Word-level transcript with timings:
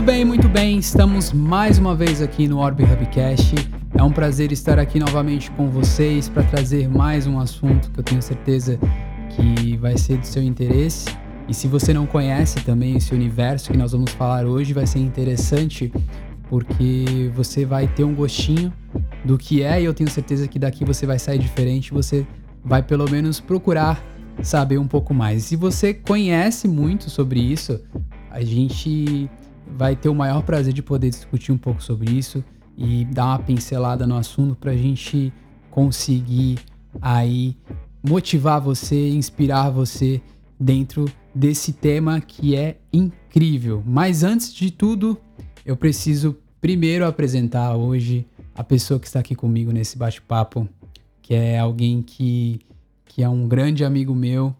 Muito 0.00 0.12
bem, 0.12 0.24
muito 0.24 0.48
bem. 0.48 0.78
Estamos 0.78 1.30
mais 1.30 1.76
uma 1.76 1.94
vez 1.94 2.22
aqui 2.22 2.48
no 2.48 2.56
Orb 2.56 2.82
Hubcast. 2.82 3.54
É 3.94 4.02
um 4.02 4.10
prazer 4.10 4.50
estar 4.50 4.78
aqui 4.78 4.98
novamente 4.98 5.50
com 5.50 5.68
vocês 5.68 6.26
para 6.26 6.42
trazer 6.42 6.88
mais 6.88 7.26
um 7.26 7.38
assunto 7.38 7.90
que 7.90 8.00
eu 8.00 8.02
tenho 8.02 8.22
certeza 8.22 8.78
que 9.28 9.76
vai 9.76 9.98
ser 9.98 10.16
do 10.16 10.26
seu 10.26 10.42
interesse. 10.42 11.04
E 11.46 11.52
se 11.52 11.68
você 11.68 11.92
não 11.92 12.06
conhece 12.06 12.64
também 12.64 12.96
esse 12.96 13.14
universo 13.14 13.72
que 13.72 13.76
nós 13.76 13.92
vamos 13.92 14.10
falar 14.12 14.46
hoje, 14.46 14.72
vai 14.72 14.86
ser 14.86 15.00
interessante 15.00 15.92
porque 16.48 17.30
você 17.34 17.66
vai 17.66 17.86
ter 17.86 18.02
um 18.02 18.14
gostinho 18.14 18.72
do 19.22 19.36
que 19.36 19.62
é 19.62 19.82
e 19.82 19.84
eu 19.84 19.92
tenho 19.92 20.08
certeza 20.08 20.48
que 20.48 20.58
daqui 20.58 20.82
você 20.82 21.04
vai 21.04 21.18
sair 21.18 21.38
diferente, 21.38 21.92
você 21.92 22.26
vai 22.64 22.82
pelo 22.82 23.04
menos 23.10 23.38
procurar 23.38 24.02
saber 24.42 24.78
um 24.78 24.88
pouco 24.88 25.12
mais. 25.12 25.44
Se 25.44 25.56
você 25.56 25.92
conhece 25.92 26.66
muito 26.66 27.10
sobre 27.10 27.38
isso, 27.38 27.78
a 28.30 28.40
gente 28.40 29.28
vai 29.76 29.96
ter 29.96 30.08
o 30.08 30.14
maior 30.14 30.42
prazer 30.42 30.72
de 30.72 30.82
poder 30.82 31.10
discutir 31.10 31.52
um 31.52 31.58
pouco 31.58 31.82
sobre 31.82 32.10
isso 32.10 32.44
e 32.76 33.04
dar 33.04 33.26
uma 33.26 33.38
pincelada 33.38 34.06
no 34.06 34.16
assunto 34.16 34.54
para 34.54 34.72
a 34.72 34.76
gente 34.76 35.32
conseguir 35.70 36.58
aí 37.00 37.56
motivar 38.02 38.60
você, 38.60 39.08
inspirar 39.10 39.70
você 39.70 40.20
dentro 40.58 41.04
desse 41.34 41.72
tema 41.72 42.20
que 42.20 42.56
é 42.56 42.78
incrível. 42.92 43.82
Mas 43.86 44.22
antes 44.22 44.52
de 44.52 44.70
tudo, 44.70 45.18
eu 45.64 45.76
preciso 45.76 46.36
primeiro 46.60 47.06
apresentar 47.06 47.76
hoje 47.76 48.26
a 48.54 48.64
pessoa 48.64 48.98
que 48.98 49.06
está 49.06 49.20
aqui 49.20 49.34
comigo 49.34 49.72
nesse 49.72 49.96
bate-papo, 49.96 50.68
que 51.22 51.34
é 51.34 51.58
alguém 51.58 52.02
que, 52.02 52.60
que 53.04 53.22
é 53.22 53.28
um 53.28 53.46
grande 53.46 53.84
amigo 53.84 54.14
meu, 54.14 54.54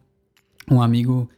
um 0.71 0.81
amigo 0.81 1.29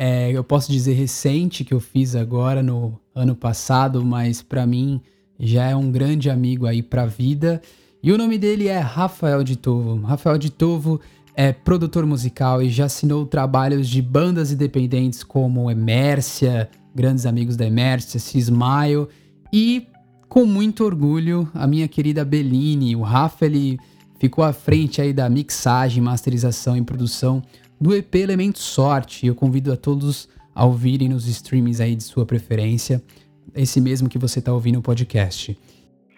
é, 0.00 0.30
eu 0.30 0.44
posso 0.44 0.70
dizer 0.70 0.92
recente 0.92 1.64
que 1.64 1.74
eu 1.74 1.80
fiz 1.80 2.14
agora 2.14 2.62
no 2.62 3.00
ano 3.18 3.34
passado, 3.34 4.04
mas 4.04 4.42
para 4.42 4.66
mim 4.66 5.00
já 5.38 5.68
é 5.68 5.76
um 5.76 5.90
grande 5.90 6.30
amigo 6.30 6.66
aí 6.66 6.82
para 6.82 7.02
a 7.02 7.06
vida. 7.06 7.60
E 8.02 8.12
o 8.12 8.18
nome 8.18 8.38
dele 8.38 8.68
é 8.68 8.78
Rafael 8.78 9.42
de 9.42 9.56
Tovo. 9.56 10.00
Rafael 10.06 10.38
de 10.38 10.50
Tovo 10.50 11.00
é 11.34 11.52
produtor 11.52 12.06
musical 12.06 12.62
e 12.62 12.70
já 12.70 12.86
assinou 12.86 13.26
trabalhos 13.26 13.88
de 13.88 14.00
bandas 14.00 14.52
independentes 14.52 15.22
como 15.22 15.70
Emércia, 15.70 16.68
grandes 16.94 17.26
amigos 17.26 17.56
da 17.56 17.66
Emércia, 17.66 18.20
Cismaio 18.20 19.08
e 19.52 19.86
com 20.28 20.44
muito 20.44 20.84
orgulho 20.84 21.48
a 21.54 21.66
minha 21.66 21.88
querida 21.88 22.24
Bellini. 22.24 22.94
O 22.94 23.02
Rafa 23.02 23.46
ele 23.46 23.78
ficou 24.18 24.44
à 24.44 24.52
frente 24.52 25.00
aí 25.00 25.12
da 25.12 25.28
mixagem, 25.28 26.02
masterização 26.02 26.76
e 26.76 26.82
produção 26.82 27.42
do 27.80 27.94
EP 27.94 28.14
Elemento 28.16 28.58
Sorte. 28.58 29.26
Eu 29.26 29.34
convido 29.34 29.72
a 29.72 29.76
todos 29.76 30.28
a 30.58 30.64
ouvirem 30.64 31.08
nos 31.08 31.28
streams 31.28 31.80
aí 31.80 31.94
de 31.94 32.02
sua 32.02 32.26
preferência, 32.26 33.00
esse 33.54 33.80
mesmo 33.80 34.08
que 34.08 34.18
você 34.18 34.40
está 34.40 34.52
ouvindo 34.52 34.74
no 34.74 34.82
podcast. 34.82 35.56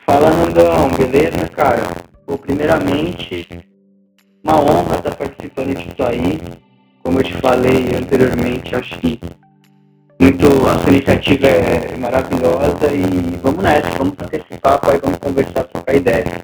Fala, 0.06 0.30
Nandão, 0.30 0.88
beleza, 0.96 1.46
cara? 1.50 1.82
Pô, 2.24 2.38
primeiramente, 2.38 3.46
uma 4.42 4.58
honra 4.58 4.96
estar 4.96 5.14
participando 5.14 5.76
disso 5.76 6.02
aí. 6.02 6.40
Como 7.02 7.18
eu 7.18 7.22
te 7.22 7.34
falei 7.34 7.94
anteriormente, 7.94 8.74
acho 8.74 8.98
que 9.00 9.20
muito, 10.18 10.46
a 10.66 10.78
sua 10.78 10.90
iniciativa 10.90 11.46
é 11.46 11.96
maravilhosa 11.98 12.94
e 12.94 13.36
vamos 13.42 13.62
nessa, 13.62 13.90
vamos 13.98 14.14
bater 14.14 14.40
esse 14.40 14.58
papo 14.58 14.88
aí, 14.88 14.98
vamos 15.04 15.18
conversar, 15.18 15.64
trocar 15.64 15.94
ideia. 15.94 16.42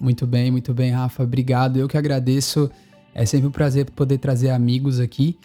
Muito 0.00 0.26
bem, 0.26 0.50
muito 0.50 0.74
bem, 0.74 0.90
Rafa, 0.90 1.22
obrigado. 1.22 1.76
Eu 1.76 1.86
que 1.86 1.96
agradeço 1.96 2.68
é 3.14 3.24
sempre 3.24 3.46
um 3.46 3.52
prazer 3.52 3.88
poder 3.92 4.18
trazer 4.18 4.50
amigos 4.50 4.98
aqui. 4.98 5.38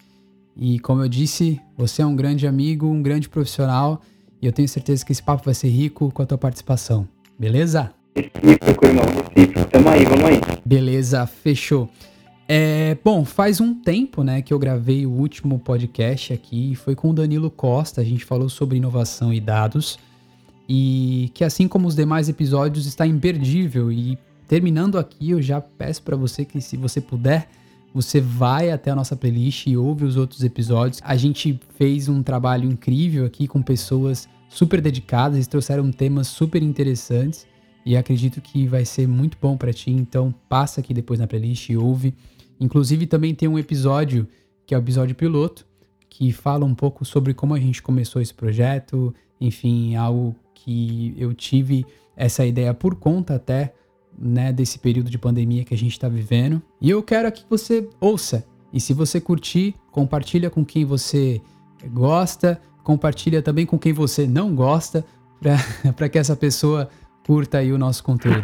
E 0.56 0.79
como 0.79 1.01
eu 1.01 1.09
disse, 1.09 1.59
você 1.78 2.01
é 2.01 2.06
um 2.06 2.16
grande 2.16 2.45
amigo, 2.45 2.88
um 2.88 3.01
grande 3.01 3.29
profissional. 3.29 4.01
E 4.41 4.45
eu 4.45 4.51
tenho 4.51 4.67
certeza 4.67 5.06
que 5.06 5.12
esse 5.12 5.22
papo 5.22 5.45
vai 5.45 5.53
ser 5.53 5.69
rico 5.69 6.12
com 6.12 6.22
a 6.22 6.25
tua 6.25 6.38
participação. 6.38 7.07
Beleza? 7.38 7.91
Recíproco, 8.16 8.85
irmão. 8.85 9.06
Recíproco. 9.35 9.69
Tamo 9.69 9.89
aí, 9.89 10.06
vamos 10.06 10.25
aí. 10.25 10.41
Beleza, 10.66 11.25
fechou. 11.25 11.89
É, 12.47 12.97
bom, 13.03 13.23
faz 13.23 13.62
um 13.62 13.73
tempo 13.73 14.23
né, 14.23 14.41
que 14.41 14.53
eu 14.53 14.59
gravei 14.59 15.06
o 15.06 15.12
último 15.12 15.57
podcast 15.57 16.34
aqui. 16.34 16.75
Foi 16.75 16.95
com 16.95 17.12
o 17.12 17.13
Danilo 17.13 17.50
Costa. 17.50 18.01
A 18.01 18.03
gente 18.03 18.25
falou 18.25 18.50
sobre 18.50 18.78
inovação 18.78 19.33
e 19.33 19.39
dados. 19.39 19.97
E 20.68 21.31
que 21.33 21.44
assim 21.44 21.68
como 21.68 21.88
os 21.88 21.95
demais 21.95 22.28
episódios 22.28 22.85
está 22.85 23.07
imperdível. 23.07 23.91
E 23.91 24.18
terminando 24.47 24.97
aqui, 24.97 25.31
eu 25.31 25.41
já 25.41 25.62
peço 25.62 26.03
para 26.03 26.18
você 26.18 26.44
que 26.44 26.59
se 26.59 26.75
você 26.75 27.00
puder 27.00 27.47
você 27.94 28.22
vai 28.22 28.72
até 28.72 28.91
a 28.91 28.96
nossa 28.96 29.16
playlist 29.16 29.68
e 29.68 29.75
ouve 29.75 30.06
os 30.06 30.18
outros 30.18 30.44
episódios. 30.44 31.02
A 31.03 31.16
gente 31.16 31.59
fez 31.75 32.07
um 32.07 32.24
trabalho 32.24 32.69
incrível 32.69 33.25
aqui 33.25 33.47
com 33.47 33.62
pessoas 33.62 34.28
super 34.50 34.81
dedicadas, 34.81 35.35
eles 35.35 35.47
trouxeram 35.47 35.91
temas 35.91 36.28
super 36.28 36.62
interessantes 36.62 37.47
e 37.85 37.97
acredito 37.97 38.41
que 38.41 38.68
vai 38.68 38.85
ser 38.85 39.07
muito 39.07 39.38
bom 39.41 39.57
para 39.57 39.74
ti. 39.74 39.91
Então 39.91 40.34
passa 40.47 40.81
aqui 40.81 40.94
depois 40.94 41.19
na 41.19 41.28
playlist 41.28 41.69
e 41.69 41.78
ouve. 41.78 42.13
Inclusive 42.59 43.07
também 43.07 43.34
tem 43.34 43.50
um 43.50 43.59
episódio 43.59 44.28
que 44.66 44.74
é 44.74 44.78
o 44.78 44.81
episódio 44.81 45.16
piloto 45.16 45.66
que 46.09 46.31
fala 46.31 46.66
um 46.66 46.75
pouco 46.75 47.06
sobre 47.06 47.34
como 47.34 47.53
a 47.53 47.59
gente 47.59 47.81
começou 47.81 48.22
esse 48.22 48.34
projeto, 48.34 49.13
enfim, 49.40 49.96
algo 49.96 50.35
que 50.53 51.16
eu 51.18 51.34
tive 51.34 51.85
essa 52.16 52.46
ideia 52.46 52.74
por 52.74 52.96
conta 52.96 53.35
até 53.35 53.74
né, 54.22 54.54
desse 54.54 54.78
período 54.78 55.09
de 55.09 55.18
pandemia 55.18 55.66
que 55.66 55.74
a 55.74 55.78
gente 55.78 55.94
está 55.94 56.08
vivendo. 56.08 56.62
E 56.80 56.90
eu 56.90 57.02
quero 57.02 57.32
que 57.32 57.44
você 57.50 57.90
ouça. 58.00 58.46
E 58.72 58.80
se 58.80 58.94
você 58.94 59.20
curtir, 59.20 59.76
compartilha 59.92 60.50
com 60.50 60.64
quem 60.64 60.86
você 60.86 61.42
gosta, 61.92 62.62
compartilha 62.84 63.42
também 63.42 63.66
com 63.66 63.78
quem 63.78 63.92
você 63.92 64.28
não 64.28 64.54
gosta, 64.54 65.04
para 65.96 66.08
que 66.08 66.20
essa 66.20 66.36
pessoa 66.36 66.88
curta 67.26 67.58
aí 67.58 67.74
o 67.74 67.78
nosso 67.78 68.04
conteúdo. 68.04 68.44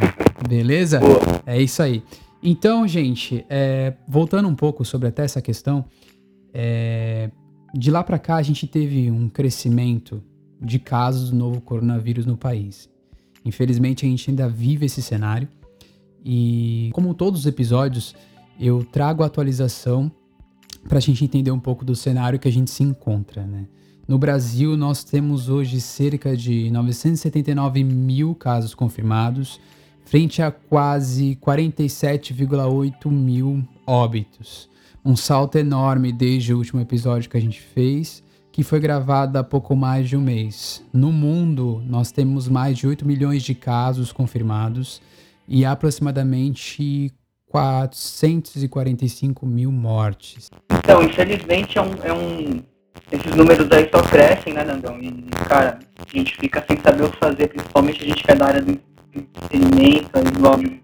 Beleza? 0.49 0.99
É 1.45 1.61
isso 1.61 1.81
aí. 1.81 2.03
Então, 2.41 2.87
gente, 2.87 3.45
é, 3.49 3.93
voltando 4.07 4.47
um 4.47 4.55
pouco 4.55 4.83
sobre 4.83 5.07
até 5.07 5.23
essa 5.23 5.41
questão, 5.41 5.85
é, 6.53 7.29
de 7.73 7.91
lá 7.91 8.03
para 8.03 8.19
cá 8.19 8.35
a 8.35 8.41
gente 8.41 8.65
teve 8.67 9.11
um 9.11 9.29
crescimento 9.29 10.23
de 10.59 10.79
casos 10.79 11.29
do 11.29 11.35
novo 11.35 11.61
coronavírus 11.61 12.25
no 12.25 12.35
país. 12.35 12.89
Infelizmente 13.45 14.05
a 14.05 14.09
gente 14.09 14.29
ainda 14.29 14.49
vive 14.49 14.85
esse 14.85 15.01
cenário 15.01 15.47
e, 16.29 16.89
como 16.91 17.13
todos 17.13 17.39
os 17.39 17.45
episódios, 17.45 18.13
eu 18.59 18.83
trago 18.83 19.23
a 19.23 19.27
atualização 19.27 20.11
para 20.85 20.97
a 20.97 21.01
gente 21.01 21.23
entender 21.23 21.51
um 21.51 21.59
pouco 21.59 21.85
do 21.85 21.95
cenário 21.95 22.37
que 22.37 22.49
a 22.49 22.51
gente 22.51 22.69
se 22.69 22.83
encontra, 22.83 23.47
né? 23.47 23.65
No 24.05 24.17
Brasil, 24.19 24.75
nós 24.75 25.05
temos 25.05 25.47
hoje 25.47 25.79
cerca 25.79 26.35
de 26.35 26.69
979 26.69 27.81
mil 27.81 28.35
casos 28.35 28.75
confirmados, 28.75 29.57
frente 30.03 30.41
a 30.41 30.51
quase 30.51 31.37
47,8 31.41 33.09
mil 33.09 33.65
óbitos. 33.85 34.69
Um 35.05 35.15
salto 35.15 35.57
enorme 35.57 36.11
desde 36.11 36.53
o 36.53 36.57
último 36.57 36.81
episódio 36.81 37.29
que 37.29 37.37
a 37.37 37.41
gente 37.41 37.61
fez, 37.61 38.21
que 38.51 38.63
foi 38.63 38.81
gravado 38.81 39.37
há 39.37 39.43
pouco 39.45 39.77
mais 39.77 40.09
de 40.09 40.17
um 40.17 40.21
mês. 40.21 40.83
No 40.91 41.09
mundo, 41.13 41.81
nós 41.87 42.11
temos 42.11 42.49
mais 42.49 42.77
de 42.77 42.85
8 42.85 43.07
milhões 43.07 43.43
de 43.43 43.55
casos 43.55 44.11
confirmados 44.11 45.01
e 45.47 45.63
aproximadamente 45.65 47.13
445 47.47 49.45
mil 49.45 49.71
mortes. 49.71 50.49
Então, 50.71 51.01
infelizmente, 51.01 51.77
é 51.77 51.81
um, 51.81 51.93
é 52.03 52.13
um, 52.13 52.61
esses 53.11 53.35
números 53.35 53.71
aí 53.71 53.89
só 53.89 54.01
crescem, 54.03 54.53
né, 54.53 54.63
Nandão? 54.63 54.99
E, 54.99 55.11
cara, 55.47 55.79
a 55.97 56.17
gente 56.17 56.35
fica 56.35 56.63
sem 56.67 56.77
saber 56.79 57.03
o 57.03 57.11
que 57.11 57.17
fazer, 57.17 57.47
principalmente 57.47 58.03
a 58.03 58.07
gente 58.07 58.23
que 58.23 58.31
é 58.31 58.35
da 58.35 58.45
área 58.45 58.61
do 58.61 58.79
entretenimento, 59.15 60.09
do 60.39 60.47
áudio. 60.47 60.79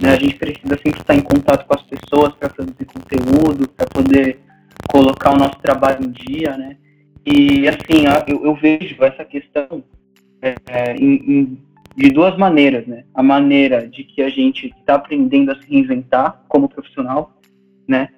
Né? 0.00 0.10
A 0.10 0.16
gente 0.16 0.34
precisa 0.34 0.76
sempre 0.82 1.00
estar 1.00 1.14
em 1.14 1.22
contato 1.22 1.64
com 1.66 1.74
as 1.74 1.82
pessoas 1.82 2.34
para 2.34 2.48
produzir 2.48 2.84
conteúdo, 2.86 3.68
para 3.68 3.86
poder 3.86 4.40
colocar 4.88 5.32
o 5.32 5.36
nosso 5.36 5.58
trabalho 5.58 6.04
em 6.04 6.10
dia, 6.10 6.56
né? 6.56 6.76
E, 7.24 7.68
assim, 7.68 8.04
eu, 8.26 8.44
eu 8.44 8.54
vejo 8.56 8.96
essa 9.02 9.24
questão 9.24 9.82
é, 10.42 10.54
é 10.66 10.96
em, 10.96 11.14
em 11.14 11.65
de 11.96 12.10
duas 12.10 12.36
maneiras, 12.36 12.86
né? 12.86 13.04
A 13.14 13.22
maneira 13.22 13.88
de 13.88 14.04
que 14.04 14.20
a 14.22 14.28
gente 14.28 14.66
está 14.66 14.96
aprendendo 14.96 15.50
a 15.50 15.54
se 15.54 15.66
reinventar 15.68 16.42
como 16.46 16.68
profissional, 16.68 17.32
né? 17.88 18.10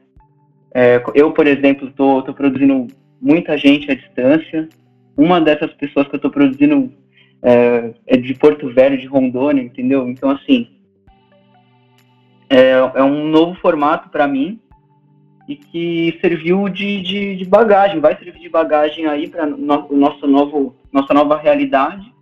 É, 0.74 1.00
eu, 1.14 1.32
por 1.32 1.46
exemplo, 1.46 1.88
estou 1.88 2.22
produzindo 2.34 2.88
muita 3.22 3.56
gente 3.56 3.90
à 3.90 3.94
distância. 3.94 4.68
Uma 5.16 5.40
dessas 5.40 5.72
pessoas 5.74 6.08
que 6.08 6.14
eu 6.14 6.18
estou 6.18 6.30
produzindo 6.30 6.92
é, 7.40 7.94
é, 8.06 8.16
de 8.16 8.34
Porto 8.34 8.68
Velho, 8.72 8.98
de 8.98 9.06
Rondônia, 9.06 9.62
entendeu? 9.62 10.08
Então, 10.08 10.30
assim, 10.30 10.68
é, 12.50 12.70
é 12.70 13.02
um 13.02 13.28
novo 13.28 13.54
formato 13.60 14.08
para 14.08 14.26
mim 14.26 14.58
e 15.48 15.54
que 15.54 16.18
serviu 16.20 16.68
de, 16.68 17.00
de, 17.00 17.36
de, 17.36 17.44
bagagem, 17.44 18.00
vai 18.00 18.16
servir 18.18 18.40
de 18.40 18.48
bagagem 18.48 19.06
aí 19.06 19.28
para 19.28 19.46
no, 19.46 19.88
nosso 19.92 20.26
novo, 20.26 20.76
nossa 20.92 21.14
nova 21.14 21.38
realidade 21.38 22.12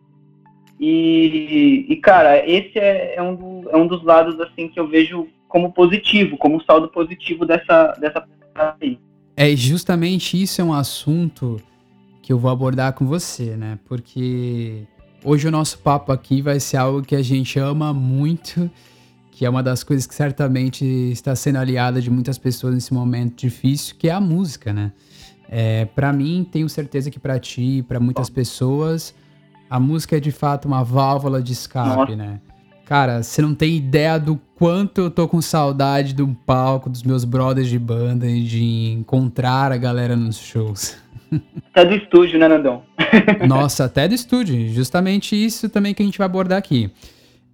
e, 0.79 1.87
e 1.89 1.97
cara, 1.97 2.39
esse 2.49 2.79
é, 2.79 3.17
é, 3.17 3.23
um 3.23 3.35
do, 3.35 3.71
é 3.71 3.77
um 3.77 3.87
dos 3.87 4.03
lados 4.03 4.39
assim 4.41 4.69
que 4.69 4.79
eu 4.79 4.87
vejo 4.87 5.29
como 5.49 5.73
positivo, 5.73 6.37
como 6.37 6.63
saldo 6.63 6.89
positivo 6.89 7.47
dessa 7.47 7.93
dessa 7.99 8.27
aí. 8.81 8.99
É 9.37 9.55
justamente 9.55 10.41
isso 10.41 10.61
é 10.61 10.65
um 10.65 10.73
assunto 10.73 11.61
que 12.23 12.33
eu 12.33 12.39
vou 12.39 12.51
abordar 12.51 12.93
com 12.95 13.07
você, 13.07 13.57
né? 13.57 13.79
Porque 13.87 14.83
hoje 15.25 15.47
o 15.47 15.51
nosso 15.51 15.79
papo 15.79 16.11
aqui 16.11 16.43
vai 16.43 16.59
ser 16.59 16.77
algo 16.77 17.03
que 17.03 17.15
a 17.15 17.23
gente 17.23 17.59
ama 17.59 17.93
muito, 17.95 18.71
que 19.31 19.45
é 19.45 19.51
uma 19.51 19.63
das 19.63 19.85
coisas 19.85 20.07
que 20.07 20.15
certamente 20.15 20.85
está 20.85 21.37
sendo 21.37 21.57
aliada 21.57 22.01
de 22.01 22.11
muitas 22.11 22.39
pessoas 22.39 22.75
nesse 22.75 22.93
momento 22.93 23.37
difícil, 23.37 23.95
que 23.99 24.09
é 24.09 24.13
a 24.13 24.21
música, 24.21 24.73
né? 24.73 24.93
É, 25.49 25.85
para 25.85 26.13
mim, 26.13 26.47
tenho 26.51 26.69
certeza 26.69 27.11
que 27.11 27.19
para 27.21 27.39
ti, 27.39 27.85
para 27.87 28.01
muitas 28.01 28.29
pessoas, 28.29 29.15
a 29.69 29.81
música 29.81 30.17
é 30.17 30.21
de 30.21 30.31
fato 30.31 30.67
uma 30.67 30.83
válvula 30.83 31.43
de 31.43 31.53
escape, 31.53 31.89
Nossa. 31.89 32.17
né? 32.17 32.41
Cara, 32.87 33.23
você 33.23 33.43
não 33.43 33.53
tem 33.53 33.77
ideia 33.77 34.17
do 34.17 34.41
quanto 34.55 35.01
eu 35.01 35.11
tô 35.11 35.27
com 35.27 35.43
saudade 35.43 36.13
de 36.13 36.23
um 36.23 36.33
palco, 36.33 36.89
dos 36.89 37.03
meus 37.03 37.25
brothers 37.25 37.69
de 37.69 37.79
banda 37.79 38.29
e 38.29 38.43
de 38.43 38.93
encontrar 38.93 39.73
a 39.73 39.77
galera 39.77 40.15
nos 40.15 40.39
shows. 40.39 40.97
Até 41.75 41.85
do 41.85 41.95
estúdio, 41.97 42.39
né, 42.39 42.47
Nandão? 42.47 42.85
Nossa, 43.49 43.85
até 43.85 44.07
do 44.07 44.15
estúdio. 44.15 44.69
Justamente 44.73 45.35
isso 45.35 45.69
também 45.69 45.93
que 45.93 46.03
a 46.03 46.07
gente 46.07 46.17
vai 46.17 46.25
abordar 46.25 46.57
aqui. 46.57 46.91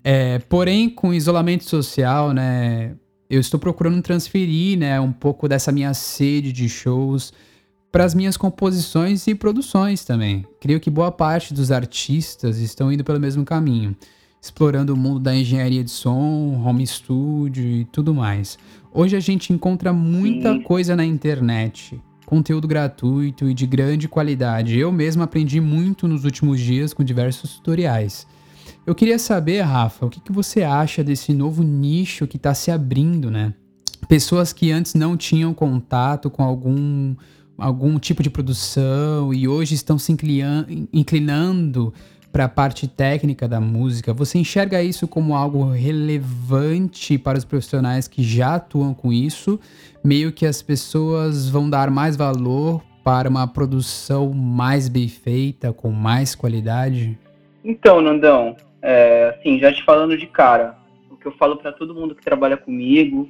É, 0.05 0.39
porém, 0.41 0.91
com 0.91 1.15
isolamento 1.15 1.65
social, 1.65 2.33
né, 2.33 2.95
eu 3.31 3.41
estou 3.41 3.59
procurando 3.59 4.01
transferir, 4.03 4.79
né, 4.79 5.01
um 5.01 5.11
pouco 5.11 5.49
dessa 5.49 5.73
minha 5.73 5.95
sede 5.95 6.53
de 6.53 6.69
shows 6.69 7.33
para 7.93 8.05
as 8.05 8.15
minhas 8.15 8.37
composições 8.37 9.27
e 9.27 9.35
produções 9.35 10.05
também. 10.05 10.45
Creio 10.59 10.81
que 10.81 10.91
boa 10.91 11.13
parte 11.13 11.55
dos 11.55 11.71
artistas 11.71 12.59
estão 12.59 12.91
indo 12.91 13.05
pelo 13.05 13.21
mesmo 13.21 13.45
caminho 13.45 13.95
explorando 14.43 14.93
o 14.93 14.97
mundo 14.97 15.21
da 15.21 15.35
engenharia 15.35 15.85
de 15.85 15.91
som, 15.91 16.61
home 16.67 16.85
studio 16.85 17.65
e 17.65 17.85
tudo 17.85 18.13
mais. 18.13 18.59
Hoje 18.93 19.17
a 19.17 19.21
gente 19.21 19.53
encontra 19.53 19.93
muita 19.93 20.59
coisa 20.63 20.97
na 20.97 21.05
internet, 21.05 22.01
conteúdo 22.27 22.67
gratuito 22.67 23.49
e 23.49 23.55
de 23.55 23.65
grande 23.67 24.09
qualidade. 24.09 24.77
Eu 24.77 24.91
mesmo 24.91 25.23
aprendi 25.23 25.61
muito 25.61 26.09
nos 26.09 26.25
últimos 26.25 26.59
dias 26.59 26.93
com 26.93 27.05
diversos 27.05 27.55
tutoriais. 27.55 28.27
Eu 28.85 28.97
queria 28.97 29.19
saber, 29.19 29.61
Rafa, 29.61 30.07
o 30.07 30.11
que, 30.11 30.19
que 30.19 30.33
você 30.33 30.65
acha 30.65 31.05
desse 31.05 31.33
novo 31.33 31.63
nicho 31.63 32.27
que 32.27 32.37
está 32.37 32.53
se 32.53 32.73
abrindo, 32.73 33.31
né? 33.31 33.55
Pessoas 34.09 34.53
que 34.53 34.73
antes 34.73 34.95
não 34.95 35.17
tinham 35.17 35.55
contato 35.55 36.29
com 36.29 36.43
algum, 36.43 37.15
algum 37.63 37.97
tipo 37.99 38.23
de 38.23 38.29
produção 38.29 39.33
e 39.33 39.47
hoje 39.47 39.75
estão 39.75 39.97
se 39.97 40.13
inclinando 40.93 41.95
para 42.33 42.47
a 42.47 42.49
parte 42.49 42.89
técnica 42.89 43.47
da 43.47 43.61
música, 43.61 44.13
você 44.13 44.39
enxerga 44.39 44.83
isso 44.83 45.07
como 45.07 45.37
algo 45.37 45.71
relevante 45.71 47.19
para 47.19 47.37
os 47.37 47.45
profissionais 47.45 48.09
que 48.09 48.23
já 48.23 48.55
atuam 48.55 48.95
com 48.95 49.13
isso? 49.13 49.61
Meio 50.03 50.33
que 50.33 50.47
as 50.47 50.63
pessoas 50.63 51.49
vão 51.49 51.69
dar 51.69 51.91
mais 51.91 52.17
valor 52.17 52.83
para 53.05 53.29
uma 53.29 53.47
produção 53.47 54.33
mais 54.33 54.89
bem 54.89 55.09
feita, 55.09 55.73
com 55.73 55.91
mais 55.91 56.35
qualidade? 56.35 57.19
Então, 57.63 58.01
Nandão, 58.01 58.57
é, 58.81 59.37
assim, 59.39 59.59
já 59.59 59.73
te 59.73 59.85
falando 59.85 60.17
de 60.17 60.27
cara, 60.27 60.77
o 61.11 61.17
que 61.17 61.27
eu 61.27 61.33
falo 61.33 61.57
para 61.59 61.71
todo 61.71 61.95
mundo 61.95 62.15
que 62.15 62.25
trabalha 62.25 62.57
comigo, 62.57 63.29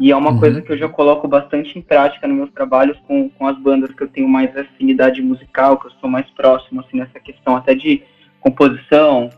e 0.00 0.10
é 0.10 0.16
uma 0.16 0.30
uhum. 0.30 0.40
coisa 0.40 0.62
que 0.62 0.72
eu 0.72 0.78
já 0.78 0.88
coloco 0.88 1.28
bastante 1.28 1.78
em 1.78 1.82
prática 1.82 2.26
nos 2.26 2.34
meus 2.34 2.50
trabalhos 2.52 2.98
com, 3.06 3.28
com 3.28 3.46
as 3.46 3.58
bandas 3.58 3.92
que 3.92 4.02
eu 4.02 4.08
tenho 4.08 4.26
mais 4.26 4.56
afinidade 4.56 5.20
musical, 5.20 5.78
que 5.78 5.88
eu 5.88 5.90
sou 6.00 6.08
mais 6.08 6.28
próximo, 6.30 6.80
assim, 6.80 6.96
nessa 6.96 7.20
questão 7.20 7.54
até 7.54 7.74
de 7.74 8.02
composição, 8.40 9.28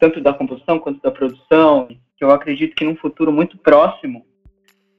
tanto 0.00 0.18
da 0.18 0.32
composição 0.32 0.78
quanto 0.78 1.02
da 1.02 1.10
produção, 1.10 1.86
que 2.16 2.24
eu 2.24 2.30
acredito 2.30 2.74
que 2.74 2.82
num 2.82 2.96
futuro 2.96 3.30
muito 3.30 3.58
próximo, 3.58 4.24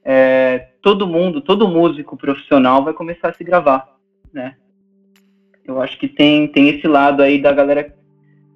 é, 0.04 0.68
todo 0.80 1.04
mundo, 1.04 1.40
todo 1.40 1.66
músico 1.66 2.16
profissional 2.16 2.84
vai 2.84 2.92
começar 2.92 3.30
a 3.30 3.34
se 3.34 3.42
gravar, 3.42 3.88
né? 4.32 4.54
Eu 5.64 5.82
acho 5.82 5.98
que 5.98 6.06
tem, 6.06 6.46
tem 6.46 6.68
esse 6.68 6.86
lado 6.86 7.24
aí 7.24 7.42
da 7.42 7.50
galera 7.50 7.92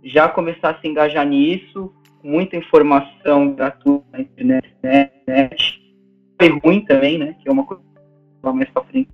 já 0.04 0.28
começar 0.28 0.70
a 0.70 0.80
se 0.80 0.86
engajar 0.86 1.26
nisso, 1.26 1.92
muita 2.22 2.56
informação 2.56 3.52
gratuita 3.52 4.04
na 4.12 4.20
internet, 4.20 4.72
internet. 5.22 5.81
É 6.44 6.48
ruim 6.48 6.84
também, 6.84 7.18
né? 7.18 7.36
Que 7.40 7.48
é 7.48 7.52
uma 7.52 7.64
coisa 7.64 7.82
mais 8.42 8.68
pra 8.70 8.82
frente. 8.84 9.08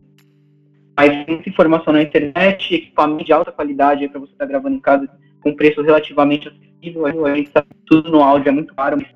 Mas 0.97 1.27
muita 1.27 1.49
informação 1.49 1.93
na 1.93 2.03
internet, 2.03 2.75
equipamento 2.75 3.25
de 3.25 3.33
alta 3.33 3.53
qualidade 3.53 4.09
para 4.09 4.21
você 4.21 4.33
estar 4.33 4.45
tá 4.45 4.51
gravando 4.51 4.77
em 4.77 4.81
casa 4.81 5.09
com 5.41 5.55
preço 5.55 5.83
relativamente 5.83 6.49
acessível. 6.49 7.07
A 7.27 7.37
gente 7.37 7.51
sabe 7.51 7.69
que 7.69 7.85
tudo 7.87 8.11
no 8.11 8.23
áudio 8.23 8.49
é 8.49 8.53
muito 8.53 8.75
caro, 8.75 8.97
mas 8.97 9.09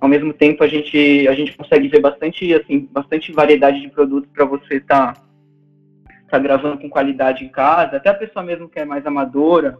ao 0.00 0.08
mesmo 0.08 0.32
tempo 0.32 0.64
a 0.64 0.66
gente, 0.66 1.28
a 1.28 1.34
gente 1.34 1.56
consegue 1.56 1.88
ver 1.88 2.00
bastante, 2.00 2.52
assim, 2.54 2.88
bastante 2.90 3.32
variedade 3.32 3.80
de 3.80 3.88
produtos 3.88 4.30
para 4.32 4.44
você 4.44 4.76
estar 4.76 5.14
tá, 5.14 5.22
tá 6.30 6.38
gravando 6.38 6.78
com 6.78 6.88
qualidade 6.88 7.44
em 7.44 7.48
casa. 7.48 7.96
Até 7.96 8.08
a 8.08 8.14
pessoa 8.14 8.42
mesmo 8.42 8.68
que 8.68 8.78
é 8.78 8.84
mais 8.84 9.06
amadora, 9.06 9.78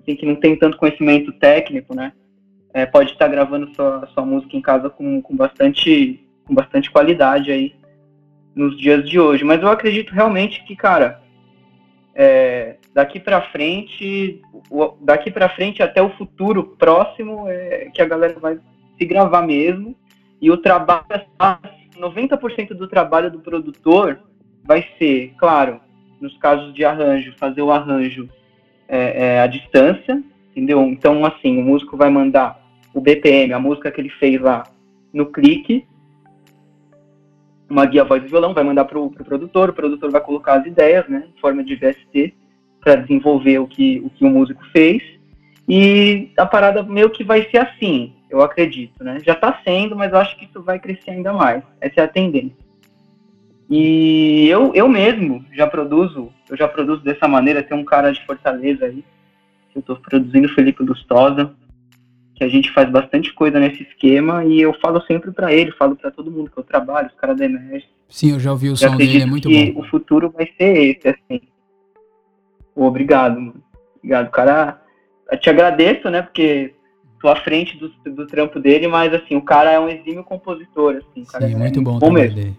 assim, 0.00 0.14
que 0.14 0.26
não 0.26 0.36
tem 0.36 0.56
tanto 0.56 0.76
conhecimento 0.76 1.32
técnico, 1.32 1.94
né? 1.94 2.12
É, 2.72 2.86
pode 2.86 3.12
estar 3.12 3.26
tá 3.26 3.30
gravando 3.30 3.74
sua, 3.74 4.06
sua 4.14 4.24
música 4.24 4.56
em 4.56 4.62
casa 4.62 4.88
com, 4.88 5.20
com, 5.20 5.36
bastante, 5.36 6.24
com 6.50 6.54
bastante 6.54 6.90
qualidade 6.90 7.52
aí 7.52 7.72
nos 8.54 8.76
dias 8.76 9.08
de 9.08 9.20
hoje. 9.20 9.44
Mas 9.44 9.62
eu 9.62 9.68
acredito 9.68 10.12
realmente 10.12 10.64
que, 10.64 10.74
cara, 10.74 11.22
é, 12.12 12.76
daqui 12.92 13.20
para 13.20 13.40
frente, 13.52 14.42
daqui 15.00 15.30
para 15.30 15.48
frente 15.50 15.80
até 15.80 16.02
o 16.02 16.10
futuro 16.10 16.74
próximo 16.76 17.44
é 17.48 17.88
que 17.94 18.02
a 18.02 18.06
galera 18.06 18.36
vai 18.40 18.58
se 18.98 19.06
gravar 19.06 19.42
mesmo. 19.42 19.96
E 20.42 20.50
o 20.50 20.56
trabalho, 20.56 21.04
90% 21.96 22.74
do 22.74 22.88
trabalho 22.88 23.30
do 23.30 23.38
produtor 23.38 24.20
vai 24.64 24.84
ser, 24.98 25.32
claro, 25.38 25.80
nos 26.20 26.36
casos 26.38 26.74
de 26.74 26.84
arranjo, 26.84 27.32
fazer 27.38 27.62
o 27.62 27.70
arranjo 27.70 28.28
é, 28.88 29.36
é, 29.36 29.40
à 29.40 29.46
distância, 29.46 30.20
entendeu? 30.50 30.82
Então, 30.82 31.24
assim, 31.24 31.58
o 31.58 31.62
músico 31.62 31.96
vai 31.96 32.10
mandar 32.10 32.60
o 32.92 33.00
BPM, 33.00 33.52
a 33.52 33.60
música 33.60 33.90
que 33.92 34.00
ele 34.00 34.10
fez 34.10 34.40
lá 34.40 34.64
no 35.12 35.26
clique, 35.26 35.86
uma 37.70 37.86
guia 37.86 38.04
voz 38.04 38.22
e 38.22 38.26
violão, 38.26 38.52
vai 38.52 38.64
mandar 38.64 38.84
para 38.84 38.98
o 38.98 39.10
pro 39.10 39.24
produtor, 39.24 39.70
o 39.70 39.72
produtor 39.72 40.10
vai 40.10 40.20
colocar 40.20 40.54
as 40.54 40.66
ideias, 40.66 41.08
né, 41.08 41.28
em 41.34 41.40
forma 41.40 41.62
de 41.62 41.76
VST, 41.76 42.34
para 42.80 42.96
desenvolver 42.96 43.58
o 43.58 43.66
que, 43.66 44.00
o 44.04 44.10
que 44.10 44.24
o 44.24 44.30
músico 44.30 44.62
fez. 44.72 45.02
E 45.68 46.32
a 46.36 46.44
parada 46.44 46.82
meio 46.82 47.10
que 47.10 47.22
vai 47.22 47.48
ser 47.48 47.58
assim, 47.58 48.12
eu 48.28 48.42
acredito, 48.42 49.04
né? 49.04 49.18
Já 49.24 49.34
está 49.34 49.60
sendo, 49.64 49.94
mas 49.94 50.12
eu 50.12 50.18
acho 50.18 50.36
que 50.36 50.46
isso 50.46 50.60
vai 50.62 50.80
crescer 50.80 51.12
ainda 51.12 51.32
mais. 51.32 51.62
Essa 51.80 52.00
é 52.00 52.04
a 52.04 52.08
tendência. 52.08 52.56
E 53.68 54.48
eu, 54.48 54.74
eu 54.74 54.88
mesmo 54.88 55.44
já 55.52 55.66
produzo, 55.66 56.32
eu 56.48 56.56
já 56.56 56.66
produzo 56.66 57.04
dessa 57.04 57.28
maneira. 57.28 57.62
Tem 57.62 57.76
um 57.76 57.84
cara 57.84 58.12
de 58.12 58.24
Fortaleza 58.26 58.86
aí, 58.86 59.04
que 59.70 59.78
eu 59.78 59.80
estou 59.80 59.96
produzindo, 59.96 60.48
Felipe 60.48 60.82
Lustosa, 60.82 61.54
que 62.40 62.44
a 62.44 62.48
gente 62.48 62.72
faz 62.72 62.88
bastante 62.88 63.34
coisa 63.34 63.60
nesse 63.60 63.82
esquema 63.82 64.46
e 64.46 64.62
eu 64.62 64.72
falo 64.80 65.02
sempre 65.02 65.30
para 65.30 65.52
ele, 65.52 65.72
falo 65.72 65.94
para 65.94 66.10
todo 66.10 66.30
mundo 66.30 66.50
que 66.50 66.56
eu 66.56 66.64
trabalho, 66.64 67.08
os 67.08 67.14
caras 67.14 67.36
da 67.36 67.44
Emerge. 67.44 67.86
Sim, 68.08 68.32
eu 68.32 68.40
já 68.40 68.50
ouvi 68.50 68.70
o 68.70 68.76
som 68.78 68.96
dele, 68.96 69.20
é 69.20 69.26
muito 69.26 69.46
que 69.46 69.72
bom. 69.72 69.82
o 69.82 69.84
futuro 69.84 70.30
vai 70.30 70.48
ser 70.56 70.74
esse, 70.74 71.06
assim. 71.06 71.42
Obrigado, 72.74 73.38
mano. 73.38 73.62
Obrigado, 73.98 74.30
cara. 74.30 74.80
Eu 75.30 75.38
te 75.38 75.50
agradeço, 75.50 76.08
né, 76.08 76.22
porque 76.22 76.72
tô 77.20 77.28
à 77.28 77.36
frente 77.36 77.76
do, 77.76 77.90
do 78.10 78.26
trampo 78.26 78.58
dele, 78.58 78.88
mas, 78.88 79.12
assim, 79.12 79.36
o 79.36 79.42
cara 79.42 79.72
é 79.72 79.78
um 79.78 79.90
exímio 79.90 80.24
compositor, 80.24 80.96
assim. 80.96 81.26
Sim, 81.26 81.52
é 81.52 81.58
muito 81.58 81.82
bom, 81.82 81.98
bom 81.98 82.10
mesmo. 82.10 82.36
Dele. 82.36 82.56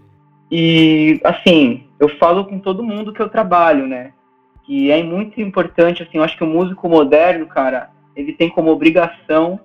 E, 0.51 1.19
assim, 1.23 1.85
eu 2.00 2.07
falo 2.19 2.45
com 2.45 2.59
todo 2.59 2.83
mundo 2.83 3.11
que 3.11 3.21
eu 3.21 3.29
trabalho, 3.29 3.88
né, 3.88 4.13
que 4.63 4.91
é 4.91 5.01
muito 5.01 5.41
importante, 5.41 6.03
assim, 6.03 6.19
eu 6.19 6.23
acho 6.23 6.38
que 6.38 6.43
o 6.43 6.47
músico 6.47 6.88
moderno, 6.88 7.47
cara, 7.47 7.89
ele 8.15 8.33
tem 8.33 8.47
como 8.47 8.69
obrigação 8.69 9.59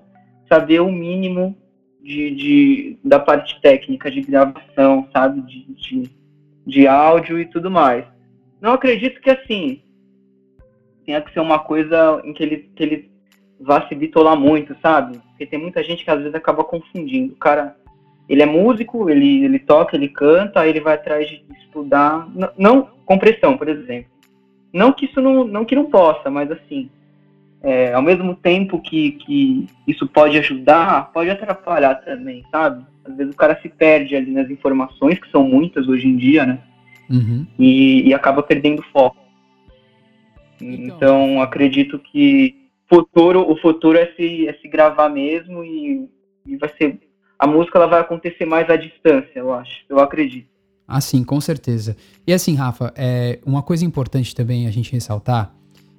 saber 0.48 0.80
o 0.80 0.90
mínimo 0.90 1.56
de, 2.02 2.30
de, 2.30 2.98
da 3.04 3.18
parte 3.18 3.60
técnica 3.60 4.10
de 4.10 4.20
gravação, 4.20 5.08
sabe? 5.12 5.40
De, 5.42 5.64
de, 5.74 6.10
de 6.66 6.86
áudio 6.86 7.38
e 7.38 7.46
tudo 7.46 7.70
mais. 7.70 8.04
Não 8.60 8.72
acredito 8.72 9.20
que 9.20 9.30
assim 9.30 9.82
tenha 11.04 11.20
que 11.20 11.32
ser 11.32 11.40
uma 11.40 11.58
coisa 11.58 12.20
em 12.24 12.32
que 12.32 12.42
ele, 12.42 12.70
que 12.74 12.82
ele 12.82 13.10
vá 13.60 13.86
se 13.86 13.94
bitolar 13.94 14.36
muito, 14.36 14.76
sabe? 14.82 15.18
Porque 15.28 15.46
tem 15.46 15.58
muita 15.58 15.82
gente 15.82 16.04
que 16.04 16.10
às 16.10 16.18
vezes 16.18 16.34
acaba 16.34 16.64
confundindo. 16.64 17.32
O 17.32 17.36
cara, 17.36 17.76
ele 18.28 18.42
é 18.42 18.46
músico, 18.46 19.08
ele, 19.08 19.44
ele 19.44 19.58
toca, 19.58 19.96
ele 19.96 20.08
canta, 20.08 20.60
aí 20.60 20.70
ele 20.70 20.80
vai 20.80 20.94
atrás 20.94 21.28
de 21.28 21.44
estudar. 21.60 22.28
Não, 22.34 22.50
não 22.58 22.88
compressão, 23.04 23.56
por 23.56 23.68
exemplo. 23.68 24.10
Não 24.72 24.92
que 24.92 25.06
isso 25.06 25.20
não, 25.20 25.44
não 25.44 25.64
que 25.64 25.76
não 25.76 25.86
possa, 25.86 26.28
mas 26.28 26.50
assim, 26.50 26.90
é, 27.62 27.92
ao 27.92 28.02
mesmo 28.02 28.34
tempo 28.34 28.80
que, 28.80 29.12
que 29.12 29.66
isso 29.86 30.06
pode 30.06 30.38
ajudar, 30.38 31.10
pode 31.12 31.30
atrapalhar 31.30 31.96
também, 31.96 32.44
sabe? 32.50 32.84
Às 33.04 33.16
vezes 33.16 33.34
o 33.34 33.36
cara 33.36 33.58
se 33.60 33.68
perde 33.68 34.14
ali 34.16 34.30
nas 34.30 34.50
informações, 34.50 35.18
que 35.18 35.30
são 35.30 35.42
muitas 35.44 35.88
hoje 35.88 36.06
em 36.06 36.16
dia, 36.16 36.44
né? 36.44 36.58
Uhum. 37.08 37.46
E, 37.58 38.08
e, 38.08 38.14
acaba 38.14 38.42
perdendo 38.42 38.82
foco. 38.92 39.16
Então, 40.60 40.96
então 40.96 41.42
acredito 41.42 41.98
que 41.98 42.66
futuro, 42.88 43.48
o 43.50 43.56
futuro 43.56 43.96
é 43.96 44.06
se, 44.16 44.48
é 44.48 44.54
se 44.54 44.68
gravar 44.68 45.08
mesmo 45.08 45.64
e, 45.64 46.08
e 46.44 46.56
vai 46.56 46.70
ser. 46.76 46.98
A 47.38 47.46
música 47.46 47.78
ela 47.78 47.86
vai 47.86 48.00
acontecer 48.00 48.44
mais 48.44 48.68
à 48.68 48.76
distância, 48.76 49.38
eu 49.38 49.52
acho. 49.52 49.84
Eu 49.88 50.00
acredito. 50.00 50.48
Ah, 50.88 51.00
sim, 51.00 51.24
com 51.24 51.40
certeza. 51.40 51.96
E 52.26 52.32
assim, 52.32 52.54
Rafa, 52.54 52.92
é, 52.96 53.40
uma 53.44 53.62
coisa 53.62 53.84
importante 53.84 54.34
também 54.34 54.66
a 54.66 54.70
gente 54.70 54.92
ressaltar 54.92 55.52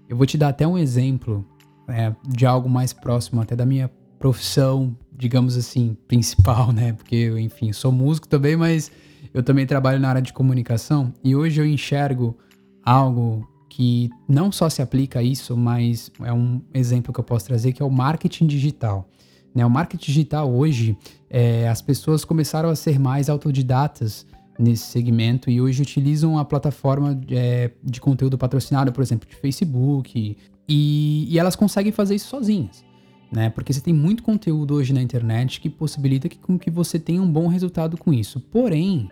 Eu 0.10 0.16
vou 0.16 0.26
te 0.26 0.38
dar 0.38 0.50
até 0.50 0.66
um 0.66 0.78
exemplo 0.78 1.46
é, 1.88 2.14
de 2.28 2.46
algo 2.46 2.70
mais 2.70 2.94
próximo 2.94 3.42
até 3.42 3.56
da 3.56 3.66
minha 3.66 3.90
profissão, 4.20 4.96
digamos 5.12 5.58
assim, 5.58 5.98
principal, 6.08 6.72
né? 6.74 6.94
Porque 6.94 7.30
enfim, 7.40 7.74
sou 7.74 7.92
músico 7.92 8.28
também, 8.28 8.56
mas 8.56 8.92
eu 9.34 9.44
também 9.44 9.66
trabalho 9.66 10.00
na 10.00 10.10
área 10.10 10.22
de 10.22 10.34
comunicação 10.34 11.14
e 11.24 11.36
hoje 11.36 11.60
eu 11.60 11.66
enxergo 11.66 12.38
algo 12.84 13.48
que 13.70 14.10
não 14.28 14.52
só 14.52 14.70
se 14.70 14.82
aplica 14.82 15.20
a 15.20 15.24
isso, 15.24 15.56
mas 15.56 16.12
é 16.24 16.34
um 16.34 16.62
exemplo 16.74 17.14
que 17.14 17.20
eu 17.20 17.24
posso 17.24 17.46
trazer 17.46 17.74
que 17.74 17.82
é 17.82 17.86
o 17.86 17.92
marketing 17.92 18.48
digital. 18.48 19.08
Né? 19.54 19.66
O 19.66 19.70
marketing 19.70 20.06
digital 20.06 20.52
hoje, 20.52 20.98
é, 21.30 21.68
as 21.68 21.82
pessoas 21.82 22.24
começaram 22.24 22.70
a 22.70 22.76
ser 22.76 22.98
mais 23.00 23.30
autodidatas 23.30 24.26
nesse 24.58 24.86
segmento 24.86 25.50
e 25.50 25.62
hoje 25.62 25.82
utilizam 25.82 26.38
a 26.38 26.46
plataforma 26.46 27.20
é, 27.30 27.72
de 27.84 28.02
conteúdo 28.02 28.38
patrocinado, 28.38 28.92
por 28.92 29.02
exemplo, 29.02 29.30
de 29.30 29.36
Facebook, 29.36 30.38
e, 30.68 31.28
e, 31.30 31.40
elas 31.40 31.56
conseguem 31.56 31.92
fazer 31.92 32.16
isso 32.16 32.28
sozinhas, 32.28 32.84
né? 33.32 33.50
Porque 33.50 33.72
você 33.72 33.80
tem 33.80 33.94
muito 33.94 34.22
conteúdo 34.22 34.74
hoje 34.74 34.92
na 34.92 35.02
internet 35.02 35.62
que 35.62 35.70
possibilita 35.70 36.28
que, 36.28 36.38
com 36.38 36.60
que 36.60 36.70
você 36.70 37.00
tenha 37.00 37.22
um 37.22 37.32
bom 37.32 37.48
resultado 37.48 37.98
com 37.98 38.14
isso. 38.14 38.40
Porém, 38.40 39.10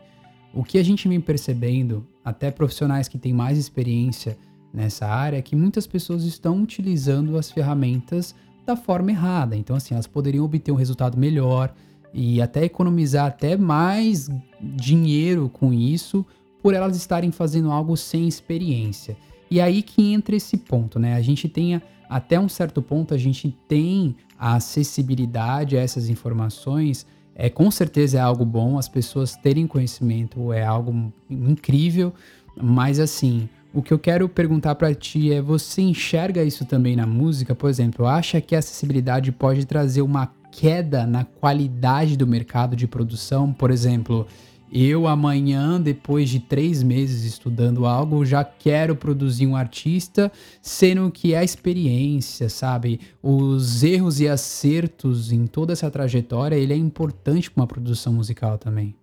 o 0.53 0.63
que 0.63 0.77
a 0.77 0.83
gente 0.83 1.07
vem 1.07 1.21
percebendo, 1.21 2.05
até 2.23 2.51
profissionais 2.51 3.07
que 3.07 3.17
têm 3.17 3.33
mais 3.33 3.57
experiência 3.57 4.37
nessa 4.73 5.05
área, 5.07 5.37
é 5.37 5.41
que 5.41 5.55
muitas 5.55 5.87
pessoas 5.87 6.23
estão 6.23 6.61
utilizando 6.61 7.37
as 7.37 7.51
ferramentas 7.51 8.35
da 8.65 8.75
forma 8.75 9.11
errada. 9.11 9.55
Então, 9.55 9.75
assim, 9.75 9.93
elas 9.93 10.07
poderiam 10.07 10.43
obter 10.43 10.71
um 10.71 10.75
resultado 10.75 11.17
melhor 11.17 11.73
e 12.17 12.41
até 12.41 12.63
economizar 12.63 13.25
até 13.25 13.57
mais 13.57 14.29
dinheiro 14.61 15.49
com 15.51 15.73
isso 15.73 16.25
por 16.63 16.73
elas 16.73 16.95
estarem 16.95 17.29
fazendo 17.29 17.69
algo 17.69 17.97
sem 17.97 18.25
experiência. 18.25 19.17
E 19.51 19.59
aí 19.59 19.81
que 19.83 20.13
entra 20.13 20.33
esse 20.33 20.55
ponto, 20.55 20.97
né? 20.97 21.13
A 21.15 21.21
gente 21.21 21.49
tem 21.49 21.81
até 22.09 22.39
um 22.39 22.47
certo 22.47 22.81
ponto 22.81 23.13
a 23.13 23.17
gente 23.17 23.53
tem 23.67 24.15
a 24.39 24.55
acessibilidade 24.55 25.77
a 25.77 25.81
essas 25.81 26.07
informações. 26.07 27.05
É 27.35 27.49
com 27.49 27.69
certeza 27.69 28.17
é 28.17 28.21
algo 28.21 28.45
bom, 28.45 28.77
as 28.77 28.87
pessoas 28.87 29.35
terem 29.35 29.67
conhecimento 29.67 30.53
é 30.53 30.63
algo 30.63 31.11
incrível, 31.29 32.13
mas 32.55 32.97
assim, 32.97 33.49
o 33.73 33.81
que 33.81 33.93
eu 33.93 33.99
quero 33.99 34.29
perguntar 34.29 34.75
para 34.75 34.95
ti 34.95 35.33
é: 35.33 35.41
você 35.41 35.81
enxerga 35.81 36.45
isso 36.45 36.63
também 36.63 36.95
na 36.95 37.05
música? 37.05 37.53
Por 37.53 37.69
exemplo, 37.69 38.05
acha 38.05 38.39
que 38.39 38.55
a 38.55 38.59
acessibilidade 38.59 39.33
pode 39.33 39.65
trazer 39.65 40.01
uma 40.01 40.31
queda 40.59 41.05
na 41.05 41.25
qualidade 41.25 42.17
do 42.17 42.25
mercado 42.25 42.75
de 42.75 42.87
produção? 42.87 43.51
Por 43.51 43.71
exemplo, 43.71 44.25
eu 44.71 45.07
amanhã, 45.07 45.79
depois 45.79 46.29
de 46.29 46.39
três 46.39 46.81
meses 46.81 47.23
estudando 47.23 47.85
algo, 47.85 48.25
já 48.25 48.43
quero 48.43 48.95
produzir 48.95 49.45
um 49.47 49.55
artista, 49.55 50.31
sendo 50.61 51.11
que 51.11 51.35
a 51.35 51.43
experiência, 51.43 52.49
sabe, 52.49 52.99
os 53.21 53.83
erros 53.83 54.19
e 54.19 54.27
acertos 54.27 55.31
em 55.31 55.45
toda 55.45 55.73
essa 55.73 55.91
trajetória, 55.91 56.55
ele 56.55 56.73
é 56.73 56.77
importante 56.77 57.51
para 57.51 57.61
uma 57.61 57.67
produção 57.67 58.13
musical 58.13 58.57
também. 58.57 58.95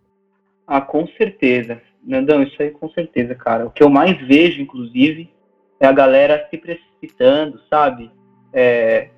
Ah, 0.67 0.81
com 0.81 1.07
certeza. 1.19 1.81
Nandão, 2.05 2.43
isso 2.43 2.61
aí 2.61 2.71
com 2.71 2.89
certeza, 2.91 3.35
cara. 3.35 3.67
O 3.67 3.71
que 3.71 3.83
eu 3.83 3.91
mais 3.91 4.19
vejo, 4.27 4.61
inclusive, 4.61 5.31
é 5.79 5.87
a 5.87 5.93
galera 5.93 6.47
se 6.51 6.57
precipitando, 6.57 7.61
sabe? 7.71 8.11
É, 8.53 9.09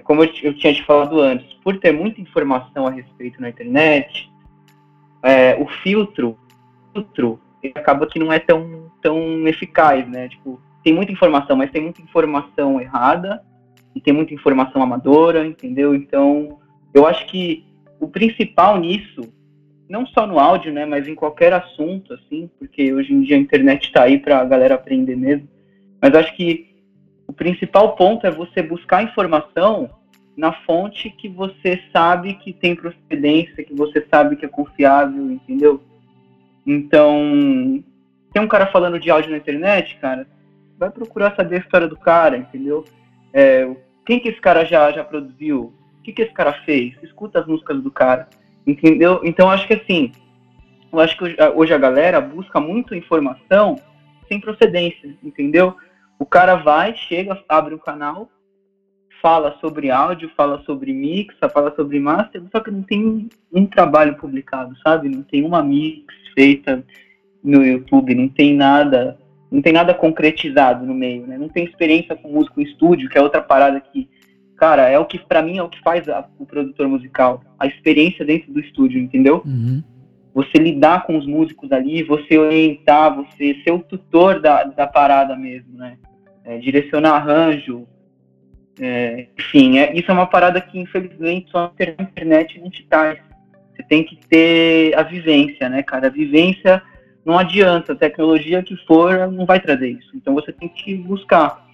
como 0.00 0.22
eu, 0.24 0.30
eu 0.42 0.54
tinha 0.54 0.74
te 0.74 0.84
falado 0.84 1.20
antes, 1.20 1.52
por 1.62 1.78
ter 1.78 1.92
muita 1.92 2.20
informação 2.20 2.86
a 2.86 2.90
respeito 2.90 3.40
na 3.40 3.48
internet, 3.48 4.30
é, 5.22 5.56
o 5.56 5.66
filtro, 5.82 6.38
filtro 6.92 7.40
acaba 7.74 8.06
que 8.06 8.18
não 8.18 8.32
é 8.32 8.38
tão, 8.38 8.90
tão 9.00 9.46
eficaz, 9.48 10.06
né? 10.08 10.28
Tipo, 10.28 10.60
tem 10.82 10.92
muita 10.92 11.12
informação, 11.12 11.56
mas 11.56 11.70
tem 11.70 11.80
muita 11.80 12.02
informação 12.02 12.80
errada 12.80 13.42
e 13.94 14.00
tem 14.00 14.12
muita 14.12 14.34
informação 14.34 14.82
amadora, 14.82 15.46
entendeu? 15.46 15.94
Então, 15.94 16.58
eu 16.92 17.06
acho 17.06 17.26
que 17.26 17.64
o 17.98 18.08
principal 18.08 18.78
nisso, 18.78 19.32
não 19.88 20.06
só 20.06 20.26
no 20.26 20.38
áudio, 20.38 20.72
né, 20.72 20.84
mas 20.84 21.08
em 21.08 21.14
qualquer 21.14 21.52
assunto, 21.52 22.12
assim, 22.12 22.50
porque 22.58 22.92
hoje 22.92 23.14
em 23.14 23.22
dia 23.22 23.36
a 23.36 23.40
internet 23.40 23.84
está 23.84 24.02
aí 24.02 24.18
para 24.18 24.40
a 24.40 24.44
galera 24.44 24.74
aprender 24.74 25.16
mesmo, 25.16 25.48
mas 26.02 26.14
acho 26.14 26.36
que 26.36 26.73
o 27.26 27.32
principal 27.32 27.96
ponto 27.96 28.26
é 28.26 28.30
você 28.30 28.62
buscar 28.62 29.02
informação 29.02 29.90
na 30.36 30.52
fonte 30.52 31.10
que 31.10 31.28
você 31.28 31.80
sabe 31.92 32.34
que 32.34 32.52
tem 32.52 32.74
procedência, 32.74 33.64
que 33.64 33.74
você 33.74 34.04
sabe 34.10 34.36
que 34.36 34.44
é 34.44 34.48
confiável, 34.48 35.30
entendeu? 35.30 35.80
Então, 36.66 37.82
tem 38.32 38.42
um 38.42 38.48
cara 38.48 38.66
falando 38.66 38.98
de 38.98 39.10
áudio 39.10 39.30
na 39.30 39.36
internet, 39.36 39.96
cara, 40.00 40.26
vai 40.78 40.90
procurar 40.90 41.36
saber 41.36 41.56
a 41.56 41.60
história 41.60 41.86
do 41.86 41.96
cara, 41.96 42.36
entendeu? 42.36 42.84
É, 43.32 43.70
quem 44.04 44.18
que 44.18 44.28
esse 44.28 44.40
cara 44.40 44.64
já, 44.64 44.90
já 44.90 45.04
produziu? 45.04 45.72
O 45.98 46.02
que 46.02 46.12
que 46.12 46.22
esse 46.22 46.32
cara 46.32 46.52
fez? 46.64 46.94
Escuta 47.02 47.40
as 47.40 47.46
músicas 47.46 47.80
do 47.82 47.90
cara, 47.90 48.28
entendeu? 48.66 49.20
Então, 49.22 49.50
acho 49.50 49.66
que 49.66 49.74
assim, 49.74 50.12
eu 50.92 51.00
acho 51.00 51.16
que 51.16 51.36
hoje 51.54 51.72
a 51.72 51.78
galera 51.78 52.20
busca 52.20 52.60
muito 52.60 52.94
informação 52.94 53.76
sem 54.28 54.40
procedência, 54.40 55.14
entendeu? 55.22 55.76
O 56.24 56.26
cara 56.26 56.54
vai, 56.56 56.96
chega, 56.96 57.38
abre 57.46 57.74
um 57.74 57.78
canal, 57.78 58.30
fala 59.20 59.58
sobre 59.60 59.90
áudio, 59.90 60.30
fala 60.34 60.62
sobre 60.64 60.90
mix, 60.90 61.36
fala 61.52 61.70
sobre 61.76 62.00
master, 62.00 62.42
só 62.50 62.60
que 62.60 62.70
não 62.70 62.82
tem 62.82 63.28
um 63.52 63.66
trabalho 63.66 64.16
publicado, 64.16 64.74
sabe? 64.82 65.06
Não 65.06 65.22
tem 65.22 65.44
uma 65.44 65.62
mix 65.62 66.06
feita 66.32 66.82
no 67.42 67.62
YouTube, 67.62 68.14
não 68.14 68.26
tem 68.26 68.54
nada, 68.54 69.18
não 69.50 69.60
tem 69.60 69.74
nada 69.74 69.92
concretizado 69.92 70.86
no 70.86 70.94
meio, 70.94 71.26
né? 71.26 71.36
Não 71.36 71.50
tem 71.50 71.66
experiência 71.66 72.16
com 72.16 72.32
músico 72.32 72.58
em 72.58 72.64
estúdio, 72.64 73.10
que 73.10 73.18
é 73.18 73.20
outra 73.20 73.42
parada 73.42 73.78
que, 73.78 74.08
cara, 74.56 74.88
é 74.88 74.98
o 74.98 75.04
que 75.04 75.18
para 75.18 75.42
mim 75.42 75.58
é 75.58 75.62
o 75.62 75.68
que 75.68 75.82
faz 75.82 76.08
a, 76.08 76.26
o 76.38 76.46
produtor 76.46 76.88
musical, 76.88 77.44
a 77.58 77.66
experiência 77.66 78.24
dentro 78.24 78.50
do 78.50 78.60
estúdio, 78.60 78.98
entendeu? 78.98 79.42
Uhum. 79.44 79.82
Você 80.32 80.56
lidar 80.56 81.04
com 81.04 81.18
os 81.18 81.26
músicos 81.26 81.70
ali, 81.70 82.02
você 82.02 82.38
orientar, 82.38 83.14
você 83.14 83.60
ser 83.62 83.72
o 83.72 83.80
tutor 83.80 84.40
da, 84.40 84.64
da 84.64 84.86
parada 84.86 85.36
mesmo, 85.36 85.76
né? 85.76 85.98
É, 86.44 86.58
direcionar 86.58 87.14
arranjo, 87.14 87.86
é, 88.80 89.28
enfim, 89.38 89.78
é, 89.78 89.96
isso 89.96 90.10
é 90.10 90.14
uma 90.14 90.26
parada 90.26 90.60
que 90.60 90.78
infelizmente 90.78 91.50
só 91.50 91.72
na 91.98 92.04
internet 92.04 92.60
não. 92.60 92.70
Você 92.70 93.82
tem 93.88 94.04
que 94.04 94.16
ter 94.28 94.96
a 94.96 95.02
vivência, 95.02 95.68
né, 95.68 95.82
cara? 95.82 96.06
A 96.06 96.10
vivência 96.10 96.82
não 97.24 97.38
adianta, 97.38 97.92
a 97.92 97.96
tecnologia 97.96 98.62
que 98.62 98.76
for 98.86 99.30
não 99.32 99.46
vai 99.46 99.60
trazer 99.60 99.90
isso. 99.90 100.10
Então 100.14 100.34
você 100.34 100.52
tem 100.52 100.68
que 100.68 100.94
buscar. 100.96 101.64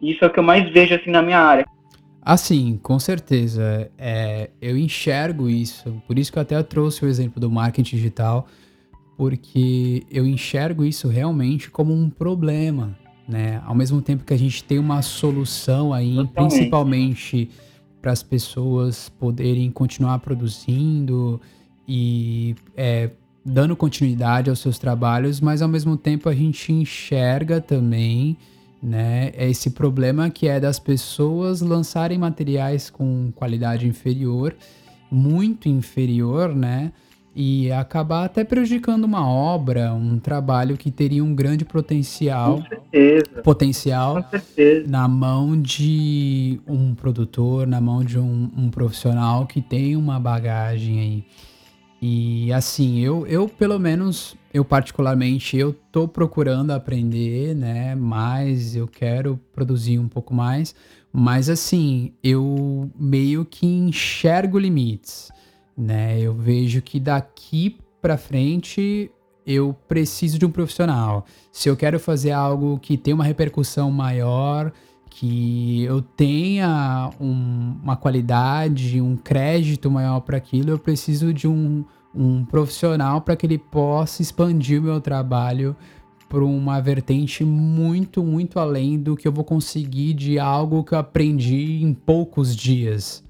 Isso 0.00 0.24
é 0.24 0.28
o 0.28 0.30
que 0.30 0.38
eu 0.38 0.44
mais 0.44 0.70
vejo 0.70 0.94
assim 0.94 1.10
na 1.10 1.22
minha 1.22 1.40
área. 1.40 1.66
Assim, 2.22 2.78
com 2.82 2.98
certeza. 2.98 3.90
É, 3.98 4.50
eu 4.60 4.76
enxergo 4.76 5.48
isso. 5.48 6.00
Por 6.06 6.18
isso 6.18 6.30
que 6.32 6.38
eu 6.38 6.42
até 6.42 6.62
trouxe 6.62 7.04
o 7.04 7.08
exemplo 7.08 7.40
do 7.40 7.50
marketing 7.50 7.96
digital, 7.96 8.46
porque 9.16 10.04
eu 10.10 10.26
enxergo 10.26 10.84
isso 10.84 11.08
realmente 11.08 11.70
como 11.70 11.92
um 11.92 12.10
problema 12.10 12.96
né? 13.28 13.62
Ao 13.66 13.74
mesmo 13.74 14.00
tempo 14.00 14.24
que 14.24 14.32
a 14.32 14.38
gente 14.38 14.64
tem 14.64 14.78
uma 14.78 15.02
solução 15.02 15.92
aí, 15.92 16.16
Totalmente. 16.16 16.32
principalmente 16.56 17.50
para 18.00 18.12
as 18.12 18.22
pessoas 18.22 19.10
poderem 19.10 19.70
continuar 19.70 20.18
produzindo 20.20 21.40
e 21.86 22.56
é, 22.76 23.10
dando 23.44 23.76
continuidade 23.76 24.48
aos 24.48 24.60
seus 24.60 24.78
trabalhos, 24.78 25.40
mas 25.40 25.60
ao 25.60 25.68
mesmo 25.68 25.96
tempo 25.96 26.28
a 26.28 26.34
gente 26.34 26.72
enxerga 26.72 27.60
também 27.60 28.36
né, 28.82 29.32
esse 29.36 29.70
problema 29.70 30.30
que 30.30 30.46
é 30.46 30.60
das 30.60 30.78
pessoas 30.78 31.60
lançarem 31.60 32.16
materiais 32.16 32.88
com 32.88 33.32
qualidade 33.34 33.86
inferior, 33.86 34.54
muito 35.10 35.68
inferior, 35.68 36.54
né? 36.54 36.92
E 37.40 37.70
acabar 37.70 38.24
até 38.24 38.42
prejudicando 38.42 39.04
uma 39.04 39.24
obra, 39.24 39.94
um 39.94 40.18
trabalho 40.18 40.76
que 40.76 40.90
teria 40.90 41.22
um 41.22 41.32
grande 41.32 41.64
potencial, 41.64 42.64
potencial 43.44 44.28
na 44.88 45.06
mão 45.06 45.56
de 45.56 46.60
um 46.66 46.96
produtor, 46.96 47.64
na 47.64 47.80
mão 47.80 48.02
de 48.02 48.18
um, 48.18 48.50
um, 48.56 48.68
profissional 48.70 49.46
que 49.46 49.62
tem 49.62 49.94
uma 49.94 50.18
bagagem 50.18 50.98
aí. 50.98 51.24
E 52.02 52.52
assim, 52.52 52.98
eu, 52.98 53.24
eu 53.28 53.48
pelo 53.48 53.78
menos, 53.78 54.34
eu 54.52 54.64
particularmente, 54.64 55.56
eu 55.56 55.72
tô 55.92 56.08
procurando 56.08 56.72
aprender, 56.72 57.54
né, 57.54 57.94
mais, 57.94 58.74
eu 58.74 58.88
quero 58.88 59.38
produzir 59.52 60.00
um 60.00 60.08
pouco 60.08 60.34
mais, 60.34 60.74
mas 61.12 61.48
assim, 61.48 62.12
eu 62.20 62.90
meio 62.98 63.44
que 63.44 63.64
enxergo 63.64 64.58
limites 64.58 65.30
né? 65.78 66.20
Eu 66.20 66.34
vejo 66.34 66.82
que 66.82 66.98
daqui 66.98 67.78
para 68.02 68.18
frente 68.18 69.10
eu 69.46 69.74
preciso 69.86 70.38
de 70.38 70.44
um 70.44 70.50
profissional. 70.50 71.24
Se 71.52 71.68
eu 71.68 71.76
quero 71.76 71.98
fazer 72.00 72.32
algo 72.32 72.78
que 72.78 72.98
tem 72.98 73.14
uma 73.14 73.24
repercussão 73.24 73.90
maior, 73.90 74.72
que 75.08 75.84
eu 75.84 76.02
tenha 76.02 77.10
um, 77.18 77.76
uma 77.82 77.96
qualidade, 77.96 79.00
um 79.00 79.16
crédito 79.16 79.90
maior 79.90 80.20
para 80.20 80.36
aquilo, 80.36 80.70
eu 80.70 80.78
preciso 80.78 81.32
de 81.32 81.48
um, 81.48 81.84
um 82.14 82.44
profissional 82.44 83.20
para 83.20 83.36
que 83.36 83.46
ele 83.46 83.58
possa 83.58 84.20
expandir 84.20 84.80
o 84.80 84.84
meu 84.84 85.00
trabalho 85.00 85.74
para 86.28 86.44
uma 86.44 86.78
vertente 86.80 87.42
muito, 87.42 88.22
muito 88.22 88.58
além 88.58 88.98
do 88.98 89.16
que 89.16 89.26
eu 89.26 89.32
vou 89.32 89.44
conseguir 89.44 90.12
de 90.12 90.38
algo 90.38 90.84
que 90.84 90.92
eu 90.92 90.98
aprendi 90.98 91.82
em 91.82 91.94
poucos 91.94 92.54
dias. 92.54 93.24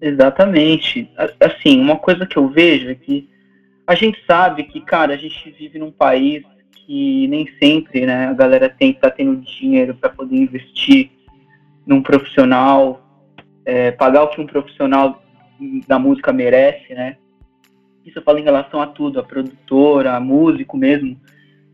Exatamente. 0.00 1.10
Assim, 1.40 1.80
uma 1.80 1.96
coisa 1.96 2.26
que 2.26 2.36
eu 2.36 2.48
vejo 2.48 2.90
é 2.90 2.94
que 2.94 3.28
a 3.86 3.94
gente 3.94 4.22
sabe 4.26 4.64
que, 4.64 4.80
cara, 4.80 5.14
a 5.14 5.16
gente 5.16 5.50
vive 5.52 5.78
num 5.78 5.92
país 5.92 6.44
que 6.72 7.26
nem 7.28 7.48
sempre, 7.60 8.06
né, 8.06 8.26
a 8.26 8.32
galera 8.32 8.68
tem 8.68 8.92
tá 8.92 9.10
tendo 9.10 9.36
dinheiro 9.36 9.94
para 9.94 10.08
poder 10.08 10.36
investir 10.36 11.10
num 11.84 12.02
profissional, 12.02 13.02
é, 13.64 13.90
pagar 13.90 14.24
o 14.24 14.28
que 14.28 14.40
um 14.40 14.46
profissional 14.46 15.22
da 15.86 15.98
música 15.98 16.32
merece, 16.32 16.94
né? 16.94 17.16
Isso 18.04 18.18
eu 18.18 18.22
falo 18.22 18.38
em 18.38 18.44
relação 18.44 18.80
a 18.80 18.86
tudo, 18.86 19.18
a 19.18 19.22
produtora, 19.22 20.14
a 20.14 20.20
músico 20.20 20.76
mesmo, 20.76 21.20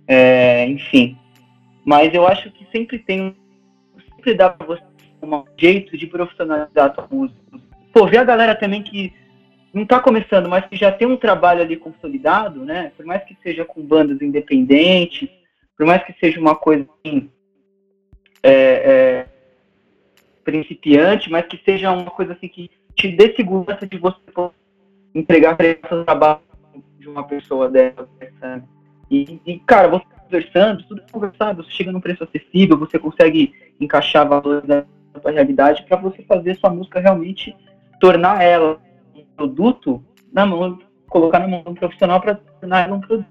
é, 0.06 0.66
enfim. 0.66 1.18
Mas 1.84 2.14
eu 2.14 2.26
acho 2.26 2.50
que 2.50 2.66
sempre 2.72 2.98
tem, 2.98 3.36
sempre 4.16 4.34
dá 4.34 4.48
para 4.48 4.66
você 4.66 4.82
um 5.22 5.44
jeito 5.58 5.96
de 5.96 6.06
profissionalizar 6.06 6.86
a 6.86 6.90
tua 6.90 7.08
música. 7.10 7.40
Pô, 7.92 8.06
vê 8.06 8.16
a 8.16 8.24
galera 8.24 8.54
também 8.54 8.82
que 8.82 9.12
não 9.72 9.82
está 9.82 10.00
começando, 10.00 10.48
mas 10.48 10.66
que 10.66 10.76
já 10.76 10.90
tem 10.90 11.06
um 11.06 11.16
trabalho 11.16 11.62
ali 11.62 11.76
consolidado, 11.76 12.64
né? 12.64 12.92
Por 12.96 13.04
mais 13.06 13.24
que 13.24 13.36
seja 13.42 13.64
com 13.64 13.82
bandas 13.82 14.20
independentes, 14.20 15.28
por 15.76 15.86
mais 15.86 16.02
que 16.04 16.14
seja 16.20 16.40
uma 16.40 16.54
coisa 16.54 16.86
assim, 17.04 17.30
é, 18.42 18.52
é, 18.52 19.26
principiante, 20.44 21.30
mas 21.30 21.46
que 21.46 21.60
seja 21.64 21.90
uma 21.90 22.10
coisa 22.10 22.32
assim 22.32 22.48
que 22.48 22.70
te 22.94 23.08
dê 23.08 23.34
segurança 23.34 23.86
de 23.86 23.98
você 23.98 24.20
entregar 25.14 25.54
o 25.54 26.04
trabalho 26.04 26.40
de 26.98 27.08
uma 27.08 27.24
pessoa 27.24 27.68
dessa. 27.68 28.06
E, 29.10 29.40
e, 29.46 29.58
cara, 29.60 29.88
você 29.88 30.04
conversando, 30.24 30.84
tudo 30.84 31.02
conversado, 31.10 31.62
você 31.62 31.70
chega 31.70 31.92
num 31.92 32.00
preço 32.00 32.24
acessível, 32.24 32.78
você 32.78 32.98
consegue 32.98 33.54
encaixar 33.78 34.26
valores 34.26 34.64
da 34.66 34.84
sua 35.20 35.30
realidade 35.30 35.84
para 35.86 35.98
você 35.98 36.22
fazer 36.22 36.56
sua 36.56 36.70
música 36.70 37.00
realmente 37.00 37.54
tornar 38.02 38.42
ela 38.42 38.80
um 39.14 39.24
produto 39.36 40.02
na 40.32 40.44
mão, 40.44 40.76
colocar 41.08 41.38
na 41.38 41.46
mão 41.46 41.62
de 41.62 41.70
um 41.70 41.74
profissional 41.74 42.20
para 42.20 42.34
tornar 42.34 42.84
ela 42.84 42.96
um 42.96 43.00
produto. 43.00 43.28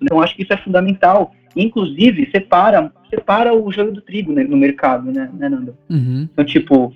Né? 0.00 0.04
Então, 0.04 0.22
acho 0.22 0.36
que 0.36 0.44
isso 0.44 0.52
é 0.52 0.56
fundamental. 0.58 1.32
Inclusive, 1.56 2.30
separa, 2.30 2.92
separa 3.12 3.52
o 3.52 3.72
jogo 3.72 3.90
do 3.90 4.00
trigo 4.00 4.32
né, 4.32 4.44
no 4.44 4.56
mercado, 4.56 5.10
né, 5.10 5.28
né 5.34 5.48
Nando? 5.48 5.76
Uhum. 5.90 6.28
Então, 6.32 6.44
tipo, 6.44 6.94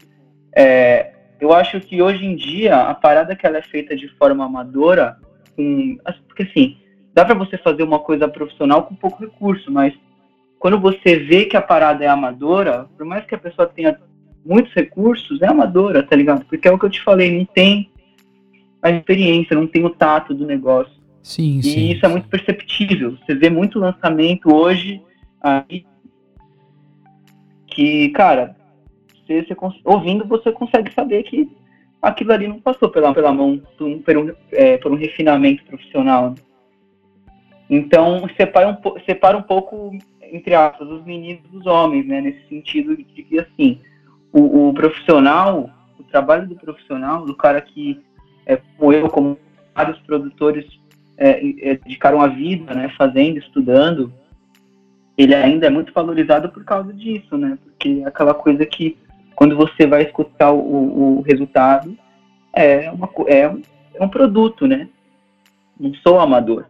é, 0.55 1.15
eu 1.41 1.53
acho 1.53 1.81
que 1.81 2.01
hoje 2.01 2.25
em 2.25 2.37
dia 2.37 2.77
a 2.77 2.95
parada 2.95 3.35
que 3.35 3.45
ela 3.45 3.59
é 3.59 3.63
feita 3.63 3.97
de 3.97 4.07
forma 4.17 4.45
amadora, 4.45 5.19
com, 5.57 5.99
porque 6.29 6.45
assim, 6.45 6.77
dá 7.13 7.25
para 7.25 7.35
você 7.35 7.59
fazer 7.59 7.83
uma 7.83 7.99
coisa 7.99 8.29
profissional 8.29 8.85
com 8.85 8.95
pouco 8.95 9.21
recurso, 9.21 9.69
mas 9.69 9.93
quando 10.61 10.79
você 10.79 11.17
vê 11.17 11.47
que 11.47 11.57
a 11.57 11.63
parada 11.63 12.05
é 12.05 12.07
amadora, 12.07 12.87
por 12.97 13.05
mais 13.05 13.27
que 13.27 13.35
a 13.35 13.39
pessoa 13.39 13.67
tenha 13.67 13.99
muitos 14.45 14.73
recursos, 14.75 15.41
é 15.41 15.47
amadora, 15.47 16.03
tá 16.03 16.15
ligado? 16.15 16.45
Porque 16.45 16.69
é 16.69 16.73
o 16.73 16.79
que 16.79 16.85
eu 16.85 16.91
te 16.91 17.03
falei, 17.03 17.37
não 17.37 17.45
tem 17.45 17.91
a 18.83 18.91
experiência, 18.91 19.57
não 19.57 19.67
tem 19.67 19.85
o 19.85 19.91
tato 19.91 20.35
do 20.35 20.47
negócio. 20.47 20.93
Sim, 21.23 21.59
e 21.59 21.63
sim. 21.63 21.91
isso 21.93 22.05
é 22.05 22.09
muito 22.09 22.29
perceptível. 22.29 23.17
Você 23.17 23.35
vê 23.35 23.49
muito 23.49 23.79
lançamento 23.79 24.55
hoje 24.55 25.01
aí 25.43 25.87
que, 27.67 28.11
cara, 28.11 28.55
você, 29.27 29.43
você, 29.43 29.57
ouvindo, 29.85 30.27
você 30.27 30.53
consegue 30.53 30.93
saber 30.93 31.23
que 31.23 31.51
aquilo 32.01 32.33
ali 32.33 32.47
não 32.47 32.61
passou 32.61 32.91
pela, 32.91 33.13
pela 33.15 33.33
mão 33.33 33.61
por, 33.79 33.99
por, 34.01 34.17
um, 34.19 34.33
é, 34.53 34.77
por 34.77 34.93
um 34.93 34.97
refinamento 34.97 35.65
profissional. 35.65 36.31
Né? 36.31 36.37
Então, 37.71 38.29
separa 38.37 38.69
um, 38.69 39.01
separa 39.07 39.37
um 39.37 39.43
pouco, 39.43 39.91
entre 40.23 40.55
aspas, 40.55 40.87
os 40.89 41.05
meninos 41.05 41.43
dos 41.51 41.65
homens, 41.67 42.07
né? 42.07 42.21
Nesse 42.21 42.47
sentido 42.49 42.95
de 42.97 43.05
que, 43.05 43.39
assim, 43.39 43.81
o, 44.35 44.69
o 44.69 44.75
profissional, 44.75 45.71
o 45.99 46.03
trabalho 46.03 46.49
do 46.49 46.57
profissional, 46.57 47.25
do 47.25 47.35
cara 47.37 47.61
que, 47.61 48.03
é, 48.45 48.59
como 48.77 48.93
eu, 48.93 49.09
como 49.09 49.39
vários 49.73 49.99
produtores 50.01 50.67
é, 51.17 51.71
é, 51.71 51.77
dedicaram 51.77 52.21
a 52.21 52.27
vida, 52.27 52.75
né? 52.75 52.93
Fazendo, 52.99 53.39
estudando, 53.39 54.13
ele 55.17 55.33
ainda 55.33 55.69
é 55.69 55.71
muito 55.71 55.93
valorizado 55.93 56.49
por 56.49 56.65
causa 56.65 56.93
disso, 56.93 57.39
né? 57.39 57.57
Porque 57.63 58.03
é 58.05 58.09
aquela 58.09 58.35
coisa 58.35 58.67
que 58.67 58.99
quando 59.37 59.57
você 59.57 59.87
vai 59.87 60.03
escutar 60.03 60.53
o, 60.53 61.19
o 61.19 61.21
resultado, 61.23 61.97
é, 62.53 62.91
uma, 62.91 63.09
é, 63.29 63.49
um, 63.49 63.63
é 63.95 64.05
um 64.05 64.09
produto, 64.09 64.67
né? 64.67 64.89
Não 65.79 65.95
sou 65.95 66.19
amador. 66.19 66.67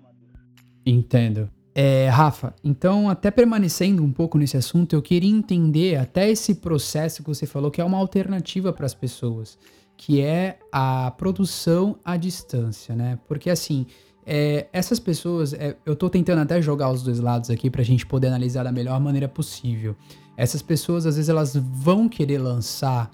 Entendo. 0.84 1.48
É, 1.74 2.08
Rafa, 2.08 2.54
então, 2.62 3.08
até 3.10 3.32
permanecendo 3.32 4.04
um 4.04 4.12
pouco 4.12 4.38
nesse 4.38 4.56
assunto, 4.56 4.94
eu 4.94 5.02
queria 5.02 5.30
entender 5.30 5.96
até 5.96 6.30
esse 6.30 6.54
processo 6.54 7.22
que 7.22 7.28
você 7.28 7.46
falou, 7.46 7.70
que 7.70 7.80
é 7.80 7.84
uma 7.84 7.98
alternativa 7.98 8.72
para 8.72 8.86
as 8.86 8.94
pessoas, 8.94 9.58
que 9.96 10.20
é 10.20 10.58
a 10.70 11.10
produção 11.18 11.96
à 12.04 12.16
distância, 12.16 12.94
né? 12.94 13.18
Porque 13.26 13.50
assim, 13.50 13.86
é, 14.24 14.68
essas 14.72 15.00
pessoas, 15.00 15.52
é, 15.52 15.76
eu 15.84 15.94
estou 15.94 16.08
tentando 16.08 16.42
até 16.42 16.62
jogar 16.62 16.90
os 16.90 17.02
dois 17.02 17.18
lados 17.18 17.50
aqui 17.50 17.68
para 17.68 17.82
a 17.82 17.84
gente 17.84 18.06
poder 18.06 18.28
analisar 18.28 18.62
da 18.62 18.70
melhor 18.70 19.00
maneira 19.00 19.28
possível. 19.28 19.96
Essas 20.36 20.62
pessoas, 20.62 21.06
às 21.06 21.16
vezes, 21.16 21.28
elas 21.28 21.56
vão 21.56 22.08
querer 22.08 22.38
lançar 22.38 23.10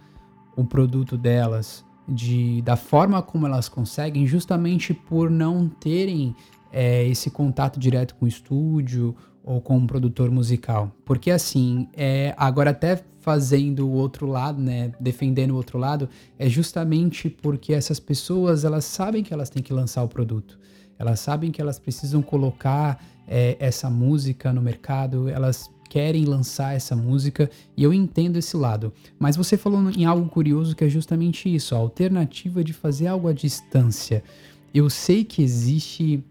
o 0.54 0.64
produto 0.64 1.16
delas 1.16 1.82
de, 2.06 2.60
da 2.62 2.76
forma 2.76 3.22
como 3.22 3.46
elas 3.46 3.68
conseguem, 3.68 4.26
justamente 4.26 4.92
por 4.92 5.30
não 5.30 5.68
terem 5.68 6.34
é, 6.72 7.06
esse 7.06 7.30
contato 7.30 7.78
direto 7.78 8.14
com 8.14 8.24
o 8.24 8.28
estúdio 8.28 9.14
ou 9.42 9.60
com 9.60 9.76
um 9.76 9.86
produtor 9.86 10.30
musical. 10.30 10.92
Porque 11.04 11.30
assim, 11.30 11.88
é, 11.96 12.34
agora 12.36 12.70
até 12.70 13.02
fazendo 13.20 13.86
o 13.86 13.92
outro 13.92 14.26
lado, 14.26 14.60
né, 14.60 14.92
defendendo 14.98 15.52
o 15.52 15.56
outro 15.56 15.78
lado, 15.78 16.08
é 16.38 16.48
justamente 16.48 17.28
porque 17.28 17.72
essas 17.72 18.00
pessoas, 18.00 18.64
elas 18.64 18.84
sabem 18.84 19.22
que 19.22 19.32
elas 19.32 19.50
têm 19.50 19.62
que 19.62 19.72
lançar 19.72 20.02
o 20.02 20.08
produto. 20.08 20.58
Elas 20.98 21.20
sabem 21.20 21.50
que 21.50 21.60
elas 21.60 21.78
precisam 21.78 22.22
colocar 22.22 23.02
é, 23.26 23.56
essa 23.58 23.88
música 23.88 24.52
no 24.52 24.60
mercado, 24.60 25.28
elas 25.28 25.70
querem 25.88 26.24
lançar 26.24 26.74
essa 26.76 26.94
música 26.94 27.50
e 27.76 27.82
eu 27.82 27.92
entendo 27.92 28.36
esse 28.36 28.56
lado. 28.56 28.92
Mas 29.18 29.36
você 29.36 29.56
falou 29.56 29.90
em 29.90 30.04
algo 30.04 30.28
curioso 30.28 30.74
que 30.74 30.84
é 30.84 30.88
justamente 30.88 31.52
isso, 31.52 31.74
a 31.74 31.78
alternativa 31.78 32.62
de 32.62 32.72
fazer 32.72 33.08
algo 33.08 33.28
à 33.28 33.32
distância. 33.32 34.22
Eu 34.72 34.88
sei 34.88 35.24
que 35.24 35.42
existe 35.42 36.22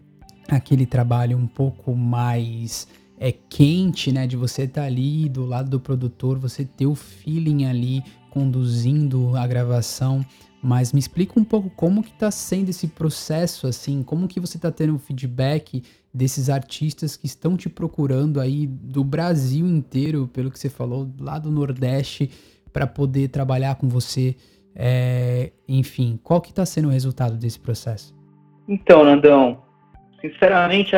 aquele 0.56 0.86
trabalho 0.86 1.38
um 1.38 1.48
pouco 1.48 1.96
mais 1.96 2.88
é 3.20 3.32
quente, 3.32 4.12
né, 4.12 4.26
de 4.26 4.38
você 4.38 4.64
estar 4.64 4.82
tá 4.82 4.88
ali 4.88 5.28
do 5.28 5.46
lado 5.46 5.70
do 5.70 5.80
produtor, 5.80 6.40
você 6.40 6.64
ter 6.64 6.88
o 6.88 6.96
feeling 6.96 7.66
ali 7.66 8.02
conduzindo 8.30 9.36
a 9.36 9.46
gravação, 9.46 10.26
mas 10.62 10.94
me 10.94 11.00
explica 11.00 11.38
um 11.38 11.44
pouco 11.44 11.70
como 11.70 12.02
que 12.02 12.14
tá 12.14 12.32
sendo 12.32 12.70
esse 12.70 12.88
processo 12.88 13.68
assim, 13.68 14.04
como 14.04 14.28
que 14.28 14.40
você 14.40 14.58
tá 14.58 14.72
tendo 14.72 14.96
o 14.96 15.00
feedback 15.00 15.84
desses 16.14 16.50
artistas 16.50 17.18
que 17.18 17.26
estão 17.26 17.58
te 17.58 17.70
procurando 17.70 18.40
aí 18.40 18.66
do 18.68 19.04
Brasil 19.04 19.68
inteiro, 19.68 20.30
pelo 20.32 20.50
que 20.50 20.58
você 20.58 20.70
falou, 20.70 21.10
lá 21.20 21.38
do 21.38 21.52
Nordeste, 21.52 22.30
para 22.72 22.88
poder 22.88 23.30
trabalhar 23.30 23.76
com 23.76 23.88
você. 23.88 24.36
É, 24.76 25.52
enfim, 25.68 26.20
qual 26.24 26.40
que 26.40 26.52
está 26.52 26.66
sendo 26.66 26.88
o 26.88 26.92
resultado 26.92 27.36
desse 27.38 27.60
processo? 27.60 28.16
Então, 28.68 29.04
Nandão, 29.04 29.62
sinceramente, 30.22 30.96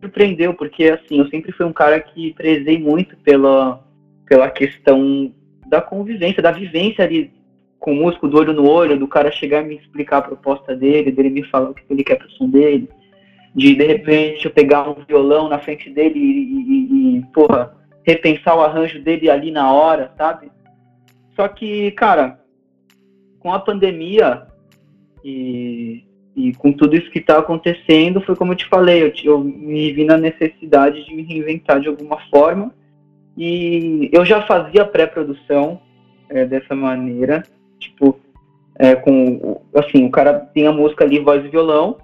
surpreendeu, 0.00 0.54
porque 0.54 0.84
assim, 0.84 1.18
eu 1.18 1.28
sempre 1.28 1.52
fui 1.52 1.66
um 1.66 1.72
cara 1.72 2.00
que 2.00 2.32
prezei 2.34 2.78
muito 2.78 3.16
pela, 3.18 3.84
pela 4.26 4.50
questão 4.50 5.32
da 5.66 5.80
convivência, 5.80 6.42
da 6.42 6.50
vivência 6.50 7.04
ali 7.04 7.32
com 7.78 7.92
o 7.92 7.96
músico 7.96 8.28
do 8.28 8.36
olho 8.36 8.52
no 8.52 8.68
olho, 8.68 8.98
do 8.98 9.08
cara 9.08 9.30
chegar 9.30 9.62
e 9.62 9.68
me 9.68 9.76
explicar 9.76 10.18
a 10.18 10.22
proposta 10.22 10.74
dele, 10.76 11.10
dele 11.10 11.30
me 11.30 11.42
falar 11.44 11.70
o 11.70 11.74
que 11.74 11.82
ele 11.88 12.04
quer 12.04 12.16
pro 12.16 12.30
som 12.32 12.48
dele 12.48 12.88
de 13.54 13.74
de 13.74 13.84
repente 13.84 14.44
eu 14.44 14.50
pegar 14.50 14.88
um 14.88 15.04
violão 15.04 15.48
na 15.48 15.58
frente 15.58 15.90
dele 15.90 16.18
e, 16.18 17.16
e, 17.16 17.18
e, 17.18 17.22
porra, 17.32 17.74
repensar 18.04 18.56
o 18.56 18.60
arranjo 18.60 19.00
dele 19.02 19.28
ali 19.28 19.50
na 19.50 19.72
hora, 19.72 20.12
sabe? 20.16 20.50
Só 21.34 21.48
que, 21.48 21.90
cara, 21.92 22.40
com 23.40 23.52
a 23.52 23.58
pandemia 23.58 24.46
e, 25.24 26.04
e 26.36 26.52
com 26.54 26.72
tudo 26.72 26.96
isso 26.96 27.10
que 27.10 27.18
está 27.18 27.38
acontecendo, 27.38 28.20
foi 28.20 28.36
como 28.36 28.52
eu 28.52 28.56
te 28.56 28.66
falei, 28.66 29.02
eu, 29.02 29.12
eu 29.24 29.38
me 29.40 29.92
vi 29.92 30.04
na 30.04 30.16
necessidade 30.16 31.04
de 31.04 31.14
me 31.14 31.22
reinventar 31.22 31.80
de 31.80 31.88
alguma 31.88 32.18
forma 32.30 32.72
e 33.36 34.08
eu 34.12 34.24
já 34.24 34.42
fazia 34.42 34.84
pré-produção 34.84 35.80
é, 36.28 36.44
dessa 36.44 36.74
maneira, 36.74 37.42
tipo, 37.78 38.18
é, 38.78 38.94
com, 38.94 39.60
assim, 39.74 40.04
o 40.06 40.10
cara 40.10 40.34
tem 40.38 40.66
a 40.66 40.72
música 40.72 41.04
ali, 41.04 41.18
voz 41.18 41.44
e 41.44 41.48
violão, 41.48 41.98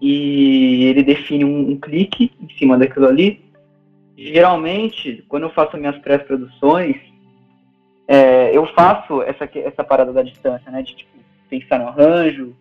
e 0.00 0.84
ele 0.84 1.02
define 1.02 1.44
um, 1.44 1.70
um 1.70 1.80
clique 1.80 2.30
em 2.40 2.48
cima 2.58 2.76
daquilo 2.76 3.06
ali. 3.06 3.42
Geralmente, 4.16 5.24
quando 5.28 5.44
eu 5.44 5.50
faço 5.50 5.76
minhas 5.76 5.96
pré-produções, 5.98 6.96
é, 8.06 8.56
eu 8.56 8.66
faço 8.74 9.22
essa, 9.22 9.48
essa 9.54 9.82
parada 9.82 10.12
da 10.12 10.22
distância, 10.22 10.70
né? 10.70 10.82
De 10.82 10.94
tipo, 10.94 11.10
pensar 11.48 11.78
no 11.78 11.88
arranjo, 11.88 12.54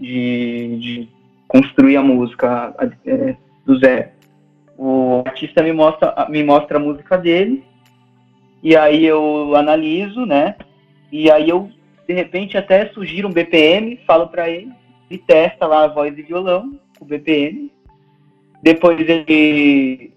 de, 0.00 0.78
de 0.78 1.08
construir 1.48 1.96
a 1.96 2.02
música 2.02 2.74
é, 3.04 3.36
do 3.64 3.78
zero. 3.78 4.08
O 4.76 5.22
artista 5.24 5.62
me 5.62 5.72
mostra, 5.72 6.26
me 6.28 6.42
mostra 6.42 6.78
a 6.78 6.80
música 6.80 7.16
dele, 7.16 7.64
e 8.62 8.76
aí 8.76 9.04
eu 9.04 9.54
analiso, 9.54 10.26
né? 10.26 10.56
E 11.12 11.30
aí 11.30 11.48
eu, 11.48 11.70
de 12.08 12.14
repente, 12.14 12.56
até 12.56 12.86
sugiro 12.88 13.28
um 13.28 13.32
BPM, 13.32 13.98
falo 14.06 14.28
para 14.28 14.48
ele, 14.48 14.72
e 15.10 15.18
testa 15.18 15.66
lá 15.66 15.84
a 15.84 15.88
voz 15.88 16.16
e 16.18 16.22
violão, 16.22 16.78
o 17.00 17.04
BPM. 17.04 17.70
Depois 18.62 18.98
ele, 19.00 20.12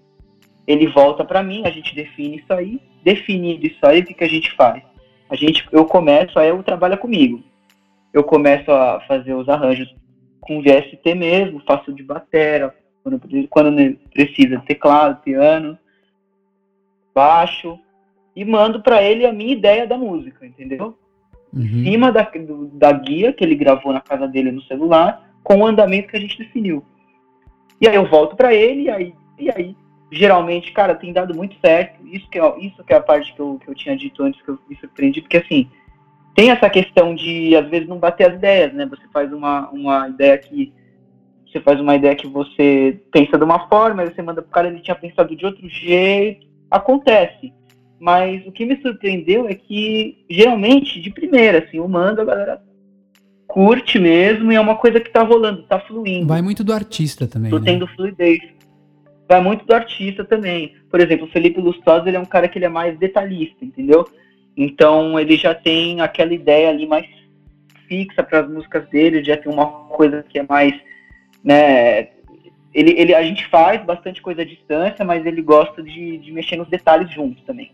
ele 0.66 0.86
volta 0.88 1.24
para 1.24 1.42
mim, 1.42 1.62
a 1.64 1.70
gente 1.70 1.94
define 1.94 2.38
isso 2.38 2.52
aí. 2.52 2.80
Definido 3.04 3.66
isso 3.66 3.78
aí, 3.86 4.00
o 4.00 4.04
que, 4.04 4.14
que 4.14 4.24
a 4.24 4.28
gente 4.28 4.50
faz? 4.52 4.82
A 5.30 5.36
gente, 5.36 5.66
eu 5.70 5.84
começo, 5.84 6.38
aí 6.38 6.48
eu 6.48 6.62
trabalho 6.62 6.98
comigo. 6.98 7.42
Eu 8.18 8.24
começo 8.24 8.68
a 8.72 8.98
fazer 9.06 9.32
os 9.32 9.48
arranjos 9.48 9.94
com 10.40 10.60
VST 10.60 11.14
mesmo, 11.14 11.62
faço 11.64 11.92
de 11.92 12.02
batera, 12.02 12.74
quando, 13.04 13.20
quando 13.48 13.96
precisa, 14.10 14.60
teclado, 14.66 15.22
piano, 15.22 15.78
baixo, 17.14 17.78
e 18.34 18.44
mando 18.44 18.82
para 18.82 19.00
ele 19.04 19.24
a 19.24 19.32
minha 19.32 19.52
ideia 19.52 19.86
da 19.86 19.96
música, 19.96 20.44
entendeu? 20.44 20.98
Uhum. 21.52 21.62
Em 21.62 21.84
cima 21.84 22.10
da, 22.10 22.22
do, 22.22 22.66
da 22.66 22.90
guia 22.90 23.32
que 23.32 23.44
ele 23.44 23.54
gravou 23.54 23.92
na 23.92 24.00
casa 24.00 24.26
dele 24.26 24.50
no 24.50 24.62
celular, 24.62 25.30
com 25.44 25.58
o 25.58 25.66
andamento 25.66 26.08
que 26.08 26.16
a 26.16 26.20
gente 26.20 26.38
definiu. 26.38 26.84
E 27.80 27.86
aí 27.86 27.94
eu 27.94 28.08
volto 28.08 28.34
para 28.34 28.52
ele, 28.52 28.82
e 28.82 28.90
aí, 28.90 29.14
e 29.38 29.48
aí, 29.48 29.76
geralmente, 30.10 30.72
cara, 30.72 30.96
tem 30.96 31.12
dado 31.12 31.36
muito 31.36 31.54
certo. 31.60 32.04
Isso 32.04 32.28
que 32.28 32.40
é, 32.40 32.58
isso 32.58 32.82
que 32.82 32.92
é 32.92 32.96
a 32.96 33.00
parte 33.00 33.32
que 33.32 33.38
eu, 33.38 33.60
que 33.64 33.70
eu 33.70 33.76
tinha 33.76 33.96
dito 33.96 34.24
antes, 34.24 34.42
que 34.42 34.48
eu 34.48 34.58
me 34.68 34.74
surpreendi, 34.74 35.20
porque 35.20 35.36
assim, 35.36 35.70
tem 36.38 36.52
essa 36.52 36.70
questão 36.70 37.16
de, 37.16 37.56
às 37.56 37.68
vezes, 37.68 37.88
não 37.88 37.98
bater 37.98 38.28
as 38.28 38.34
ideias, 38.36 38.72
né? 38.72 38.86
Você 38.86 39.02
faz 39.12 39.32
uma, 39.32 39.68
uma 39.70 40.08
ideia 40.08 40.38
que. 40.38 40.72
Você 41.44 41.58
faz 41.58 41.80
uma 41.80 41.96
ideia 41.96 42.14
que 42.14 42.28
você 42.28 43.00
pensa 43.10 43.36
de 43.36 43.42
uma 43.42 43.68
forma, 43.68 44.02
aí 44.02 44.14
você 44.14 44.22
manda 44.22 44.40
pro 44.40 44.52
cara, 44.52 44.68
ele 44.68 44.78
tinha 44.78 44.94
pensado 44.94 45.34
de 45.34 45.44
outro 45.44 45.68
jeito. 45.68 46.46
Acontece. 46.70 47.52
Mas 47.98 48.46
o 48.46 48.52
que 48.52 48.64
me 48.64 48.80
surpreendeu 48.80 49.48
é 49.48 49.54
que, 49.54 50.24
geralmente, 50.30 51.00
de 51.00 51.10
primeira, 51.10 51.64
assim, 51.64 51.80
o 51.80 51.88
mando, 51.88 52.20
a 52.20 52.24
galera 52.24 52.62
curte 53.48 53.98
mesmo 53.98 54.52
e 54.52 54.54
é 54.54 54.60
uma 54.60 54.76
coisa 54.76 55.00
que 55.00 55.10
tá 55.10 55.24
rolando, 55.24 55.64
tá 55.64 55.80
fluindo. 55.80 56.28
Vai 56.28 56.40
muito 56.40 56.62
do 56.62 56.72
artista 56.72 57.26
também. 57.26 57.50
Tô 57.50 57.58
né? 57.58 57.72
tendo 57.72 57.88
fluidez. 57.88 58.38
Vai 59.28 59.40
muito 59.40 59.66
do 59.66 59.74
artista 59.74 60.24
também. 60.24 60.76
Por 60.88 61.00
exemplo, 61.00 61.26
o 61.26 61.30
Felipe 61.30 61.60
Lustosa, 61.60 62.06
ele 62.06 62.16
é 62.16 62.20
um 62.20 62.26
cara 62.26 62.46
que 62.46 62.58
ele 62.58 62.66
é 62.66 62.68
mais 62.68 62.96
detalhista, 62.96 63.64
entendeu? 63.64 64.06
Então 64.58 65.20
ele 65.20 65.36
já 65.36 65.54
tem 65.54 66.00
aquela 66.00 66.34
ideia 66.34 66.68
ali 66.68 66.84
mais 66.84 67.06
fixa 67.86 68.24
para 68.24 68.40
as 68.40 68.50
músicas 68.50 68.88
dele, 68.88 69.22
já 69.22 69.36
tem 69.36 69.50
uma 69.50 69.66
coisa 69.66 70.24
que 70.28 70.40
é 70.40 70.42
mais, 70.42 70.74
né, 71.44 72.08
ele, 72.74 72.90
ele, 72.98 73.14
a 73.14 73.22
gente 73.22 73.46
faz 73.46 73.80
bastante 73.84 74.20
coisa 74.20 74.42
à 74.42 74.44
distância, 74.44 75.04
mas 75.04 75.24
ele 75.24 75.40
gosta 75.40 75.80
de, 75.80 76.18
de 76.18 76.32
mexer 76.32 76.56
nos 76.56 76.68
detalhes 76.68 77.08
juntos 77.08 77.42
também. 77.44 77.70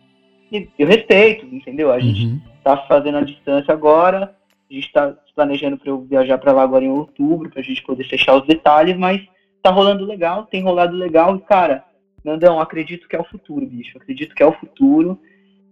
E 0.52 0.68
eu 0.78 0.86
respeito, 0.86 1.46
entendeu? 1.46 1.90
A 1.90 1.98
gente 1.98 2.26
uhum. 2.26 2.40
tá 2.62 2.76
fazendo 2.86 3.16
a 3.16 3.24
distância 3.24 3.72
agora, 3.72 4.36
a 4.70 4.74
gente 4.74 4.86
está 4.86 5.16
planejando 5.34 5.78
para 5.78 5.88
eu 5.88 6.02
viajar 6.02 6.36
para 6.36 6.52
lá 6.52 6.62
agora 6.62 6.84
em 6.84 6.90
outubro, 6.90 7.48
para 7.48 7.60
a 7.60 7.64
gente 7.64 7.82
poder 7.82 8.04
fechar 8.04 8.36
os 8.36 8.46
detalhes, 8.46 8.96
mas 8.96 9.22
tá 9.62 9.70
rolando 9.70 10.04
legal, 10.04 10.44
tem 10.44 10.62
rolado 10.62 10.94
legal, 10.94 11.34
e 11.34 11.40
cara, 11.40 11.82
Nandão, 12.22 12.60
acredito 12.60 13.08
que 13.08 13.16
é 13.16 13.20
o 13.20 13.24
futuro, 13.24 13.64
bicho, 13.66 13.96
acredito 13.96 14.34
que 14.34 14.42
é 14.42 14.46
o 14.46 14.52
futuro, 14.52 15.18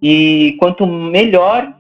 e 0.02 0.56
quanto 0.58 0.84
melhor 0.84 1.72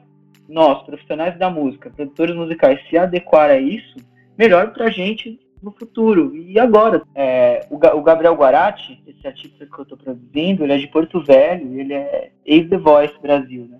nós, 0.48 0.82
profissionais 0.84 1.36
da 1.38 1.50
música, 1.50 1.90
produtores 1.90 2.36
musicais, 2.36 2.78
se 2.88 2.96
adequar 2.96 3.50
a 3.50 3.58
isso, 3.58 3.96
melhor 4.38 4.72
pra 4.72 4.90
gente 4.90 5.40
no 5.62 5.72
futuro. 5.72 6.34
E 6.36 6.58
agora, 6.58 7.02
é, 7.14 7.66
o, 7.70 7.76
o, 7.76 8.02
Gabriel 8.02 8.34
Guarati, 8.34 9.02
esse 9.06 9.26
artista 9.26 9.66
que 9.66 9.78
eu 9.78 9.82
estou 9.82 9.98
produzindo, 9.98 10.62
ele 10.62 10.72
é 10.72 10.78
de 10.78 10.88
Porto 10.88 11.20
Velho, 11.24 11.80
ele 11.80 11.94
é 11.94 12.30
ex-The 12.44 12.76
Voice 12.78 13.14
Brasil, 13.20 13.66
né? 13.68 13.78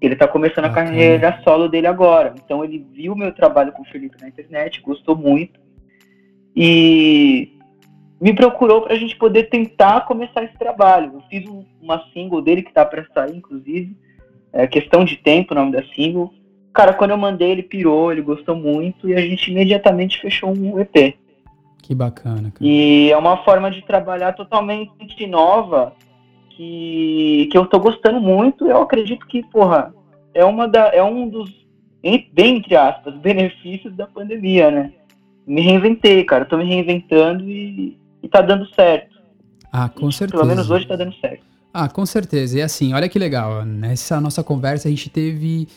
Ele 0.00 0.14
está 0.14 0.28
começando 0.28 0.66
a 0.66 0.70
carreira 0.70 1.40
solo 1.42 1.68
dele 1.68 1.86
agora. 1.88 2.34
Então 2.44 2.64
ele 2.64 2.86
viu 2.92 3.16
meu 3.16 3.32
trabalho 3.32 3.72
com 3.72 3.82
o 3.82 3.86
Felipe 3.86 4.20
na 4.20 4.28
internet, 4.28 4.80
gostou 4.80 5.16
muito. 5.16 5.58
E 6.54 7.57
me 8.20 8.34
procurou 8.34 8.82
para 8.82 8.94
a 8.94 8.98
gente 8.98 9.16
poder 9.16 9.44
tentar 9.44 10.06
começar 10.06 10.42
esse 10.42 10.58
trabalho. 10.58 11.12
Eu 11.14 11.22
fiz 11.30 11.48
um, 11.48 11.64
uma 11.80 12.02
single 12.12 12.42
dele 12.42 12.62
que 12.62 12.70
está 12.70 12.84
para 12.84 13.06
sair, 13.14 13.36
inclusive. 13.36 13.96
É 14.52 14.66
questão 14.66 15.04
de 15.04 15.16
tempo 15.16 15.52
o 15.52 15.56
nome 15.56 15.72
da 15.72 15.84
single. 15.94 16.32
Cara, 16.72 16.92
quando 16.92 17.10
eu 17.10 17.18
mandei, 17.18 17.50
ele 17.50 17.62
pirou, 17.62 18.10
ele 18.10 18.22
gostou 18.22 18.56
muito 18.56 19.08
e 19.08 19.14
a 19.14 19.20
gente 19.20 19.50
imediatamente 19.50 20.20
fechou 20.20 20.50
um 20.50 20.78
EP. 20.80 21.16
Que 21.82 21.94
bacana, 21.94 22.50
cara. 22.50 22.54
E 22.60 23.10
é 23.10 23.16
uma 23.16 23.38
forma 23.44 23.70
de 23.70 23.82
trabalhar 23.82 24.32
totalmente 24.32 25.26
nova 25.26 25.94
que, 26.50 27.48
que 27.50 27.56
eu 27.56 27.66
tô 27.66 27.78
gostando 27.78 28.20
muito. 28.20 28.66
Eu 28.66 28.82
acredito 28.82 29.26
que, 29.26 29.42
porra, 29.44 29.94
é, 30.34 30.44
uma 30.44 30.66
da, 30.66 30.88
é 30.88 31.02
um 31.02 31.28
dos, 31.28 31.50
bem 32.32 32.56
entre 32.56 32.76
aspas, 32.76 33.14
benefícios 33.18 33.94
da 33.94 34.06
pandemia, 34.06 34.70
né? 34.70 34.92
Me 35.46 35.62
reinventei, 35.62 36.24
cara. 36.24 36.44
tô 36.44 36.58
me 36.58 36.64
reinventando 36.64 37.48
e, 37.48 37.96
e 38.22 38.28
tá 38.28 38.40
dando 38.40 38.66
certo. 38.74 39.16
Ah, 39.72 39.88
com 39.88 40.10
certeza. 40.10 40.42
Pelo 40.42 40.48
menos 40.48 40.70
hoje 40.70 40.86
tá 40.86 40.96
dando 40.96 41.14
certo. 41.16 41.42
Ah, 41.72 41.88
com 41.88 42.04
certeza. 42.06 42.58
E 42.58 42.62
assim, 42.62 42.94
olha 42.94 43.08
que 43.08 43.18
legal. 43.18 43.64
Nessa 43.64 44.20
nossa 44.20 44.42
conversa 44.42 44.88
a 44.88 44.90
gente 44.90 45.10
teve 45.10 45.68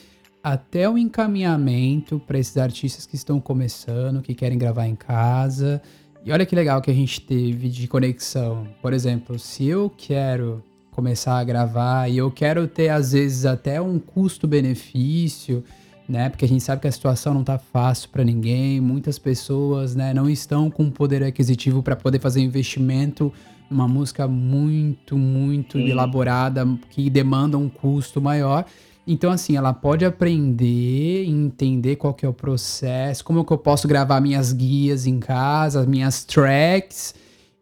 até 0.42 0.88
o 0.88 0.98
encaminhamento 0.98 2.20
para 2.26 2.38
esses 2.38 2.56
artistas 2.56 3.06
que 3.06 3.14
estão 3.14 3.38
começando, 3.38 4.22
que 4.22 4.34
querem 4.34 4.58
gravar 4.58 4.86
em 4.86 4.96
casa. 4.96 5.80
E 6.24 6.32
olha 6.32 6.46
que 6.46 6.54
legal 6.54 6.80
que 6.80 6.90
a 6.90 6.94
gente 6.94 7.20
teve 7.20 7.68
de 7.68 7.86
conexão. 7.86 8.66
Por 8.80 8.92
exemplo, 8.92 9.38
se 9.38 9.66
eu 9.66 9.90
quero 9.96 10.62
começar 10.90 11.38
a 11.38 11.44
gravar 11.44 12.08
e 12.08 12.18
eu 12.18 12.30
quero 12.30 12.66
ter 12.66 12.88
às 12.88 13.12
vezes 13.12 13.46
até 13.46 13.80
um 13.80 13.98
custo-benefício, 13.98 15.64
né? 16.12 16.28
Porque 16.28 16.44
a 16.44 16.48
gente 16.48 16.62
sabe 16.62 16.82
que 16.82 16.86
a 16.86 16.92
situação 16.92 17.32
não 17.32 17.42
tá 17.42 17.58
fácil 17.58 18.10
para 18.10 18.22
ninguém, 18.22 18.82
muitas 18.82 19.18
pessoas, 19.18 19.94
né, 19.96 20.12
não 20.12 20.28
estão 20.28 20.70
com 20.70 20.90
poder 20.90 21.24
aquisitivo 21.24 21.82
para 21.82 21.96
poder 21.96 22.20
fazer 22.20 22.42
investimento 22.42 23.32
numa 23.70 23.88
música 23.88 24.28
muito, 24.28 25.16
muito 25.16 25.78
Sim. 25.78 25.88
elaborada 25.88 26.68
que 26.90 27.08
demanda 27.08 27.56
um 27.56 27.66
custo 27.66 28.20
maior. 28.20 28.66
Então, 29.06 29.32
assim, 29.32 29.56
ela 29.56 29.72
pode 29.72 30.04
aprender, 30.04 31.24
entender 31.24 31.96
qual 31.96 32.12
que 32.12 32.26
é 32.26 32.28
o 32.28 32.32
processo, 32.34 33.24
como 33.24 33.42
que 33.42 33.52
eu 33.52 33.58
posso 33.58 33.88
gravar 33.88 34.20
minhas 34.20 34.52
guias 34.52 35.06
em 35.06 35.18
casa, 35.18 35.86
minhas 35.86 36.24
tracks, 36.24 37.14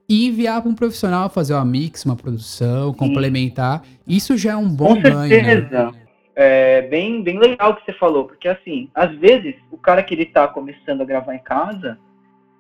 e 0.09 0.27
enviar 0.27 0.61
para 0.61 0.69
um 0.69 0.75
profissional 0.75 1.31
fazer 1.31 1.55
uma 1.55 1.65
mix, 1.65 2.05
uma 2.05 2.17
produção, 2.17 2.93
complementar. 2.93 3.85
Isso 4.09 4.37
já 4.37 4.53
é 4.53 4.57
um 4.57 4.69
bom 4.69 4.97
Com 4.97 5.03
ganho. 5.03 5.29
Né? 5.29 5.29
Certeza. 5.29 5.93
Né? 5.93 6.00
É 6.43 6.83
bem, 6.83 7.23
bem 7.23 7.39
legal 7.39 7.73
o 7.73 7.77
que 7.77 7.85
você 7.85 7.93
falou, 7.93 8.25
porque 8.25 8.49
assim, 8.49 8.89
às 8.95 9.15
vezes 9.17 9.57
o 9.71 9.77
cara 9.77 10.03
que 10.03 10.15
ele 10.15 10.25
tá 10.25 10.49
começando 10.49 11.03
a 11.03 11.05
gravar 11.05 11.35
em 11.35 11.41
casa, 11.41 11.99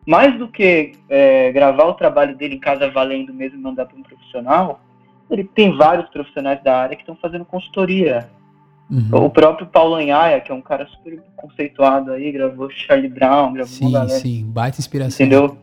mais 0.07 0.37
do 0.39 0.49
que 0.49 0.93
é, 1.09 1.51
gravar 1.53 1.85
o 1.85 1.95
trabalho 1.95 2.37
dele 2.37 2.57
em 2.57 2.61
casa 2.61 2.91
valendo 2.91 3.33
mesmo 3.33 3.59
e 3.59 3.63
mandar 3.63 3.87
para 3.87 3.97
um 3.97 4.03
profissional, 4.03 4.81
ele 5.31 5.45
tem 5.45 5.75
vários 5.77 6.11
profissionais 6.11 6.63
da 6.63 6.77
área 6.77 6.95
que 6.95 7.03
estão 7.03 7.17
fazendo 7.17 7.45
consultoria 7.45 8.29
Uhum. 8.91 9.27
O 9.27 9.31
próprio 9.31 9.69
Paulo 9.69 9.95
Anhaia, 9.95 10.41
que 10.41 10.51
é 10.51 10.55
um 10.55 10.61
cara 10.61 10.85
super 10.87 11.23
conceituado 11.37 12.11
aí, 12.11 12.33
gravou 12.33 12.69
Charlie 12.71 13.09
Brown, 13.09 13.53
gravou 13.53 13.73
sim, 13.73 13.93
galera. 13.93 14.19
Sim, 14.19 14.45
baita 14.51 14.81
inspiração. 14.81 15.25
Entendeu? 15.25 15.59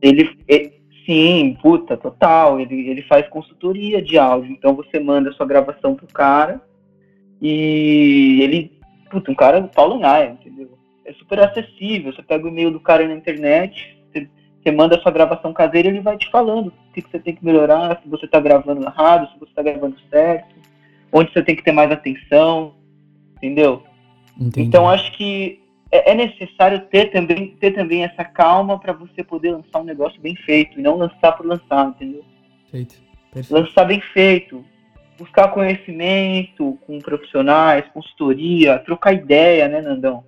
Ele, 0.00 0.34
ele, 0.48 0.72
sim, 1.04 1.58
puta, 1.60 1.98
total. 1.98 2.58
Ele, 2.58 2.88
ele 2.88 3.02
faz 3.02 3.28
consultoria 3.28 4.00
de 4.00 4.16
áudio. 4.16 4.52
Então 4.52 4.74
você 4.74 4.98
manda 4.98 5.28
a 5.28 5.32
sua 5.34 5.44
gravação 5.44 5.94
pro 5.94 6.06
cara 6.06 6.62
e 7.46 8.42
ele, 8.42 8.72
puta, 9.10 9.30
um 9.30 9.34
cara, 9.34 9.62
Paulo 9.62 9.96
Anhaia, 9.96 10.30
entendeu? 10.30 10.78
É 11.04 11.12
super 11.12 11.40
acessível. 11.40 12.12
Você 12.12 12.22
pega 12.22 12.46
o 12.46 12.48
e-mail 12.48 12.70
do 12.70 12.80
cara 12.80 13.06
na 13.06 13.14
internet, 13.14 13.98
você, 14.10 14.28
você 14.62 14.70
manda 14.70 14.96
a 14.96 15.00
sua 15.00 15.12
gravação 15.12 15.52
caseira 15.52 15.88
e 15.88 15.90
ele 15.90 16.00
vai 16.00 16.16
te 16.16 16.30
falando 16.30 16.68
o 16.68 16.92
que, 16.94 17.02
que 17.02 17.10
você 17.10 17.18
tem 17.18 17.34
que 17.34 17.44
melhorar, 17.44 18.00
se 18.02 18.08
você 18.08 18.26
tá 18.26 18.40
gravando 18.40 18.84
errado, 18.86 19.30
se 19.32 19.38
você 19.38 19.52
tá 19.54 19.62
gravando 19.62 19.96
certo 20.10 20.54
onde 21.14 21.32
você 21.32 21.42
tem 21.42 21.54
que 21.54 21.62
ter 21.62 21.70
mais 21.70 21.92
atenção, 21.92 22.74
entendeu? 23.36 23.84
Entendi. 24.36 24.66
Então 24.66 24.90
acho 24.90 25.12
que 25.12 25.62
é, 25.92 26.10
é 26.10 26.14
necessário 26.14 26.80
ter 26.86 27.12
também, 27.12 27.54
ter 27.60 27.70
também 27.70 28.02
essa 28.02 28.24
calma 28.24 28.80
para 28.80 28.92
você 28.92 29.22
poder 29.22 29.52
lançar 29.52 29.80
um 29.80 29.84
negócio 29.84 30.20
bem 30.20 30.34
feito 30.34 30.78
e 30.78 30.82
não 30.82 30.96
lançar 30.96 31.32
por 31.32 31.46
lançar, 31.46 31.88
entendeu? 31.88 32.24
Perfeito. 32.68 33.00
Lançar 33.48 33.84
bem 33.84 34.00
feito, 34.00 34.64
buscar 35.18 35.48
conhecimento 35.48 36.78
com 36.86 36.98
profissionais, 36.98 37.86
consultoria, 37.92 38.78
trocar 38.78 39.12
ideia, 39.12 39.68
né, 39.68 39.80
Nandão? 39.80 40.24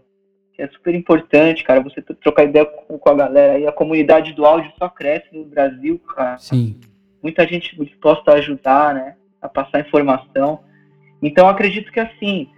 Que 0.52 0.62
é 0.62 0.68
super 0.68 0.94
importante, 0.94 1.64
cara, 1.64 1.80
você 1.80 2.00
trocar 2.00 2.44
ideia 2.44 2.64
com, 2.64 2.98
com 2.98 3.10
a 3.10 3.14
galera 3.14 3.58
e 3.58 3.66
a 3.66 3.72
comunidade 3.72 4.32
do 4.32 4.44
áudio 4.46 4.72
só 4.78 4.88
cresce 4.88 5.26
no 5.32 5.44
Brasil, 5.44 5.98
cara. 5.98 6.38
Sim. 6.38 6.80
Muita 7.22 7.46
gente 7.46 7.76
disposta 7.84 8.32
a 8.32 8.36
ajudar, 8.36 8.94
né, 8.94 9.16
a 9.40 9.48
passar 9.48 9.80
informação. 9.80 10.60
Então, 11.22 11.48
acredito 11.48 11.92
que 11.92 12.00
assim, 12.00 12.48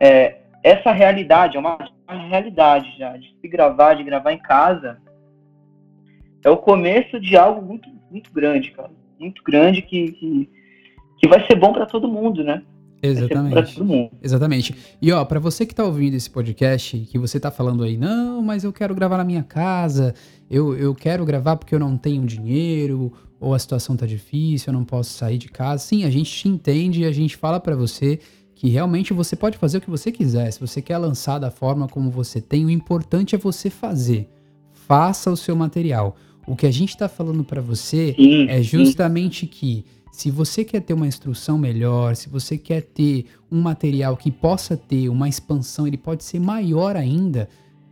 é, 0.00 0.38
essa 0.62 0.92
realidade 0.92 1.56
é 1.56 1.60
uma, 1.60 1.76
uma, 2.08 2.26
realidade 2.28 2.96
já, 2.98 3.16
de 3.16 3.34
se 3.40 3.48
gravar, 3.48 3.94
de 3.94 4.02
gravar 4.02 4.32
em 4.32 4.38
casa, 4.38 4.98
é 6.42 6.50
o 6.50 6.56
começo 6.56 7.20
de 7.20 7.36
algo 7.36 7.60
muito, 7.62 7.88
muito 8.10 8.32
grande, 8.32 8.70
cara. 8.70 8.90
Muito 9.18 9.42
grande 9.42 9.82
que, 9.82 10.12
que, 10.12 10.50
que 11.18 11.28
vai 11.28 11.46
ser 11.46 11.56
bom 11.56 11.72
para 11.72 11.86
todo 11.86 12.08
mundo, 12.08 12.42
né? 12.42 12.62
Exatamente. 13.02 13.82
Exatamente. 14.22 14.74
E 15.00 15.12
ó, 15.12 15.24
para 15.24 15.38
você 15.38 15.66
que 15.66 15.74
tá 15.74 15.84
ouvindo 15.84 16.14
esse 16.14 16.30
podcast, 16.30 16.96
que 16.98 17.18
você 17.18 17.38
tá 17.38 17.50
falando 17.50 17.82
aí, 17.82 17.98
não, 17.98 18.40
mas 18.40 18.64
eu 18.64 18.72
quero 18.72 18.94
gravar 18.94 19.18
na 19.18 19.24
minha 19.24 19.42
casa, 19.42 20.14
eu, 20.50 20.74
eu 20.74 20.94
quero 20.94 21.24
gravar 21.24 21.56
porque 21.56 21.74
eu 21.74 21.78
não 21.78 21.98
tenho 21.98 22.24
dinheiro, 22.24 23.12
ou 23.38 23.52
a 23.52 23.58
situação 23.58 23.94
tá 23.94 24.06
difícil, 24.06 24.72
eu 24.72 24.78
não 24.78 24.84
posso 24.84 25.10
sair 25.10 25.36
de 25.36 25.48
casa. 25.48 25.84
Sim, 25.84 26.04
a 26.04 26.10
gente 26.10 26.30
te 26.30 26.48
entende 26.48 27.02
e 27.02 27.04
a 27.04 27.12
gente 27.12 27.36
fala 27.36 27.60
para 27.60 27.76
você 27.76 28.18
que 28.54 28.70
realmente 28.70 29.12
você 29.12 29.36
pode 29.36 29.58
fazer 29.58 29.78
o 29.78 29.80
que 29.82 29.90
você 29.90 30.10
quiser. 30.10 30.50
Se 30.50 30.58
você 30.58 30.80
quer 30.80 30.96
lançar 30.96 31.38
da 31.38 31.50
forma 31.50 31.86
como 31.86 32.10
você 32.10 32.40
tem, 32.40 32.64
o 32.64 32.70
importante 32.70 33.34
é 33.34 33.38
você 33.38 33.68
fazer. 33.68 34.28
Faça 34.72 35.30
o 35.30 35.36
seu 35.36 35.54
material. 35.54 36.16
O 36.46 36.56
que 36.56 36.66
a 36.66 36.70
gente 36.70 36.90
está 36.90 37.08
falando 37.08 37.44
para 37.44 37.60
você 37.60 38.14
sim, 38.16 38.46
é 38.48 38.62
justamente 38.62 39.40
sim. 39.40 39.46
que 39.46 39.84
se 40.14 40.30
você 40.30 40.62
quer 40.62 40.80
ter 40.80 40.94
uma 40.94 41.08
instrução 41.08 41.58
melhor, 41.58 42.14
se 42.14 42.28
você 42.28 42.56
quer 42.56 42.82
ter 42.82 43.26
um 43.50 43.60
material 43.60 44.16
que 44.16 44.30
possa 44.30 44.76
ter 44.76 45.08
uma 45.08 45.28
expansão, 45.28 45.88
ele 45.88 45.96
pode 45.96 46.22
ser 46.22 46.38
maior 46.38 46.94
ainda, 46.94 47.48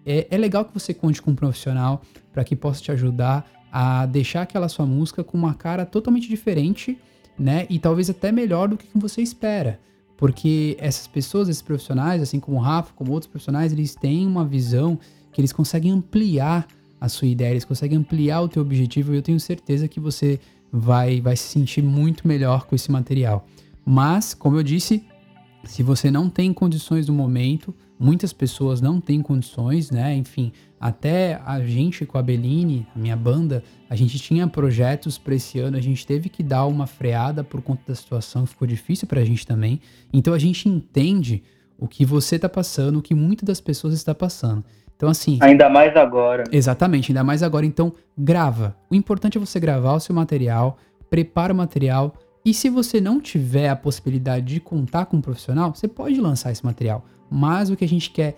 é, 0.07 0.29
é 0.31 0.39
legal 0.39 0.65
que 0.65 0.73
você 0.73 0.95
conte 0.95 1.21
com 1.21 1.33
um 1.33 1.35
profissional 1.35 2.01
para 2.33 2.45
que 2.45 2.55
possa 2.55 2.81
te 2.81 2.93
ajudar 2.93 3.45
a 3.73 4.07
deixar 4.07 4.43
aquela 4.43 4.69
sua 4.69 4.87
música 4.87 5.25
com 5.25 5.37
uma 5.37 5.53
cara 5.53 5.85
totalmente 5.85 6.29
diferente, 6.29 6.97
né? 7.37 7.67
E 7.69 7.81
talvez 7.81 8.09
até 8.09 8.31
melhor 8.31 8.69
do 8.69 8.77
que 8.77 8.87
você 8.95 9.21
espera. 9.21 9.81
Porque 10.17 10.77
essas 10.79 11.09
pessoas, 11.09 11.49
esses 11.49 11.61
profissionais, 11.61 12.23
assim 12.23 12.39
como 12.39 12.57
o 12.57 12.61
Rafa, 12.61 12.93
como 12.95 13.11
outros 13.11 13.29
profissionais, 13.29 13.73
eles 13.73 13.97
têm 13.97 14.29
uma 14.29 14.45
visão 14.45 14.97
que 15.33 15.41
eles 15.41 15.53
conseguem 15.53 15.91
ampliar 15.91 16.69
a 17.01 17.09
sua 17.09 17.27
ideia, 17.27 17.51
eles 17.51 17.65
conseguem 17.65 17.99
ampliar 17.99 18.43
o 18.43 18.49
teu 18.49 18.63
objetivo 18.63 19.13
e 19.13 19.17
eu 19.17 19.23
tenho 19.23 19.41
certeza 19.41 19.89
que 19.89 19.99
você 19.99 20.39
vai, 20.73 21.21
vai 21.21 21.37
se 21.37 21.45
sentir 21.45 21.83
muito 21.83 22.27
melhor 22.27 22.65
com 22.65 22.75
esse 22.75 22.91
material. 22.91 23.47
Mas, 23.85 24.33
como 24.33 24.57
eu 24.57 24.63
disse, 24.63 25.05
se 25.65 25.83
você 25.83 26.11
não 26.11 26.31
tem 26.31 26.53
condições 26.53 27.07
no 27.07 27.15
momento, 27.15 27.75
muitas 27.99 28.33
pessoas 28.33 28.81
não 28.81 29.01
têm 29.01 29.21
condições, 29.21 29.91
né? 29.91 30.17
Enfim, 30.17 30.53
até 30.81 31.41
a 31.45 31.65
gente 31.65 32.05
com 32.05 32.19
a 32.19 32.23
Beline, 32.23 32.87
a 32.97 32.99
minha 32.99 33.17
banda, 33.17 33.63
a 33.89 33.95
gente 33.95 34.19
tinha 34.19 34.49
projetos 34.49 35.19
para 35.19 35.35
esse 35.35 35.59
ano, 35.59 35.77
a 35.77 35.81
gente 35.81 36.07
teve 36.07 36.29
que 36.29 36.43
dar 36.43 36.67
uma 36.67 36.87
freada 36.87 37.45
por 37.45 37.61
conta 37.63 37.83
da 37.87 37.95
situação, 37.95 38.47
ficou 38.47 38.67
difícil 38.67 39.07
para 39.07 39.21
a 39.21 39.25
gente 39.25 39.47
também. 39.47 39.81
Então 40.13 40.35
a 40.35 40.39
gente 40.39 40.69
entende 40.69 41.43
o 41.79 41.87
que 41.87 42.05
você 42.05 42.37
está 42.37 42.49
passando, 42.49 42.99
o 42.99 43.03
que 43.03 43.15
muitas 43.15 43.47
das 43.47 43.61
pessoas 43.61 43.95
está 43.95 44.15
passando. 44.15 44.65
Então, 45.03 45.11
assim. 45.11 45.37
Ainda 45.41 45.69
mais 45.69 45.97
agora. 45.97 46.45
Exatamente, 46.53 47.11
ainda 47.11 47.25
mais 47.25 47.43
agora. 47.43 47.67
Então, 47.67 47.93
grava. 48.17 48.77
O 48.89 48.95
importante 48.95 49.37
é 49.37 49.41
você 49.41 49.59
gravar 49.59 49.95
o 49.95 49.99
seu 49.99 50.15
material, 50.15 50.79
prepara 51.11 51.53
o 51.53 51.57
material. 51.57 52.15
E 52.45 52.55
se 52.55 52.71
você 52.71 53.01
não 53.01 53.21
tiver 53.21 53.69
a 53.69 53.75
possibilidade 53.75 54.47
de 54.47 54.61
contar 54.61 55.07
com 55.07 55.17
um 55.17 55.21
profissional, 55.21 55.75
você 55.75 55.89
pode 55.89 56.21
lançar 56.21 56.53
esse 56.53 56.65
material. 56.65 57.05
Mas 57.29 57.69
o 57.69 57.75
que 57.75 57.85
a 57.85 57.89
gente 57.89 58.13
quer 58.13 58.37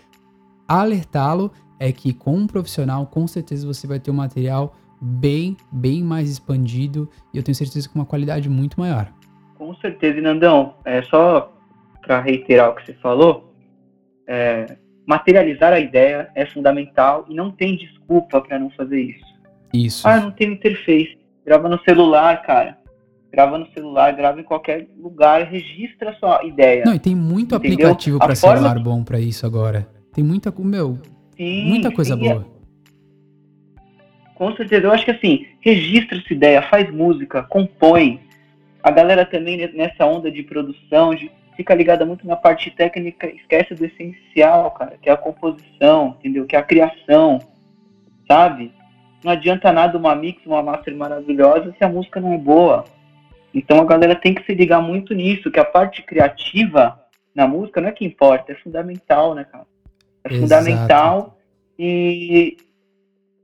alertá-lo 0.67 1.53
é 1.79 1.93
que 1.93 2.15
com 2.15 2.35
um 2.35 2.47
profissional, 2.47 3.05
com 3.09 3.27
certeza 3.27 3.67
você 3.67 3.87
vai 3.87 4.01
ter 4.01 4.11
um 4.11 4.15
material 4.15 4.75
bem, 4.99 5.59
bem 5.71 6.03
mais 6.03 6.31
expandido 6.31 7.11
e 7.35 7.37
eu 7.37 7.43
tenho 7.43 7.55
certeza 7.55 7.91
com 7.91 7.99
uma 7.99 8.07
qualidade 8.07 8.49
muito 8.49 8.81
maior. 8.81 9.13
Com 9.59 9.75
certeza, 9.75 10.19
Nandão. 10.23 10.77
É 10.83 11.03
só 11.03 11.53
para 12.01 12.23
reiterar 12.23 12.71
o 12.71 12.75
que 12.75 12.87
você 12.87 12.95
falou, 12.95 13.53
é, 14.27 14.79
materializar 15.07 15.73
a 15.73 15.81
ideia 15.81 16.31
é 16.35 16.47
fundamental 16.47 17.27
e 17.29 17.35
não 17.35 17.51
tem 17.51 17.77
desculpa 17.77 18.41
para 18.41 18.59
não 18.59 18.71
fazer 18.71 19.01
isso. 19.01 19.35
Isso. 19.73 20.07
Ah, 20.07 20.21
não 20.21 20.31
tem 20.31 20.53
interface. 20.53 21.19
Grava 21.45 21.69
no 21.69 21.81
celular, 21.83 22.43
cara. 22.43 22.79
Grava 23.31 23.59
no 23.59 23.67
celular, 23.73 24.13
grava 24.13 24.41
em 24.41 24.45
qualquer 24.45 24.87
lugar, 24.97 25.43
registra 25.43 26.11
a 26.11 26.15
sua 26.15 26.45
ideia. 26.45 26.85
Não, 26.87 26.95
e 26.95 27.01
tem 27.01 27.17
muito 27.17 27.57
entendeu? 27.57 27.89
aplicativo 27.89 28.19
para 28.19 28.35
celular 28.37 28.79
bom 28.79 29.03
para 29.03 29.19
isso 29.19 29.45
agora. 29.45 29.89
Tem 30.13 30.23
muita, 30.23 30.55
meu, 30.57 31.01
sim, 31.37 31.67
muita 31.67 31.91
coisa 31.91 32.15
sim, 32.15 32.21
boa. 32.21 32.47
Com 34.37 34.55
certeza, 34.57 34.87
eu 34.87 34.93
acho 34.93 35.05
que 35.05 35.11
assim, 35.11 35.47
registra 35.61 36.19
essa 36.19 36.33
ideia, 36.33 36.63
faz 36.63 36.89
música, 36.93 37.43
compõe. 37.43 38.21
A 38.81 38.91
galera 38.93 39.27
também 39.27 39.57
nessa 39.75 40.07
onda 40.07 40.31
de 40.31 40.45
produção, 40.45 41.15
de 41.15 41.31
fica 41.57 41.75
ligada 41.75 42.05
muito 42.05 42.27
na 42.27 42.37
parte 42.37 42.71
técnica, 42.71 43.27
esquece 43.27 43.75
do 43.75 43.85
essencial, 43.85 44.71
cara, 44.73 44.97
que 45.01 45.09
é 45.09 45.13
a 45.13 45.17
composição, 45.17 46.17
entendeu? 46.19 46.47
Que 46.47 46.57
é 46.57 46.59
a 46.59 46.63
criação, 46.63 47.39
sabe? 48.27 48.73
Não 49.23 49.33
adianta 49.33 49.73
nada 49.73 49.97
uma 49.97 50.15
mix, 50.15 50.45
uma 50.45 50.63
master 50.63 50.95
maravilhosa 50.97 51.75
se 51.77 51.85
a 51.85 51.89
música 51.89 52.21
não 52.21 52.33
é 52.33 52.39
boa. 52.39 52.85
Então 53.55 53.79
a 53.79 53.85
galera 53.85 54.15
tem 54.15 54.35
que 54.35 54.45
se 54.45 54.55
ligar 54.55 54.83
muito 54.83 55.15
nisso, 55.15 55.51
que 55.51 55.61
a 55.61 55.65
parte 55.65 56.03
criativa 56.03 57.01
na 57.35 57.47
música 57.47 57.81
não 57.81 57.89
é 57.89 57.93
que 57.93 58.05
importa, 58.05 58.53
é 58.53 58.57
fundamental, 58.57 59.35
né, 59.35 59.45
cara? 59.45 59.67
É 60.25 60.33
Exato. 60.33 60.41
fundamental 60.43 61.39
e 61.79 62.57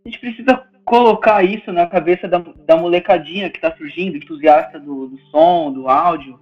a 0.05 0.09
gente 0.09 0.21
precisa 0.21 0.65
colocar 0.85 1.45
isso 1.45 1.73
na 1.73 1.87
cabeça 1.87 2.27
da, 2.27 2.39
da 2.39 2.77
molecadinha 2.77 3.51
que 3.51 3.59
está 3.59 3.75
surgindo, 3.77 4.17
entusiasta 4.17 4.79
do, 4.79 5.09
do 5.09 5.19
som, 5.31 5.73
do 5.73 5.89
áudio, 5.89 6.39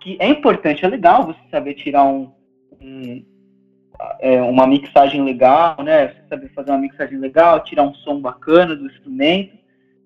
que 0.00 0.16
é 0.20 0.28
importante, 0.28 0.84
é 0.84 0.88
legal 0.88 1.26
você 1.26 1.40
saber 1.50 1.74
tirar 1.74 2.04
um, 2.04 2.30
um 2.80 3.24
é, 4.20 4.40
uma 4.42 4.66
mixagem 4.66 5.22
legal, 5.22 5.82
né? 5.82 6.08
Você 6.08 6.28
saber 6.28 6.48
fazer 6.50 6.70
uma 6.70 6.78
mixagem 6.78 7.18
legal, 7.18 7.62
tirar 7.64 7.82
um 7.82 7.94
som 7.94 8.20
bacana 8.20 8.76
do 8.76 8.86
instrumento. 8.86 9.56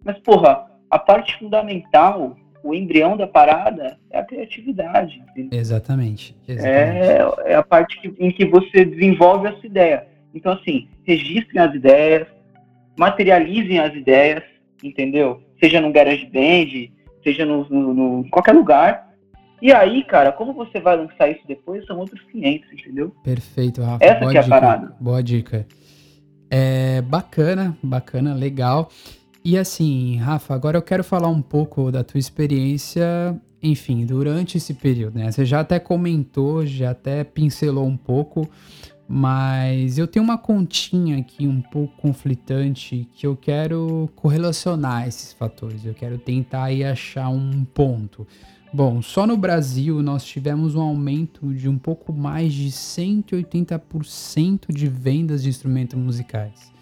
Mas, 0.05 0.19
porra, 0.19 0.67
a 0.91 0.99
parte 0.99 1.39
fundamental, 1.39 2.37
o 2.63 2.75
embrião 2.75 3.17
da 3.17 3.27
parada 3.27 3.99
é 4.11 4.19
a 4.19 4.25
criatividade. 4.25 5.23
Exatamente. 5.51 6.37
exatamente. 6.49 7.07
É, 7.47 7.53
é 7.53 7.55
a 7.55 7.63
parte 7.63 8.01
que, 8.01 8.15
em 8.19 8.31
que 8.31 8.45
você 8.45 8.85
desenvolve 8.85 9.49
a 9.49 9.53
sua 9.53 9.67
ideia. 9.67 10.07
Então, 10.35 10.53
assim, 10.53 10.89
registrem 11.05 11.63
as 11.63 11.75
ideias, 11.75 12.27
materializem 12.97 13.79
as 13.79 13.95
ideias, 13.95 14.43
entendeu? 14.83 15.43
Seja 15.61 15.81
no 15.81 15.93
Garage 15.93 16.27
Band, 16.27 16.91
seja 17.23 17.45
no, 17.45 17.69
no, 17.69 17.95
no 17.95 18.31
qualquer 18.31 18.55
lugar, 18.55 19.12
e 19.63 19.73
aí, 19.73 20.03
cara, 20.03 20.33
como 20.33 20.53
você 20.53 20.81
vai 20.81 20.97
lançar 20.97 21.31
isso 21.31 21.47
depois, 21.47 21.87
são 21.87 21.97
outros 21.97 22.21
500, 22.33 22.73
entendeu? 22.73 23.15
Perfeito, 23.23 23.81
Rafa. 23.81 24.05
Essa 24.05 24.19
Boa 24.19 24.33
que 24.33 24.37
é 24.37 24.41
a 24.41 24.49
parada. 24.49 24.97
Boa 24.99 25.23
dica. 25.23 25.67
É 26.51 27.01
bacana, 27.01 27.79
bacana, 27.81 28.35
legal. 28.35 28.91
E 29.45 29.57
assim, 29.57 30.17
Rafa, 30.17 30.53
agora 30.53 30.77
eu 30.77 30.83
quero 30.83 31.05
falar 31.05 31.29
um 31.29 31.41
pouco 31.41 31.93
da 31.93 32.03
tua 32.03 32.19
experiência, 32.19 33.41
enfim, 33.63 34.05
durante 34.05 34.57
esse 34.57 34.75
período, 34.75 35.21
né? 35.21 35.31
Você 35.31 35.45
já 35.45 35.61
até 35.61 35.79
comentou, 35.79 36.67
já 36.67 36.91
até 36.91 37.23
pincelou 37.23 37.87
um 37.87 37.97
pouco, 37.97 38.49
mas 39.09 39.97
eu 39.97 40.09
tenho 40.09 40.25
uma 40.25 40.39
continha 40.39 41.19
aqui 41.19 41.47
um 41.47 41.61
pouco 41.61 41.97
conflitante 41.99 43.09
que 43.13 43.27
eu 43.27 43.37
quero 43.37 44.11
correlacionar 44.17 45.07
esses 45.07 45.33
fatores. 45.33 45.87
Eu 45.87 45.95
quero 45.95 46.19
tentar 46.19 46.65
aí 46.65 46.83
achar 46.83 47.29
um 47.29 47.65
ponto. 47.65 48.27
Bom, 48.75 49.03
só 49.03 49.27
no 49.27 49.37
Brasil 49.37 50.03
nós 50.03 50.25
tivemos 50.25 50.75
um 50.75 50.81
aumento 50.81 51.53
de 51.53 51.69
um 51.69 51.77
pouco 51.77 52.11
mais 52.11 52.55
de 52.55 52.71
180% 52.71 54.73
de 54.73 54.89
vendas 54.89 55.43
de 55.43 55.51
instrumentos 55.51 55.99
musicais. 55.99 56.73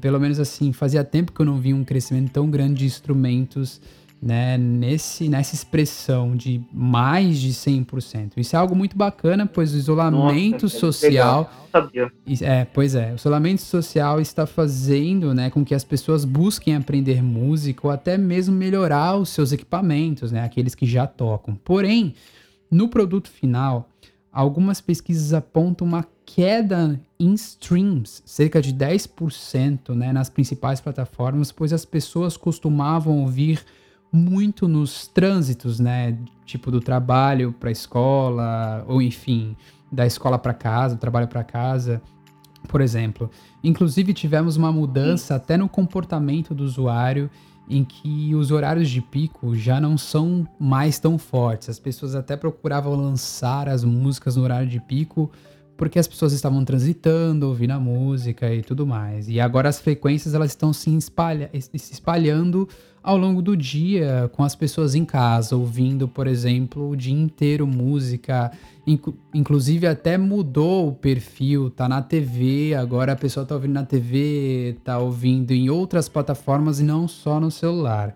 pelo 0.00 0.18
menos 0.18 0.40
assim, 0.40 0.72
fazia 0.72 1.04
tempo 1.04 1.30
que 1.30 1.40
eu 1.40 1.46
não 1.46 1.60
vi 1.60 1.72
um 1.72 1.84
crescimento 1.84 2.32
tão 2.32 2.50
grande 2.50 2.80
de 2.80 2.86
instrumentos 2.86 3.80
né, 4.24 4.56
nesse, 4.56 5.28
nessa 5.28 5.54
expressão 5.54 6.34
de 6.34 6.58
mais 6.72 7.38
de 7.38 7.52
100%. 7.52 8.32
Isso 8.38 8.56
é 8.56 8.58
algo 8.58 8.74
muito 8.74 8.96
bacana, 8.96 9.44
pois 9.44 9.74
o 9.74 9.76
isolamento 9.76 10.62
Nossa, 10.62 10.78
social... 10.78 11.52
É, 12.40 12.64
pois 12.64 12.94
é, 12.94 13.12
o 13.12 13.16
isolamento 13.16 13.60
social 13.60 14.22
está 14.22 14.46
fazendo 14.46 15.34
né, 15.34 15.50
com 15.50 15.62
que 15.62 15.74
as 15.74 15.84
pessoas 15.84 16.24
busquem 16.24 16.74
aprender 16.74 17.22
música 17.22 17.86
ou 17.86 17.90
até 17.90 18.16
mesmo 18.16 18.54
melhorar 18.54 19.16
os 19.18 19.28
seus 19.28 19.52
equipamentos, 19.52 20.32
né, 20.32 20.42
aqueles 20.42 20.74
que 20.74 20.86
já 20.86 21.06
tocam. 21.06 21.54
Porém, 21.62 22.14
no 22.70 22.88
produto 22.88 23.28
final, 23.28 23.90
algumas 24.32 24.80
pesquisas 24.80 25.34
apontam 25.34 25.86
uma 25.86 26.06
queda 26.24 26.98
em 27.20 27.34
streams, 27.34 28.22
cerca 28.24 28.62
de 28.62 28.72
10% 28.72 29.90
né, 29.90 30.14
nas 30.14 30.30
principais 30.30 30.80
plataformas, 30.80 31.52
pois 31.52 31.74
as 31.74 31.84
pessoas 31.84 32.38
costumavam 32.38 33.20
ouvir 33.20 33.62
muito 34.14 34.68
nos 34.68 35.08
trânsitos, 35.08 35.80
né? 35.80 36.16
Tipo 36.46 36.70
do 36.70 36.80
trabalho 36.80 37.52
para 37.52 37.68
a 37.68 37.72
escola, 37.72 38.84
ou 38.86 39.02
enfim, 39.02 39.56
da 39.90 40.06
escola 40.06 40.38
para 40.38 40.54
casa, 40.54 40.94
do 40.94 41.00
trabalho 41.00 41.26
para 41.26 41.42
casa, 41.42 42.00
por 42.68 42.80
exemplo. 42.80 43.30
Inclusive 43.62 44.14
tivemos 44.14 44.56
uma 44.56 44.70
mudança 44.70 45.34
Sim. 45.34 45.34
até 45.34 45.56
no 45.56 45.68
comportamento 45.68 46.54
do 46.54 46.64
usuário 46.64 47.28
em 47.68 47.82
que 47.82 48.34
os 48.34 48.50
horários 48.50 48.90
de 48.90 49.00
pico 49.00 49.54
já 49.54 49.80
não 49.80 49.96
são 49.96 50.46
mais 50.60 50.98
tão 50.98 51.18
fortes. 51.18 51.68
As 51.68 51.78
pessoas 51.78 52.14
até 52.14 52.36
procuravam 52.36 52.94
lançar 52.94 53.68
as 53.68 53.82
músicas 53.82 54.36
no 54.36 54.42
horário 54.42 54.68
de 54.68 54.80
pico 54.80 55.30
porque 55.76 55.98
as 55.98 56.06
pessoas 56.06 56.32
estavam 56.32 56.64
transitando, 56.64 57.48
ouvindo 57.48 57.72
a 57.72 57.80
música 57.80 58.52
e 58.52 58.62
tudo 58.62 58.86
mais. 58.86 59.28
E 59.28 59.40
agora 59.40 59.68
as 59.68 59.80
frequências 59.80 60.34
elas 60.34 60.50
estão 60.50 60.72
se, 60.72 60.94
espalha, 60.96 61.50
se 61.58 61.92
espalhando 61.92 62.68
ao 63.02 63.18
longo 63.18 63.42
do 63.42 63.54
dia 63.54 64.30
com 64.32 64.42
as 64.42 64.54
pessoas 64.54 64.94
em 64.94 65.04
casa, 65.04 65.54
ouvindo, 65.54 66.08
por 66.08 66.26
exemplo, 66.26 66.88
o 66.88 66.96
dia 66.96 67.12
inteiro 67.12 67.66
música. 67.66 68.50
inclusive 69.34 69.86
até 69.86 70.16
mudou 70.16 70.88
o 70.88 70.94
perfil, 70.94 71.70
tá 71.70 71.86
na 71.86 72.00
TV, 72.00 72.74
agora 72.74 73.12
a 73.12 73.16
pessoa 73.16 73.44
tá 73.44 73.54
ouvindo 73.54 73.74
na 73.74 73.84
TV, 73.84 74.78
tá 74.82 74.98
ouvindo 74.98 75.50
em 75.50 75.68
outras 75.68 76.08
plataformas 76.08 76.80
e 76.80 76.82
não 76.82 77.06
só 77.06 77.38
no 77.38 77.50
celular. 77.50 78.14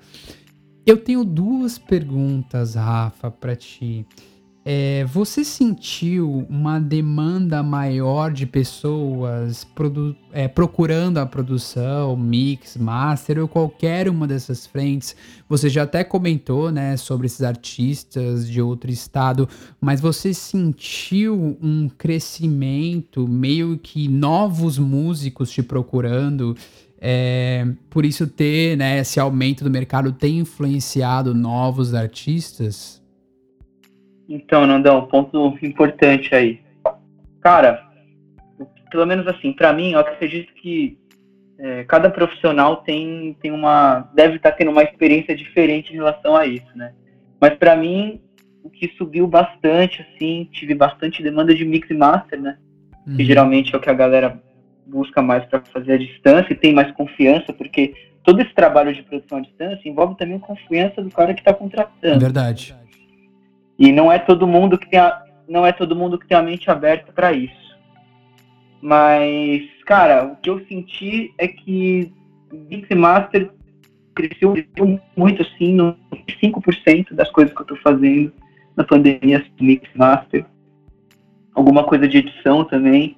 Eu 0.87 0.97
tenho 0.97 1.23
duas 1.23 1.77
perguntas, 1.77 2.75
Rafa, 2.75 3.31
para 3.31 3.55
ti. 3.55 4.07
É, 4.71 5.07
você 5.07 5.45
sentiu 5.45 6.47
uma 6.47 6.79
demanda 6.79 7.63
maior 7.63 8.31
de 8.31 8.45
pessoas 8.45 9.67
é, 10.31 10.47
procurando 10.47 11.17
a 11.17 11.25
produção, 11.25 12.15
mix, 12.15 12.77
master 12.77 13.39
ou 13.39 13.49
qualquer 13.49 14.11
uma 14.11 14.27
dessas 14.27 14.67
frentes? 14.67 15.17
Você 15.49 15.71
já 15.71 15.85
até 15.85 16.05
comentou, 16.05 16.71
né, 16.71 16.99
sobre 16.99 17.29
esses 17.29 17.41
artistas 17.41 18.47
de 18.47 18.61
outro 18.61 18.91
estado, 18.91 19.49
mas 19.81 20.03
você 20.03 20.35
sentiu 20.35 21.57
um 21.63 21.89
crescimento, 21.89 23.27
meio 23.27 23.79
que 23.79 24.07
novos 24.07 24.77
músicos 24.77 25.51
te 25.51 25.63
procurando? 25.63 26.55
É, 27.01 27.67
por 27.89 28.05
isso 28.05 28.27
ter, 28.27 28.77
né, 28.77 28.99
esse 28.99 29.19
aumento 29.19 29.65
do 29.65 29.71
mercado 29.71 30.13
tem 30.13 30.41
influenciado 30.41 31.35
novos 31.35 31.95
artistas? 31.95 32.98
Então, 34.29 34.67
Nandão, 34.67 35.07
ponto 35.07 35.59
importante 35.63 36.35
aí. 36.35 36.61
Cara, 37.41 37.83
pelo 38.91 39.07
menos 39.07 39.27
assim, 39.27 39.53
para 39.53 39.73
mim, 39.73 39.93
eu 39.93 40.01
acredito 40.01 40.53
que 40.55 40.99
é, 41.59 41.85
cada 41.85 42.11
profissional 42.11 42.77
tem, 42.77 43.37
tem 43.41 43.51
uma. 43.51 44.11
deve 44.15 44.37
estar 44.37 44.51
tá 44.51 44.57
tendo 44.57 44.71
uma 44.71 44.83
experiência 44.83 45.35
diferente 45.35 45.93
em 45.93 45.97
relação 45.97 46.37
a 46.37 46.47
isso, 46.47 46.69
né? 46.77 46.93
Mas 47.41 47.55
para 47.55 47.75
mim, 47.75 48.21
o 48.63 48.71
que 48.71 48.93
subiu 48.97 49.27
bastante, 49.27 50.03
assim, 50.03 50.49
tive 50.53 50.75
bastante 50.75 51.23
demanda 51.23 51.55
de 51.55 51.65
mix 51.65 51.89
e 51.91 51.95
master, 51.95 52.41
né? 52.41 52.59
Uhum. 53.07 53.17
Que 53.17 53.25
geralmente 53.25 53.75
é 53.75 53.79
o 53.79 53.81
que 53.81 53.91
a 53.91 53.95
galera 53.95 54.41
busca 54.87 55.21
mais 55.21 55.45
para 55.47 55.61
fazer 55.61 55.93
a 55.93 55.99
distância 55.99 56.53
e 56.53 56.57
tem 56.57 56.73
mais 56.73 56.91
confiança, 56.93 57.53
porque 57.53 57.95
todo 58.23 58.41
esse 58.41 58.55
trabalho 58.55 58.95
de 58.95 59.03
produção 59.03 59.39
à 59.39 59.41
distância 59.41 59.89
envolve 59.89 60.17
também 60.17 60.37
a 60.37 60.41
confiança 60.41 61.03
do 61.03 61.11
cara 61.11 61.35
que 61.35 61.41
está 61.41 61.53
contratando. 61.53 62.21
Verdade. 62.21 62.75
E 63.79 63.93
não 63.93 64.11
é 64.11 64.19
todo 64.19 64.47
mundo 64.47 64.77
que 64.77 64.91
tem 64.91 64.99
a, 64.99 65.23
não 65.49 65.65
é 65.65 65.73
todo 65.73 65.95
mundo 65.95 66.19
que 66.19 66.27
tem 66.27 66.37
a 66.37 66.43
mente 66.43 66.71
aberta 66.71 67.13
para 67.13 67.33
isso. 67.33 67.69
Mas, 68.83 69.63
cara, 69.87 70.25
o 70.27 70.37
que 70.37 70.51
eu 70.51 70.65
senti 70.67 71.33
é 71.39 71.47
que 71.47 72.13
Mix 72.53 72.89
Master 72.97 73.51
cresceu 74.15 74.55
muito 75.17 75.43
assim, 75.43 75.75
no 75.75 75.97
5% 76.43 77.15
das 77.15 77.31
coisas 77.31 77.55
que 77.55 77.61
eu 77.61 77.63
estou 77.63 77.79
fazendo 77.79 78.33
na 78.77 78.85
pandemia 78.85 79.45
Mix 79.61 79.89
Master. 79.95 80.45
Alguma 81.55 81.85
coisa 81.85 82.09
de 82.09 82.19
edição 82.19 82.65
também. 82.65 83.17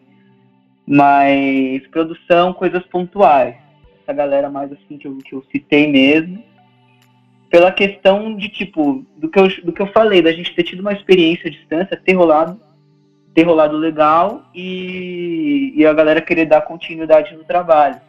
Mas 0.86 1.86
produção, 1.88 2.52
coisas 2.52 2.84
pontuais. 2.86 3.54
Essa 4.02 4.12
galera 4.12 4.50
mais 4.50 4.72
assim 4.72 4.98
que 4.98 5.06
eu, 5.06 5.16
que 5.18 5.34
eu 5.34 5.44
citei 5.50 5.86
mesmo 5.86 6.49
pela 7.50 7.72
questão 7.72 8.36
de, 8.36 8.48
tipo, 8.48 9.04
do 9.16 9.28
que, 9.28 9.38
eu, 9.38 9.48
do 9.64 9.72
que 9.72 9.82
eu 9.82 9.88
falei, 9.88 10.22
da 10.22 10.32
gente 10.32 10.54
ter 10.54 10.62
tido 10.62 10.80
uma 10.80 10.92
experiência 10.92 11.48
à 11.48 11.50
distância, 11.50 11.96
ter 11.96 12.12
rolado, 12.12 12.58
ter 13.34 13.42
rolado 13.42 13.76
legal 13.76 14.44
e, 14.54 15.72
e 15.76 15.84
a 15.84 15.92
galera 15.92 16.20
querer 16.20 16.46
dar 16.46 16.60
continuidade 16.62 17.34
no 17.34 17.42
trabalho. 17.42 18.00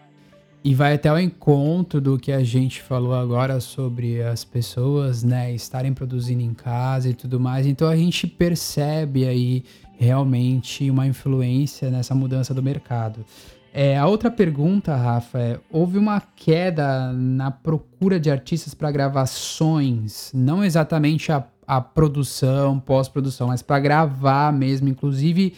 E 0.64 0.76
vai 0.76 0.94
até 0.94 1.12
o 1.12 1.18
encontro 1.18 2.00
do 2.00 2.20
que 2.20 2.32
a 2.32 2.44
gente 2.44 2.84
falou 2.84 3.16
agora 3.16 3.60
sobre 3.60 4.22
as 4.22 4.46
pessoas, 4.46 5.24
né, 5.24 5.52
estarem 5.52 5.92
produzindo 5.92 6.44
em 6.44 6.54
casa 6.54 7.10
e 7.10 7.16
tudo 7.16 7.40
mais. 7.40 7.66
Então 7.66 7.90
a 7.90 7.96
gente 7.96 8.28
percebe 8.28 9.28
aí 9.28 9.64
realmente 9.98 10.90
uma 10.90 11.08
influência 11.08 11.90
nessa 11.90 12.14
mudança 12.14 12.54
do 12.54 12.62
mercado. 12.62 13.26
É, 13.74 13.98
a 13.98 14.06
outra 14.06 14.30
pergunta, 14.30 14.96
Rafa, 14.96 15.40
é: 15.40 15.60
houve 15.70 15.98
uma 15.98 16.22
queda 16.36 17.14
na 17.14 17.50
procura 17.50 18.20
de 18.20 18.30
artistas 18.30 18.74
para 18.74 18.92
gravações, 18.92 20.30
não 20.34 20.64
exatamente 20.64 21.32
a, 21.32 21.46
a 21.66 21.80
produção, 21.80 22.80
pós-produção, 22.80 23.48
mas 23.48 23.62
para 23.62 23.80
gravar 23.80 24.52
mesmo, 24.52 24.90
inclusive 24.90 25.54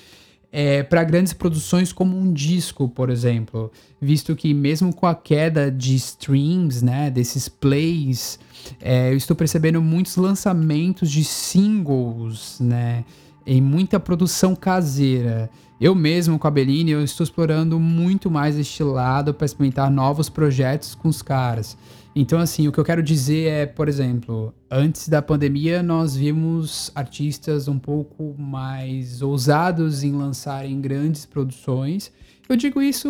é, 0.55 0.83
para 0.83 1.03
grandes 1.03 1.33
produções 1.33 1.91
como 1.91 2.15
um 2.15 2.31
disco, 2.31 2.87
por 2.87 3.09
exemplo, 3.09 3.71
visto 3.99 4.35
que 4.35 4.53
mesmo 4.53 4.93
com 4.93 5.07
a 5.07 5.15
queda 5.15 5.71
de 5.71 5.95
streams, 5.95 6.83
né, 6.83 7.09
desses 7.09 7.49
plays, 7.49 8.37
é, 8.79 9.11
eu 9.11 9.17
estou 9.17 9.35
percebendo 9.35 9.81
muitos 9.81 10.15
lançamentos 10.15 11.09
de 11.09 11.23
singles, 11.23 12.59
né, 12.59 13.03
em 13.45 13.61
muita 13.61 13.99
produção 13.99 14.55
caseira. 14.55 15.49
Eu 15.79 15.93
mesmo, 15.93 16.39
com 16.39 16.47
a 16.47 16.51
Beline, 16.51 16.91
eu 16.91 17.03
estou 17.03 17.23
explorando 17.23 17.79
muito 17.79 18.31
mais 18.31 18.57
este 18.57 18.83
lado 18.83 19.33
para 19.33 19.45
experimentar 19.45 19.91
novos 19.91 20.29
projetos 20.29 20.95
com 20.95 21.09
os 21.09 21.21
caras. 21.21 21.77
Então, 22.15 22.39
assim, 22.39 22.67
o 22.67 22.71
que 22.71 22.79
eu 22.79 22.85
quero 22.85 23.01
dizer 23.01 23.49
é, 23.49 23.65
por 23.65 23.89
exemplo, 23.89 24.53
antes 24.69 25.09
da 25.09 25.21
pandemia, 25.21 25.81
nós 25.81 26.15
vimos 26.15 26.91
artistas 26.93 27.67
um 27.67 27.79
pouco 27.79 28.35
mais 28.37 29.21
ousados 29.21 30.03
em 30.03 30.11
lançarem 30.11 30.79
grandes 30.79 31.25
produções. 31.25 32.11
Eu 32.47 32.55
digo 32.55 32.81
isso 32.81 33.09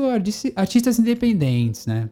artistas 0.56 1.00
independentes, 1.00 1.86
né? 1.86 2.10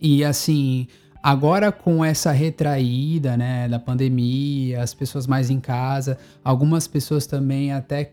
E 0.00 0.24
assim, 0.24 0.86
agora 1.22 1.70
com 1.70 2.04
essa 2.04 2.32
retraída, 2.32 3.36
né, 3.36 3.68
da 3.68 3.78
pandemia, 3.78 4.82
as 4.82 4.94
pessoas 4.94 5.26
mais 5.26 5.50
em 5.50 5.60
casa, 5.60 6.18
algumas 6.44 6.86
pessoas 6.86 7.26
também 7.26 7.72
até 7.72 8.12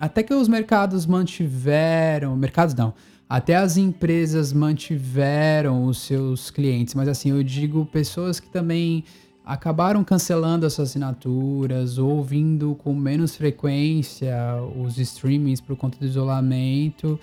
até 0.00 0.22
que 0.22 0.32
os 0.32 0.46
mercados 0.46 1.06
mantiveram, 1.06 2.36
mercados 2.36 2.72
não, 2.72 2.94
até 3.28 3.56
as 3.56 3.76
empresas 3.76 4.52
mantiveram 4.52 5.84
os 5.86 5.98
seus 5.98 6.50
clientes, 6.52 6.94
mas 6.94 7.08
assim, 7.08 7.30
eu 7.30 7.42
digo 7.42 7.84
pessoas 7.86 8.38
que 8.38 8.48
também 8.48 9.02
acabaram 9.44 10.04
cancelando 10.04 10.66
as 10.66 10.74
suas 10.74 10.90
assinaturas 10.90 11.98
ou 11.98 12.22
vindo 12.22 12.74
com 12.76 12.94
menos 12.94 13.34
frequência 13.34 14.36
os 14.76 14.98
streamings 14.98 15.60
por 15.60 15.74
conta 15.74 15.98
do 15.98 16.04
isolamento. 16.04 17.18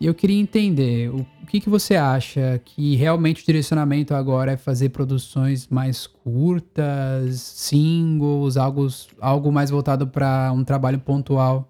E 0.00 0.06
eu 0.06 0.14
queria 0.14 0.38
entender 0.38 1.08
o, 1.10 1.26
o 1.42 1.46
que, 1.46 1.60
que 1.60 1.70
você 1.70 1.96
acha 1.96 2.60
que 2.64 2.96
realmente 2.96 3.42
o 3.42 3.46
direcionamento 3.46 4.14
agora 4.14 4.52
é 4.52 4.56
fazer 4.56 4.90
produções 4.90 5.68
mais 5.68 6.06
curtas, 6.06 7.40
singles, 7.40 8.56
algo, 8.56 8.86
algo 9.20 9.50
mais 9.50 9.70
voltado 9.70 10.06
para 10.06 10.52
um 10.52 10.64
trabalho 10.64 10.98
pontual? 10.98 11.68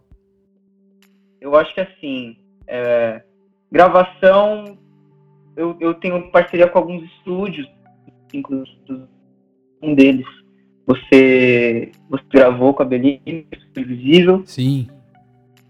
Eu 1.40 1.54
acho 1.54 1.72
que 1.72 1.80
assim, 1.80 2.36
é, 2.66 3.22
gravação, 3.70 4.76
eu, 5.56 5.76
eu 5.78 5.94
tenho 5.94 6.30
parceria 6.32 6.66
com 6.66 6.78
alguns 6.78 7.04
estúdios, 7.04 7.68
inclusive 8.34 8.76
um 9.80 9.94
deles. 9.94 10.26
Você, 10.86 11.92
você 12.08 12.24
gravou 12.32 12.74
com 12.74 12.82
a 12.82 12.86
Belinha, 12.86 13.20
Visível. 13.76 14.42
Sim. 14.46 14.88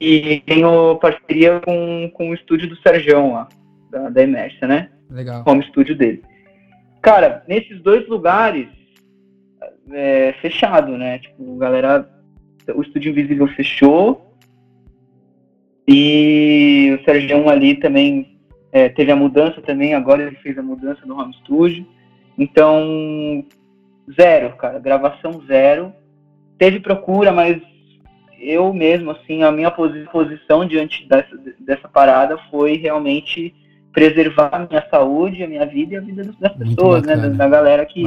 E 0.01 0.41
tenho 0.41 0.97
parceria 0.97 1.61
com, 1.61 2.11
com 2.13 2.31
o 2.31 2.35
estúdio 2.35 2.69
do 2.69 2.77
Serjão 2.77 3.33
lá, 3.33 3.49
da, 3.91 4.11
da 4.11 4.23
Emersa, 4.23 4.67
né? 4.67 4.91
Legal. 5.11 5.43
Como 5.45 5.63
estúdio 5.63 5.97
dele. 5.97 6.23
Cara, 7.01 7.43
nesses 7.47 7.81
dois 7.83 8.07
lugares, 8.09 8.69
é, 9.91 10.35
fechado, 10.41 10.99
né? 10.99 11.19
Tipo, 11.19 11.57
galera, 11.57 12.09
o 12.75 12.83
estúdio 12.83 13.11
Invisível 13.11 13.47
fechou 13.49 14.27
e 15.87 16.99
o 16.99 17.05
Sérgio 17.05 17.49
ali 17.49 17.77
também 17.77 18.39
é, 18.73 18.89
teve 18.89 19.13
a 19.13 19.17
mudança 19.17 19.63
também, 19.63 19.95
agora 19.95 20.25
ele 20.25 20.37
fez 20.37 20.59
a 20.59 20.63
mudança 20.63 21.07
no 21.07 21.19
home 21.19 21.33
studio. 21.35 21.87
Então, 22.37 23.45
zero, 24.15 24.57
cara, 24.57 24.79
gravação 24.79 25.41
zero. 25.47 25.93
Teve 26.59 26.81
procura, 26.81 27.33
mas 27.33 27.63
eu 28.49 28.73
mesmo, 28.73 29.11
assim, 29.11 29.43
a 29.43 29.51
minha 29.51 29.71
posição 29.71 30.67
diante 30.67 31.07
dessa, 31.09 31.37
dessa 31.59 31.89
parada 31.89 32.39
foi 32.51 32.77
realmente 32.77 33.55
preservar 33.93 34.51
a 34.53 34.67
minha 34.67 34.87
saúde, 34.91 35.43
a 35.43 35.49
minha 35.49 35.65
vida 35.65 35.95
e 35.95 35.97
a 35.97 36.01
vida 36.01 36.31
das 36.39 36.53
pessoas, 36.53 37.03
né, 37.03 37.17
da, 37.17 37.29
da, 37.29 37.49
galera 37.49 37.87
que, 37.87 38.05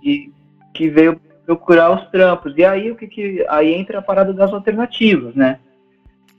que, 0.00 0.32
que 0.74 0.88
veio 0.88 1.18
procurar 1.46 1.90
os 1.90 2.10
trampos. 2.10 2.54
E 2.56 2.64
aí 2.64 2.90
o 2.90 2.96
que, 2.96 3.06
que 3.06 3.44
aí 3.48 3.74
entra 3.74 3.98
a 3.98 4.02
parada 4.02 4.32
das 4.32 4.52
alternativas, 4.52 5.34
né? 5.34 5.58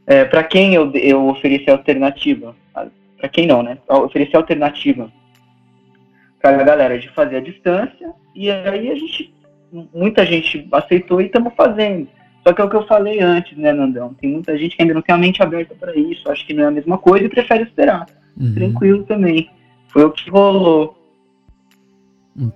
É, 0.06 0.24
para 0.26 0.44
quem 0.44 0.76
eu, 0.76 0.92
eu 0.94 1.28
ofereci 1.28 1.70
alternativa? 1.70 2.56
Para 3.18 3.30
quem 3.30 3.48
não, 3.48 3.64
né? 3.64 3.78
Ofereci 3.88 4.36
alternativa 4.36 5.12
para 6.42 6.60
a 6.60 6.64
galera 6.64 7.00
de 7.00 7.10
fazer 7.10 7.38
a 7.38 7.42
distância 7.42 8.14
e 8.36 8.52
aí 8.52 8.92
a 8.92 8.96
gente, 8.96 9.34
muita 9.94 10.26
gente 10.26 10.68
aceitou 10.72 11.22
e 11.22 11.26
estamos 11.26 11.54
fazendo. 11.56 12.08
Só 12.44 12.54
que 12.54 12.62
é 12.62 12.64
o 12.66 12.70
que 12.70 12.76
eu 12.76 12.86
falei 12.86 13.22
antes, 13.22 13.58
né, 13.58 13.72
Nandão? 13.72 14.14
Tem 14.14 14.30
muita 14.30 14.58
gente 14.58 14.76
que 14.76 14.82
ainda 14.82 14.94
não 14.94 15.02
tem 15.02 15.16
a 15.16 15.18
mente 15.18 15.42
aberta 15.42 15.74
para 15.76 15.96
isso, 15.96 16.30
acho 16.30 16.46
que 16.46 16.54
não 16.54 16.64
é 16.64 16.68
a 16.68 16.72
mesma 16.72 16.98
coisa 16.98 17.26
e 17.26 17.30
prefere 17.30 17.64
esperar. 17.64 18.06
Uhum. 18.38 18.54
Tranquilo 18.54 19.04
também. 19.04 19.50
Foi 19.88 20.04
o 20.04 20.12
que 20.12 20.30
rolou. 20.30 20.98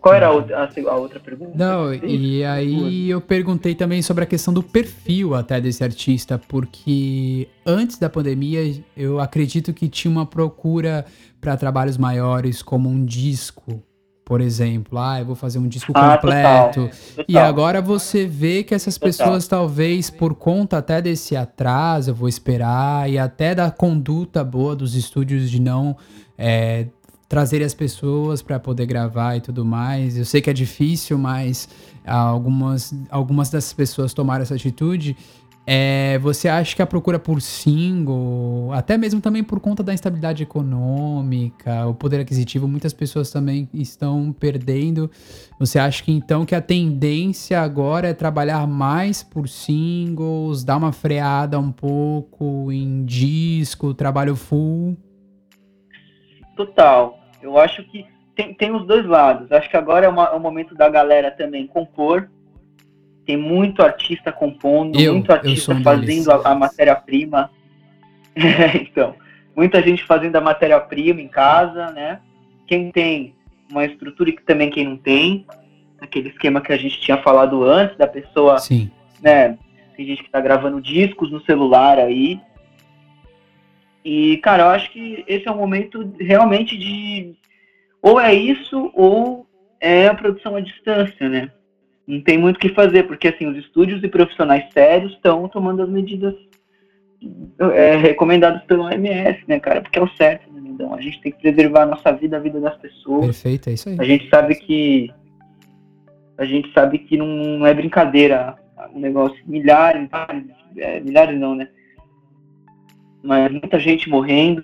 Qual 0.01 0.15
era 0.15 0.27
a 0.27 0.31
outra, 0.31 0.69
a 0.87 0.95
outra 0.95 1.19
pergunta? 1.19 1.51
Não, 1.55 1.93
e 1.93 2.43
aí 2.43 3.09
eu 3.09 3.21
perguntei 3.21 3.75
também 3.75 4.01
sobre 4.01 4.23
a 4.23 4.27
questão 4.27 4.51
do 4.51 4.63
perfil 4.63 5.35
até 5.35 5.61
desse 5.61 5.83
artista, 5.83 6.41
porque 6.47 7.47
antes 7.63 7.99
da 7.99 8.09
pandemia 8.09 8.73
eu 8.95 9.19
acredito 9.19 9.71
que 9.73 9.87
tinha 9.87 10.11
uma 10.11 10.25
procura 10.25 11.05
para 11.39 11.55
trabalhos 11.55 11.95
maiores, 11.95 12.63
como 12.63 12.89
um 12.89 13.05
disco, 13.05 13.83
por 14.27 14.41
exemplo. 14.41 14.99
Ah, 14.99 15.21
eu 15.21 15.25
vou 15.25 15.35
fazer 15.35 15.57
um 15.57 15.69
disco 15.69 15.93
ah, 15.95 16.17
completo. 16.17 16.81
Total, 16.81 16.89
total. 16.89 17.25
E 17.29 17.37
agora 17.37 17.81
você 17.81 18.27
vê 18.27 18.61
que 18.61 18.75
essas 18.75 18.95
total. 18.95 19.07
pessoas, 19.07 19.47
talvez 19.47 20.09
por 20.09 20.35
conta 20.35 20.79
até 20.79 21.01
desse 21.01 21.33
atraso, 21.33 22.09
eu 22.09 22.13
vou 22.13 22.27
esperar, 22.27 23.09
e 23.09 23.17
até 23.17 23.55
da 23.55 23.71
conduta 23.71 24.43
boa 24.43 24.75
dos 24.75 24.95
estúdios 24.95 25.49
de 25.49 25.61
não 25.61 25.95
é, 26.37 26.87
trazer 27.29 27.63
as 27.63 27.73
pessoas 27.73 28.41
para 28.41 28.59
poder 28.59 28.85
gravar 28.85 29.37
e 29.37 29.39
tudo 29.39 29.63
mais. 29.63 30.17
Eu 30.17 30.25
sei 30.25 30.41
que 30.41 30.49
é 30.49 30.53
difícil, 30.53 31.17
mas 31.17 31.69
algumas, 32.05 32.93
algumas 33.09 33.49
dessas 33.49 33.71
pessoas 33.71 34.13
tomaram 34.13 34.41
essa 34.41 34.55
atitude. 34.55 35.15
É, 35.69 36.17
você 36.19 36.47
acha 36.47 36.73
que 36.73 36.81
a 36.81 36.87
procura 36.87 37.19
por 37.19 37.41
single, 37.41 38.71
até 38.71 38.97
mesmo 38.97 39.19
também 39.19 39.43
por 39.43 39.59
conta 39.59 39.83
da 39.83 39.93
instabilidade 39.93 40.41
econômica, 40.41 41.85
o 41.85 41.93
poder 41.93 42.21
aquisitivo, 42.21 42.69
muitas 42.69 42.93
pessoas 42.93 43.29
também 43.29 43.67
estão 43.73 44.31
perdendo. 44.31 45.11
Você 45.59 45.77
acha 45.77 46.01
que 46.01 46.09
então 46.13 46.45
que 46.45 46.55
a 46.55 46.61
tendência 46.61 47.59
agora 47.59 48.07
é 48.07 48.13
trabalhar 48.13 48.65
mais 48.65 49.21
por 49.21 49.49
singles, 49.49 50.63
dar 50.63 50.77
uma 50.77 50.93
freada 50.93 51.59
um 51.59 51.73
pouco 51.73 52.71
em 52.71 53.03
disco, 53.03 53.93
trabalho 53.93 54.37
full? 54.37 54.95
Total. 56.55 57.19
Eu 57.41 57.57
acho 57.57 57.83
que 57.91 58.05
tem, 58.37 58.53
tem 58.53 58.73
os 58.73 58.87
dois 58.87 59.05
lados. 59.05 59.51
Acho 59.51 59.69
que 59.69 59.75
agora 59.75 60.05
é, 60.05 60.09
uma, 60.09 60.27
é 60.27 60.35
o 60.35 60.39
momento 60.39 60.73
da 60.75 60.87
galera 60.87 61.29
também 61.29 61.67
compor. 61.67 62.29
Tem 63.27 63.37
muito 63.37 63.83
artista 63.83 64.31
compondo, 64.31 64.99
eu, 64.99 65.13
muito 65.13 65.31
artista 65.31 65.73
um 65.73 65.83
fazendo 65.83 66.31
a, 66.31 66.51
a 66.51 66.55
matéria-prima. 66.55 67.51
então, 68.81 69.13
muita 69.55 69.81
gente 69.83 70.03
fazendo 70.03 70.35
a 70.37 70.41
matéria-prima 70.41 71.21
em 71.21 71.27
casa, 71.27 71.91
né? 71.91 72.19
Quem 72.65 72.91
tem 72.91 73.35
uma 73.69 73.85
estrutura 73.85 74.31
e 74.31 74.33
também 74.33 74.71
quem 74.71 74.85
não 74.87 74.97
tem. 74.97 75.45
Aquele 76.01 76.29
esquema 76.29 76.61
que 76.61 76.73
a 76.73 76.77
gente 76.77 76.99
tinha 76.99 77.17
falado 77.17 77.63
antes, 77.63 77.97
da 77.97 78.07
pessoa, 78.07 78.57
Sim. 78.57 78.89
né? 79.21 79.57
Tem 79.95 80.05
gente 80.07 80.23
que 80.23 80.31
tá 80.31 80.41
gravando 80.41 80.81
discos 80.81 81.31
no 81.31 81.43
celular 81.43 81.99
aí, 81.99 82.39
e, 84.09 84.37
cara, 84.37 84.63
eu 84.63 84.69
acho 84.69 84.89
que 84.89 85.25
esse 85.27 85.49
é 85.49 85.51
um 85.51 85.57
momento 85.57 86.13
realmente 86.17 86.77
de. 86.77 87.35
Ou 88.01 88.17
é 88.17 88.33
isso, 88.33 88.89
ou 88.93 89.45
é 89.81 90.07
a 90.07 90.13
produção 90.13 90.55
à 90.55 90.61
distância, 90.61 91.27
né? 91.27 91.51
Não 92.07 92.21
tem 92.21 92.37
muito 92.37 92.55
o 92.55 92.59
que 92.59 92.69
fazer, 92.69 93.03
porque, 93.03 93.27
assim, 93.27 93.47
os 93.47 93.57
estúdios 93.57 94.01
e 94.03 94.07
profissionais 94.07 94.71
sérios 94.71 95.11
estão 95.13 95.47
tomando 95.49 95.83
as 95.83 95.89
medidas 95.89 96.33
é, 97.59 97.97
recomendadas 97.97 98.63
pelo 98.63 98.83
OMS, 98.83 99.43
né, 99.47 99.59
cara? 99.59 99.81
Porque 99.81 99.99
é 99.99 100.01
o 100.01 100.15
certo, 100.15 100.49
né, 100.51 100.61
então 100.69 100.93
A 100.93 101.01
gente 101.01 101.21
tem 101.21 101.31
que 101.31 101.41
preservar 101.41 101.83
a 101.83 101.87
nossa 101.87 102.11
vida, 102.13 102.37
a 102.37 102.39
vida 102.39 102.61
das 102.61 102.77
pessoas. 102.77 103.25
Perfeito, 103.25 103.69
é 103.69 103.73
isso 103.73 103.89
aí. 103.89 103.97
A 103.99 104.03
gente 104.03 104.29
sabe 104.29 104.55
que. 104.55 105.11
A 106.37 106.45
gente 106.45 106.71
sabe 106.71 106.99
que 106.99 107.17
não 107.17 107.65
é 107.65 107.73
brincadeira 107.73 108.55
o 108.93 108.99
negócio. 108.99 109.37
Milhares, 109.45 110.07
é, 110.77 110.99
milhares 110.99 111.37
não, 111.37 111.55
né? 111.55 111.67
mas 113.27 113.51
muita 113.51 113.77
gente 113.77 114.09
morrendo 114.09 114.63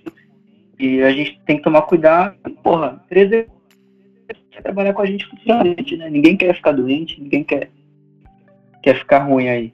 e 0.80 1.02
a 1.02 1.12
gente 1.12 1.40
tem 1.46 1.58
que 1.58 1.64
tomar 1.64 1.84
cuidado. 1.84 2.36
Porra, 2.64 3.04
13 3.10 3.48
quer 4.54 4.62
trabalhar 4.62 4.94
com 4.94 5.02
a 5.02 5.06
gente 5.06 5.26
futuramente, 5.26 5.98
né? 5.98 6.10
Ninguém 6.10 6.38
quer 6.38 6.56
ficar 6.56 6.72
doente, 6.72 7.22
ninguém 7.22 7.44
quer, 7.44 7.70
quer 8.82 8.98
ficar 8.98 9.20
ruim 9.26 9.48
aí. 9.48 9.74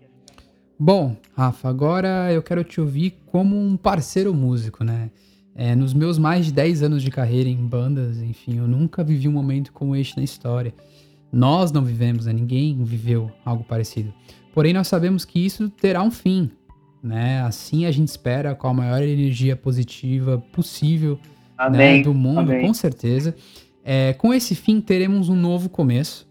Bom, 0.80 1.16
Rafa, 1.36 1.68
agora 1.68 2.32
eu 2.32 2.42
quero 2.42 2.64
te 2.64 2.80
ouvir 2.80 3.18
como 3.26 3.60
um 3.60 3.76
parceiro 3.76 4.34
músico, 4.34 4.84
né? 4.84 5.12
É, 5.56 5.76
nos 5.76 5.94
meus 5.94 6.18
mais 6.18 6.46
de 6.46 6.54
10 6.54 6.84
anos 6.84 7.04
de 7.04 7.12
carreira 7.12 7.50
em 7.50 7.58
bandas, 7.58 8.22
enfim, 8.22 8.58
eu 8.58 8.68
nunca 8.68 9.04
vivi 9.04 9.28
um 9.28 9.32
momento 9.32 9.74
como 9.74 9.96
este 9.96 10.16
na 10.16 10.24
história. 10.24 10.74
Nós 11.32 11.72
não 11.72 11.84
vivemos, 11.84 12.26
né? 12.26 12.34
ninguém 12.34 12.82
viveu 12.84 13.30
algo 13.46 13.64
parecido. 13.64 14.14
Porém, 14.54 14.74
nós 14.74 14.88
sabemos 14.88 15.26
que 15.26 15.46
isso 15.46 15.70
terá 15.70 16.02
um 16.02 16.10
fim 16.10 16.50
né? 17.02 17.42
Assim 17.42 17.86
a 17.86 17.92
gente 17.92 18.10
espera 18.10 18.54
com 18.54 18.68
a 18.68 18.74
maior 18.74 19.02
energia 19.02 19.56
positiva 19.56 20.38
possível 20.52 21.18
né, 21.72 22.02
do 22.02 22.14
mundo, 22.14 22.40
Amém. 22.40 22.66
com 22.66 22.74
certeza. 22.74 23.36
É, 23.92 24.14
com 24.14 24.32
esse 24.32 24.54
fim 24.54 24.80
teremos 24.80 25.30
um 25.30 25.36
novo 25.36 25.68
começo 25.68 26.28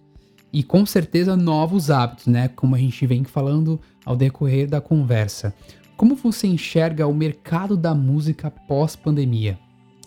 e 0.53 0.63
com 0.63 0.87
certeza 0.87 1.37
novos 1.37 1.91
hábitos, 1.91 2.29
né? 2.29 2.47
Como 2.47 2.77
a 2.77 2.79
gente 2.79 3.05
vem 3.05 3.25
falando 3.25 3.81
ao 4.05 4.15
decorrer 4.15 4.69
da 4.69 4.81
conversa. 4.81 5.53
Como 5.97 6.15
você 6.15 6.47
enxerga 6.47 7.09
o 7.09 7.13
mercado 7.13 7.77
da 7.77 7.97
música 7.97 8.49
pós-pandemia? 8.49 9.59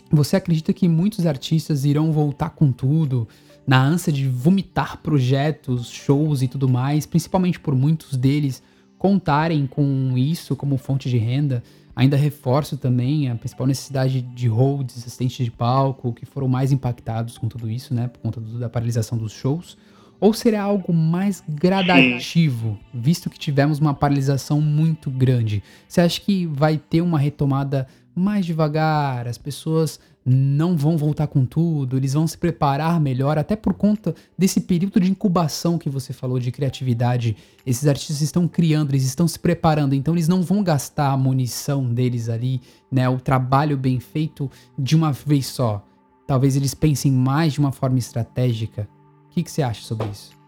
Você 0.10 0.38
acredita 0.38 0.72
que 0.72 0.88
muitos 0.88 1.26
artistas 1.26 1.84
irão 1.84 2.14
voltar 2.14 2.52
com 2.52 2.72
tudo, 2.72 3.28
na 3.68 3.84
ânsia 3.84 4.14
de 4.14 4.30
vomitar 4.30 5.02
projetos, 5.02 5.90
shows 5.90 6.42
e 6.42 6.48
tudo 6.48 6.70
mais, 6.70 7.06
principalmente 7.06 7.60
por 7.60 7.76
muitos 7.76 8.16
deles 8.16 8.64
contarem 8.98 9.68
com 9.68 10.14
isso 10.16 10.56
como 10.56 10.78
fonte 10.78 11.10
de 11.10 11.18
renda. 11.18 11.62
Ainda 11.96 12.16
reforço 12.16 12.78
também 12.78 13.30
a 13.30 13.36
principal 13.36 13.68
necessidade 13.68 14.22
de 14.22 14.48
holds, 14.48 14.98
assistentes 14.98 15.46
de 15.46 15.52
palco, 15.52 16.14
que 16.14 16.26
foram 16.26 16.48
mais 16.48 16.72
impactados 16.72 17.38
com 17.38 17.48
tudo 17.48 17.70
isso, 17.70 17.94
né, 17.94 18.08
por 18.08 18.20
conta 18.20 18.40
do, 18.40 18.60
da 18.60 18.70
paralisação 18.70 19.18
dos 19.18 19.32
shows. 19.32 19.78
Ou 20.20 20.34
será 20.34 20.62
algo 20.62 20.94
mais 20.94 21.44
gradativo, 21.50 22.78
visto 22.94 23.30
que 23.30 23.40
tivemos 23.40 23.80
uma 23.80 23.94
paralisação 23.94 24.62
muito 24.62 25.10
grande? 25.10 25.64
Você 25.88 26.00
acha 26.00 26.22
que 26.22 26.46
vai 26.46 26.78
ter 26.78 27.02
uma 27.02 27.18
retomada 27.18 27.88
mais 28.14 28.46
devagar, 28.46 29.28
as 29.28 29.38
pessoas 29.38 30.00
não 30.26 30.78
vão 30.78 30.98
voltar 30.98 31.28
com 31.28 31.46
tudo, 31.46 31.98
eles 31.98 32.14
vão 32.14 32.28
se 32.28 32.38
preparar 32.38 33.00
melhor, 33.00 33.38
até 33.38 33.56
por 33.56 33.74
conta 33.74 34.14
desse 34.38 34.62
período 34.62 35.00
de 35.00 35.10
incubação 35.10 35.78
que 35.78 35.90
você 35.90 36.14
falou 36.14 36.40
de 36.40 36.52
criatividade. 36.52 37.36
Esses 37.66 37.88
artistas 37.88 38.22
estão 38.22 38.48
criando, 38.48 38.92
eles 38.92 39.06
estão 39.06 39.28
se 39.28 39.40
preparando, 39.40 39.96
então 39.96 40.14
eles 40.14 40.28
não 40.28 40.42
vão 40.42 40.64
gastar 40.64 41.12
a 41.12 41.18
munição 41.18 41.92
deles 41.92 42.30
ali, 42.30 42.62
né, 42.92 43.10
o 43.10 43.20
trabalho 43.20 43.78
bem 43.78 44.00
feito 44.00 44.50
de 44.78 44.96
uma 44.96 45.12
vez 45.12 45.48
só. 45.48 45.86
Talvez 46.28 46.56
eles 46.56 46.74
pensem 46.74 47.12
mais 47.12 47.54
de 47.54 47.60
uma 47.60 47.72
forma 47.72 47.98
estratégica. 47.98 48.88
O 49.26 49.34
que, 49.34 49.44
que 49.44 49.52
você 49.52 49.62
acha 49.62 49.82
sobre 49.82 50.08
isso? 50.08 50.41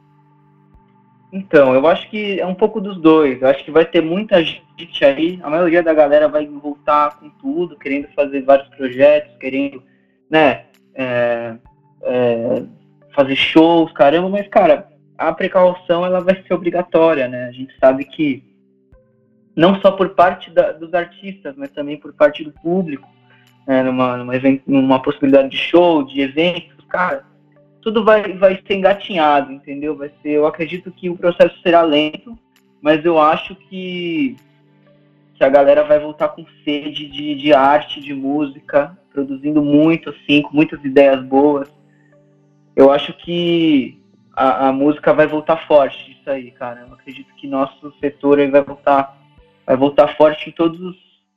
Então, 1.36 1.74
eu 1.74 1.88
acho 1.88 2.08
que 2.12 2.40
é 2.40 2.46
um 2.46 2.54
pouco 2.54 2.80
dos 2.80 2.96
dois. 3.02 3.42
Eu 3.42 3.48
acho 3.48 3.66
que 3.66 3.72
vai 3.72 3.84
ter 3.84 4.02
muita 4.04 4.44
gente 4.44 5.04
aí, 5.04 5.40
a 5.42 5.50
maioria 5.50 5.82
da 5.82 5.92
galera 5.92 6.30
vai 6.30 6.46
voltar 6.46 7.18
com 7.18 7.28
tudo, 7.28 7.76
querendo 7.76 8.08
fazer 8.10 8.44
vários 8.44 8.70
projetos, 8.70 9.36
querendo, 9.40 9.82
né, 10.30 10.66
é, 10.94 11.56
é, 12.04 12.64
fazer 13.16 13.36
shows, 13.36 13.92
caramba, 13.94 14.30
mas, 14.30 14.48
cara, 14.48 14.88
a 15.18 15.34
precaução 15.34 16.06
ela 16.06 16.20
vai 16.20 16.40
ser 16.44 16.54
obrigatória, 16.54 17.28
né? 17.28 17.46
A 17.46 17.52
gente 17.52 17.74
sabe 17.80 18.06
que 18.06 18.44
não 19.56 19.82
só 19.82 19.90
por 19.90 20.10
parte 20.10 20.52
da, 20.52 20.72
dos 20.72 20.94
artistas, 20.94 21.56
mas 21.58 21.72
também 21.72 21.98
por 21.98 22.14
parte 22.14 22.44
do 22.44 22.52
público, 22.52 23.10
né, 23.68 23.82
numa, 23.82 24.18
numa, 24.18 24.34
numa 24.68 25.02
possibilidade 25.02 25.50
de 25.50 25.58
show, 25.58 26.04
de 26.04 26.22
eventos, 26.22 26.86
cara, 26.88 27.26
tudo 27.84 28.04
vai, 28.04 28.34
vai 28.34 28.62
ser 28.66 28.76
engatinhado, 28.76 29.52
entendeu? 29.52 29.96
Vai 29.96 30.10
ser, 30.22 30.30
eu 30.30 30.48
acredito 30.48 30.90
que 30.92 31.10
o 31.10 31.18
processo 31.18 31.56
será 31.62 31.82
lento, 31.82 32.38
mas 32.82 33.04
eu 33.04 33.20
acho 33.20 33.56
que, 33.56 34.38
que 35.36 35.44
a 35.44 35.50
galera 35.50 35.84
vai 35.84 36.00
voltar 36.00 36.30
com 36.30 36.46
sede 36.64 37.08
de, 37.08 37.36
de 37.36 37.54
arte, 37.54 38.00
de 38.00 38.14
música, 38.14 38.98
produzindo 39.12 39.62
muito, 39.62 40.10
assim, 40.10 40.42
com 40.42 40.56
muitas 40.56 40.84
ideias 40.84 41.22
boas. 41.24 41.70
Eu 42.76 42.90
acho 42.90 43.14
que 43.14 44.02
a, 44.34 44.70
a 44.70 44.72
música 44.72 45.14
vai 45.14 45.28
voltar 45.28 45.68
forte 45.68 46.06
disso 46.06 46.30
aí, 46.30 46.52
cara. 46.52 46.86
Eu 46.88 46.94
acredito 46.94 47.34
que 47.36 47.48
nosso 47.48 47.94
setor 48.00 48.40
aí 48.40 48.50
vai 48.50 48.64
voltar, 48.64 49.18
vai 49.66 49.76
voltar 49.76 50.16
forte 50.16 50.50
em 50.50 50.54
todos 50.54 50.80
os, 50.80 50.96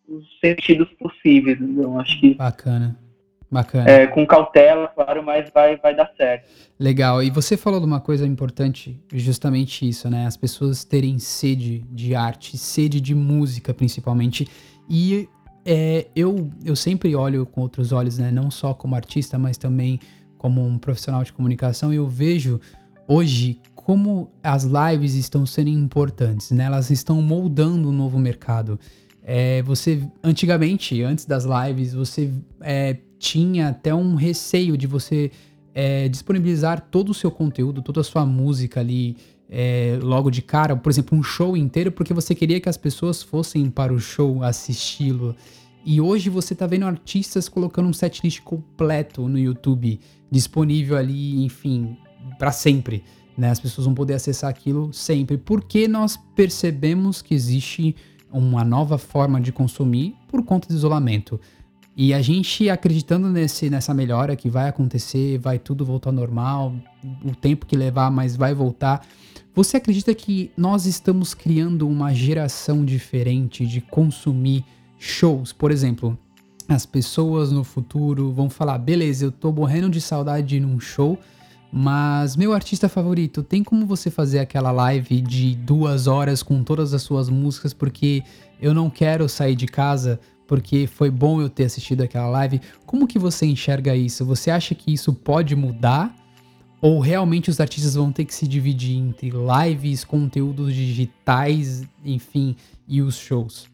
os 0.09 0.25
sentidos 0.41 0.89
possíveis. 0.95 1.61
Então, 1.61 1.99
acho 1.99 2.19
que. 2.21 2.35
Bacana. 2.35 2.97
Bacana. 3.51 3.89
É, 3.89 4.07
com 4.07 4.27
cautela, 4.27 4.89
claro, 4.89 5.23
mas 5.23 5.49
vai, 5.55 5.77
vai 5.77 5.95
dar 5.95 6.11
certo. 6.17 6.49
Legal. 6.79 7.23
E 7.23 7.31
você 7.31 7.57
falou 7.57 7.79
de 7.79 7.87
uma 7.87 8.01
coisa 8.01 8.27
importante, 8.27 9.01
justamente 9.13 9.89
isso, 9.89 10.11
né? 10.11 10.27
As 10.27 10.37
pessoas 10.37 10.85
terem 10.85 11.19
sede 11.19 11.85
de 11.91 12.15
arte, 12.15 12.59
sede 12.59 13.01
de 13.01 13.15
música, 13.15 13.73
principalmente. 13.73 14.49
E 14.91 15.29
é, 15.65 16.07
eu, 16.15 16.51
eu 16.65 16.75
sempre 16.75 17.15
olho 17.15 17.47
com 17.47 17.61
outros 17.61 17.93
olhos, 17.93 18.19
né? 18.19 18.31
Não 18.31 18.51
só 18.51 18.75
como 18.75 18.97
artista, 18.97 19.39
mas 19.39 19.57
também 19.57 20.01
como 20.37 20.65
um 20.65 20.77
profissional 20.77 21.23
de 21.23 21.33
comunicação. 21.33 21.93
E 21.93 21.97
eu 21.97 22.09
vejo 22.09 22.61
hoje 23.07 23.61
como 23.75 24.31
as 24.43 24.65
lives 24.65 25.15
estão 25.15 25.47
sendo 25.47 25.71
importantes, 25.71 26.51
né? 26.51 26.65
Elas 26.65 26.91
estão 26.91 27.23
moldando 27.23 27.91
um 27.91 27.93
novo 27.93 28.19
mercado. 28.19 28.79
É, 29.23 29.63
você, 29.63 30.03
antigamente, 30.23 31.03
antes 31.03 31.25
das 31.25 31.45
lives, 31.45 31.95
você 31.95 32.33
é, 32.61 32.97
tinha 33.19 33.69
até 33.69 33.95
um 33.95 34.15
receio 34.15 34.77
de 34.77 34.87
você 34.87 35.31
é, 35.75 36.09
disponibilizar 36.09 36.89
todo 36.91 37.11
o 37.11 37.15
seu 37.15 37.31
conteúdo, 37.31 37.83
toda 37.83 38.01
a 38.01 38.05
sua 38.05 38.25
música 38.25 38.81
ali 38.81 39.17
é, 39.49 39.99
logo 40.03 40.31
de 40.31 40.43
cara, 40.43 40.77
por 40.77 40.91
exemplo, 40.91 41.17
um 41.17 41.23
show 41.23 41.57
inteiro, 41.57 41.93
porque 41.93 42.13
você 42.13 42.35
queria 42.35 42.61
que 42.61 42.69
as 42.69 42.77
pessoas 42.77 43.23
fossem 43.23 43.71
para 43.71 43.93
o 43.93 43.99
show 43.99 44.43
assisti-lo. 44.43 45.37
E 45.85 46.01
hoje 46.01 46.29
você 46.29 46.55
tá 46.55 46.67
vendo 46.67 46.85
artistas 46.85 47.49
colocando 47.49 47.89
um 47.89 47.93
setlist 47.93 48.41
completo 48.41 49.29
no 49.29 49.39
YouTube, 49.39 50.01
disponível 50.31 50.97
ali, 50.97 51.45
enfim, 51.45 51.97
para 52.39 52.51
sempre. 52.51 53.05
Né? 53.39 53.51
As 53.51 53.61
pessoas 53.61 53.85
vão 53.85 53.95
poder 53.95 54.15
acessar 54.15 54.51
aquilo 54.51 54.93
sempre, 54.93 55.39
porque 55.39 55.87
nós 55.87 56.19
percebemos 56.35 57.23
que 57.23 57.35
existe 57.35 57.95
uma 58.33 58.65
nova 58.65 58.99
forma 58.99 59.41
de 59.41 59.53
consumir 59.53 60.17
por 60.27 60.43
conta 60.43 60.67
do 60.67 60.75
isolamento. 60.75 61.41
E 61.97 62.13
a 62.13 62.21
gente 62.21 62.69
acreditando 62.69 63.29
nesse, 63.31 63.71
nessa 63.71 63.95
melhora 63.95 64.37
que 64.37 64.51
vai 64.51 64.69
acontecer, 64.69 65.39
vai 65.39 65.59
tudo 65.59 65.83
voltar 65.83 66.11
ao 66.11 66.15
normal, 66.15 66.75
o 67.25 67.35
tempo 67.35 67.65
que 67.65 67.75
levar, 67.75 68.11
mas 68.11 68.37
vai 68.37 68.53
voltar. 68.53 69.07
Você 69.55 69.79
acredita 69.79 70.15
que 70.15 70.51
nós 70.55 70.85
estamos 70.85 71.33
criando 71.33 71.89
uma 71.89 72.13
geração 72.13 72.85
diferente 72.85 73.67
de 73.67 73.81
consumir 73.81 74.63
shows? 74.99 75.55
Por 75.55 75.71
exemplo, 75.71 76.19
as 76.69 76.85
pessoas 76.85 77.51
no 77.51 77.65
futuro 77.65 78.31
vão 78.31 78.51
falar: 78.51 78.77
beleza, 78.77 79.25
eu 79.25 79.33
tô 79.33 79.51
morrendo 79.51 79.89
de 79.89 80.01
saudade 80.01 80.47
de 80.49 80.57
ir 80.57 80.61
num 80.61 80.79
show, 80.79 81.19
mas 81.73 82.37
meu 82.37 82.53
artista 82.53 82.91
favorito, 82.91 83.43
tem 83.43 83.65
como 83.65 83.87
você 83.87 84.11
fazer 84.11 84.41
aquela 84.41 84.71
live 84.71 85.23
de 85.23 85.55
duas 85.55 86.07
horas 86.07 86.43
com 86.43 86.63
todas 86.63 86.93
as 86.93 87.01
suas 87.01 87.31
músicas 87.31 87.73
porque 87.73 88.23
eu 88.61 88.75
não 88.75 88.91
quero 88.91 89.27
sair 89.31 89.57
de 89.57 89.67
casa 89.67 90.21
porque 90.47 90.87
foi 90.87 91.11
bom 91.11 91.41
eu 91.41 91.49
ter 91.49 91.65
assistido 91.65 92.03
aquela 92.03 92.29
live. 92.29 92.61
Como 92.85 93.07
que 93.07 93.19
você 93.19 93.47
enxerga 93.47 93.95
isso? 93.95 94.25
Você 94.25 94.51
acha 94.51 94.75
que 94.75 94.93
isso 94.93 95.13
pode 95.15 95.57
mudar? 95.57 96.15
Ou 96.81 97.01
realmente 97.01 97.51
os 97.51 97.61
artistas 97.61 97.95
vão 97.95 98.13
ter 98.13 98.25
que 98.25 98.35
se 98.35 98.47
dividir 98.47 98.97
entre 98.97 99.31
lives, 99.31 100.05
conteúdos 100.05 100.75
digitais, 100.75 101.89
enfim, 102.05 102.55
e 102.87 103.01
os 103.03 103.17
shows? 103.17 103.69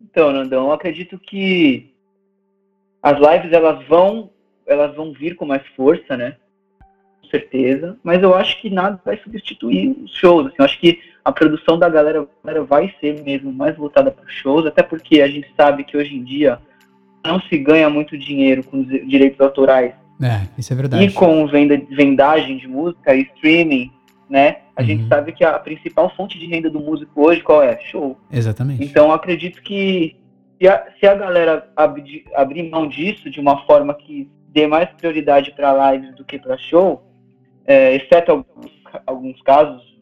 Então, 0.00 0.32
Nandão, 0.32 0.66
eu 0.66 0.72
acredito 0.72 1.18
que 1.18 1.92
as 3.02 3.18
lives 3.18 3.52
elas 3.52 3.86
vão, 3.86 4.30
elas 4.66 4.94
vão 4.94 5.12
vir 5.12 5.34
com 5.34 5.44
mais 5.44 5.66
força, 5.76 6.16
né? 6.16 6.36
Com 7.20 7.28
certeza. 7.28 7.98
Mas 8.02 8.22
eu 8.22 8.34
acho 8.34 8.60
que 8.62 8.70
nada 8.70 9.00
vai 9.04 9.18
substituir 9.18 9.90
os 10.02 10.14
shows. 10.14 10.46
Assim, 10.46 10.56
eu 10.58 10.64
acho 10.64 10.80
que 10.80 11.00
a 11.24 11.32
produção 11.32 11.78
da 11.78 11.88
galera, 11.88 12.26
vai 12.68 12.94
ser 13.00 13.22
mesmo 13.22 13.50
mais 13.50 13.76
voltada 13.76 14.10
para 14.10 14.28
shows, 14.28 14.66
até 14.66 14.82
porque 14.82 15.22
a 15.22 15.26
gente 15.26 15.48
sabe 15.56 15.84
que 15.84 15.96
hoje 15.96 16.14
em 16.14 16.22
dia 16.22 16.58
não 17.24 17.40
se 17.40 17.56
ganha 17.56 17.88
muito 17.88 18.18
dinheiro 18.18 18.62
com 18.62 18.82
direitos 18.82 19.40
autorais. 19.40 19.94
É, 20.22 20.46
isso 20.58 20.72
é 20.72 20.76
verdade. 20.76 21.04
E 21.04 21.12
com 21.12 21.46
venda, 21.46 21.80
vendagem 21.90 22.58
de 22.58 22.68
música 22.68 23.14
e 23.14 23.22
streaming, 23.22 23.90
né? 24.28 24.58
A 24.76 24.82
uhum. 24.82 24.86
gente 24.86 25.08
sabe 25.08 25.32
que 25.32 25.44
a 25.44 25.58
principal 25.58 26.14
fonte 26.14 26.38
de 26.38 26.46
renda 26.46 26.68
do 26.68 26.78
músico 26.78 27.22
hoje 27.22 27.40
qual 27.40 27.62
é? 27.62 27.78
Show. 27.80 28.18
Exatamente. 28.30 28.84
Então 28.84 29.10
acredito 29.10 29.62
que 29.62 30.16
se 30.60 30.68
a, 30.68 30.86
se 31.00 31.06
a 31.06 31.14
galera 31.14 31.68
abrir, 31.74 32.24
abrir 32.34 32.68
mão 32.68 32.86
disso 32.86 33.30
de 33.30 33.40
uma 33.40 33.64
forma 33.64 33.94
que 33.94 34.30
dê 34.48 34.66
mais 34.66 34.88
prioridade 34.90 35.52
para 35.52 35.92
lives 35.92 36.14
do 36.14 36.24
que 36.24 36.38
para 36.38 36.58
show, 36.58 37.02
é, 37.66 37.96
exceto 37.96 38.30
alguns, 38.30 38.72
alguns 39.06 39.42
casos, 39.42 39.93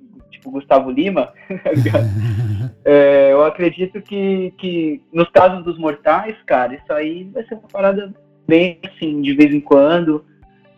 tipo 0.43 0.51
Gustavo 0.51 0.91
Lima, 0.91 1.33
é, 2.85 3.33
eu 3.33 3.45
acredito 3.45 4.03
que, 4.03 4.53
que 4.59 5.01
nos 5.13 5.31
casos 5.31 5.65
dos 5.65 5.79
mortais, 5.79 6.37
cara, 6.45 6.75
isso 6.75 6.93
aí 6.93 7.25
vai 7.33 7.45
ser 7.45 7.55
uma 7.55 7.69
parada 7.69 8.13
bem 8.47 8.79
assim, 8.85 9.23
de 9.23 9.33
vez 9.35 9.55
em 9.55 9.61
quando. 9.61 10.25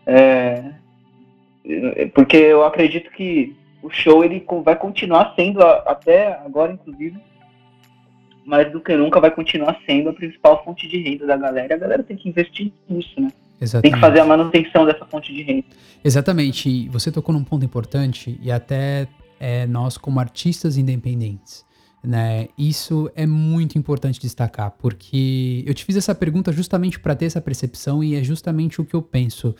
É, 0.05 0.63
porque 2.13 2.37
eu 2.37 2.63
acredito 2.63 3.09
que 3.11 3.55
o 3.81 3.89
show 3.89 4.23
ele 4.23 4.45
vai 4.63 4.75
continuar 4.75 5.33
sendo, 5.35 5.63
até 5.63 6.39
agora 6.45 6.73
inclusive, 6.73 7.17
mais 8.45 8.71
do 8.71 8.79
que 8.79 8.95
nunca 8.95 9.19
vai 9.19 9.31
continuar 9.31 9.75
sendo 9.87 10.09
a 10.09 10.13
principal 10.13 10.63
fonte 10.63 10.87
de 10.87 10.99
renda 10.99 11.25
da 11.25 11.35
galera. 11.35 11.73
A 11.73 11.77
galera 11.77 12.03
tem 12.03 12.15
que 12.15 12.29
investir 12.29 12.71
nisso, 12.87 13.19
né? 13.19 13.31
Exatamente. 13.59 13.81
Tem 13.81 13.93
que 13.93 13.99
fazer 13.99 14.19
a 14.19 14.25
manutenção 14.25 14.85
dessa 14.85 15.05
fonte 15.05 15.33
de 15.33 15.41
renda. 15.41 15.65
Exatamente. 16.03 16.87
Você 16.89 17.11
tocou 17.11 17.33
num 17.33 17.43
ponto 17.43 17.65
importante 17.65 18.37
e 18.43 18.51
até 18.51 19.07
é, 19.39 19.65
nós 19.65 19.97
como 19.97 20.19
artistas 20.19 20.77
independentes. 20.77 21.65
Né? 22.03 22.49
Isso 22.55 23.09
é 23.15 23.25
muito 23.25 23.77
importante 23.77 24.19
destacar, 24.19 24.71
porque 24.77 25.63
eu 25.65 25.73
te 25.73 25.83
fiz 25.83 25.95
essa 25.95 26.13
pergunta 26.13 26.51
justamente 26.51 26.99
para 26.99 27.15
ter 27.15 27.25
essa 27.25 27.41
percepção 27.41 28.03
e 28.03 28.15
é 28.15 28.23
justamente 28.23 28.79
o 28.79 28.85
que 28.85 28.95
eu 28.95 29.01
penso. 29.01 29.55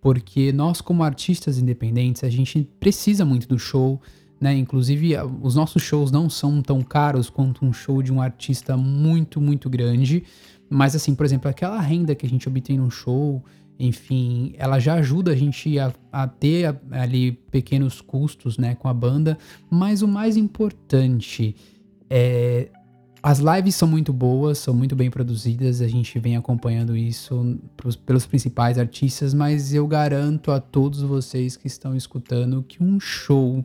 Porque 0.00 0.52
nós, 0.52 0.80
como 0.80 1.02
artistas 1.02 1.58
independentes, 1.58 2.22
a 2.22 2.28
gente 2.28 2.68
precisa 2.78 3.24
muito 3.24 3.48
do 3.48 3.58
show, 3.58 4.00
né? 4.38 4.54
Inclusive, 4.54 5.14
os 5.42 5.54
nossos 5.54 5.82
shows 5.82 6.12
não 6.12 6.28
são 6.28 6.60
tão 6.60 6.82
caros 6.82 7.30
quanto 7.30 7.64
um 7.64 7.72
show 7.72 8.02
de 8.02 8.12
um 8.12 8.20
artista 8.20 8.76
muito, 8.76 9.40
muito 9.40 9.70
grande. 9.70 10.22
Mas, 10.68 10.94
assim, 10.94 11.14
por 11.14 11.24
exemplo, 11.24 11.48
aquela 11.48 11.80
renda 11.80 12.14
que 12.14 12.26
a 12.26 12.28
gente 12.28 12.46
obtém 12.46 12.76
num 12.76 12.90
show, 12.90 13.42
enfim, 13.78 14.54
ela 14.56 14.78
já 14.78 14.94
ajuda 14.94 15.32
a 15.32 15.36
gente 15.36 15.78
a, 15.78 15.92
a 16.10 16.26
ter 16.26 16.74
ali 16.90 17.32
pequenos 17.32 18.00
custos, 18.00 18.56
né, 18.56 18.74
com 18.74 18.88
a 18.88 18.94
banda. 18.94 19.36
Mas 19.70 20.02
o 20.02 20.08
mais 20.08 20.36
importante 20.36 21.54
é 22.08 22.68
as 23.22 23.40
lives 23.40 23.74
são 23.74 23.88
muito 23.88 24.12
boas, 24.12 24.56
são 24.58 24.72
muito 24.72 24.94
bem 24.94 25.10
produzidas, 25.10 25.80
a 25.80 25.88
gente 25.88 26.16
vem 26.16 26.36
acompanhando 26.36 26.96
isso 26.96 27.58
pros, 27.76 27.96
pelos 27.96 28.24
principais 28.24 28.78
artistas, 28.78 29.34
mas 29.34 29.74
eu 29.74 29.84
garanto 29.84 30.52
a 30.52 30.60
todos 30.60 31.02
vocês 31.02 31.56
que 31.56 31.66
estão 31.66 31.96
escutando 31.96 32.62
que 32.62 32.80
um 32.80 33.00
show 33.00 33.64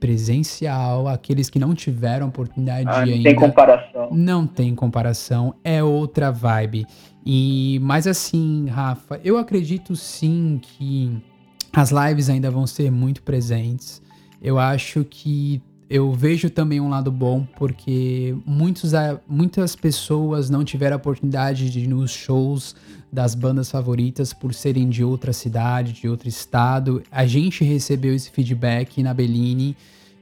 presencial, 0.00 1.08
aqueles 1.08 1.50
que 1.50 1.58
não 1.58 1.74
tiveram 1.74 2.28
oportunidade 2.28 2.88
ah, 2.88 2.92
não 2.92 2.98
ainda. 3.00 3.16
Não 3.16 3.22
tem 3.22 3.34
comparação. 3.34 4.08
Não 4.12 4.46
tem 4.46 4.74
comparação, 4.74 5.54
é 5.62 5.84
outra 5.84 6.30
vibe. 6.30 6.86
E 7.28 7.80
mas 7.82 8.06
assim, 8.06 8.66
Rafa, 8.68 9.20
eu 9.24 9.36
acredito 9.36 9.96
sim 9.96 10.60
que 10.62 11.10
as 11.72 11.90
lives 11.90 12.30
ainda 12.30 12.52
vão 12.52 12.68
ser 12.68 12.88
muito 12.92 13.20
presentes. 13.22 14.00
Eu 14.40 14.60
acho 14.60 15.04
que 15.04 15.60
eu 15.90 16.12
vejo 16.12 16.48
também 16.48 16.80
um 16.80 16.88
lado 16.88 17.10
bom, 17.10 17.44
porque 17.56 18.36
muitos, 18.46 18.92
muitas 19.28 19.74
pessoas 19.74 20.48
não 20.48 20.64
tiveram 20.64 20.94
a 20.94 20.98
oportunidade 20.98 21.68
de 21.68 21.80
ir 21.80 21.88
nos 21.88 22.12
shows 22.12 22.76
das 23.12 23.34
bandas 23.34 23.70
favoritas 23.70 24.32
por 24.32 24.54
serem 24.54 24.88
de 24.88 25.02
outra 25.02 25.32
cidade, 25.32 25.92
de 25.92 26.08
outro 26.08 26.28
estado. 26.28 27.02
A 27.10 27.26
gente 27.26 27.64
recebeu 27.64 28.14
esse 28.14 28.30
feedback 28.30 29.02
na 29.02 29.12
Bellini, 29.12 29.76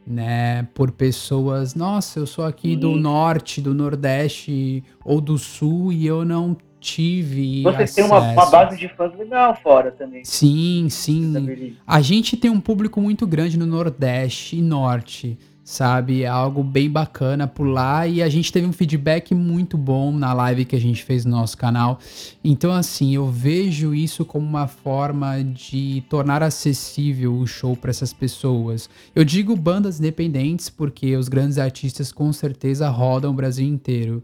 né, 0.07 0.65
por 0.75 0.91
pessoas, 0.91 1.75
nossa, 1.75 2.19
eu 2.19 2.27
sou 2.27 2.45
aqui 2.45 2.77
do 2.77 2.95
norte, 2.95 3.61
do 3.61 3.73
nordeste 3.73 4.85
ou 5.03 5.19
do 5.19 5.39
sul 5.39 5.93
e 5.93 6.07
eu 6.07 6.25
não 6.27 6.55
tive. 6.85 7.63
Você 7.63 7.83
acesso. 7.83 7.95
tem 7.95 8.05
uma, 8.05 8.21
uma, 8.21 8.47
base 8.47 8.77
de 8.77 8.89
fãs 8.89 9.17
legal 9.19 9.57
fora 9.63 9.91
também. 9.91 10.23
Sim, 10.25 10.89
sim. 10.91 11.77
A 11.87 12.01
gente 12.03 12.37
tem 12.37 12.51
um 12.51 12.61
público 12.61 13.01
muito 13.01 13.27
grande 13.27 13.59
no 13.59 13.65
Nordeste 13.65 14.59
e 14.59 14.63
Norte, 14.63 15.39
sabe? 15.65 16.25
É 16.25 16.27
algo 16.27 16.63
bem 16.63 16.91
bacana 16.91 17.47
por 17.49 17.65
lá 17.65 18.07
e 18.07 18.23
a 18.23 18.29
gente 18.29 18.53
teve 18.53 18.67
um 18.67 18.73
feedback 18.73 19.35
muito 19.35 19.79
bom 19.79 20.13
na 20.13 20.35
live 20.35 20.67
que 20.67 20.77
a 20.77 20.81
gente 20.81 21.03
fez 21.03 21.25
no 21.25 21.31
nosso 21.31 21.57
canal. 21.57 21.99
Então, 22.45 22.71
assim, 22.71 23.15
eu 23.15 23.27
vejo 23.31 23.95
isso 23.95 24.23
como 24.27 24.47
uma 24.47 24.67
forma 24.67 25.43
de 25.43 26.05
tornar 26.11 26.43
acessível 26.43 27.35
o 27.35 27.47
show 27.47 27.75
para 27.75 27.91
essas 27.91 28.13
pessoas. 28.13 28.91
Eu 29.15 29.25
digo 29.25 29.57
bandas 29.57 29.99
independentes 29.99 30.69
porque 30.69 31.17
os 31.17 31.29
grandes 31.31 31.57
artistas 31.57 32.13
com 32.13 32.31
certeza 32.31 32.91
rodam 32.91 33.31
o 33.31 33.35
Brasil 33.35 33.67
inteiro. 33.67 34.23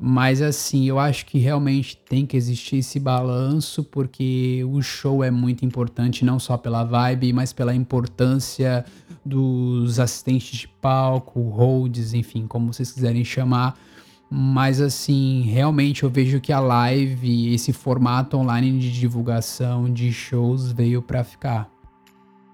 Mas 0.00 0.40
assim, 0.40 0.84
eu 0.84 0.96
acho 0.96 1.26
que 1.26 1.38
realmente 1.38 1.96
tem 1.96 2.24
que 2.24 2.36
existir 2.36 2.76
esse 2.76 3.00
balanço, 3.00 3.82
porque 3.82 4.64
o 4.70 4.80
show 4.80 5.24
é 5.24 5.30
muito 5.30 5.64
importante, 5.64 6.24
não 6.24 6.38
só 6.38 6.56
pela 6.56 6.84
vibe, 6.84 7.32
mas 7.32 7.52
pela 7.52 7.74
importância 7.74 8.84
dos 9.24 9.98
assistentes 9.98 10.56
de 10.56 10.68
palco, 10.68 11.40
holds, 11.48 12.14
enfim, 12.14 12.46
como 12.46 12.72
vocês 12.72 12.92
quiserem 12.92 13.24
chamar. 13.24 13.76
Mas 14.30 14.80
assim, 14.80 15.42
realmente 15.42 16.04
eu 16.04 16.10
vejo 16.10 16.40
que 16.40 16.52
a 16.52 16.60
live, 16.60 17.52
esse 17.52 17.72
formato 17.72 18.36
online 18.36 18.78
de 18.78 18.92
divulgação 18.92 19.92
de 19.92 20.12
shows 20.12 20.70
veio 20.70 21.02
para 21.02 21.24
ficar. 21.24 21.68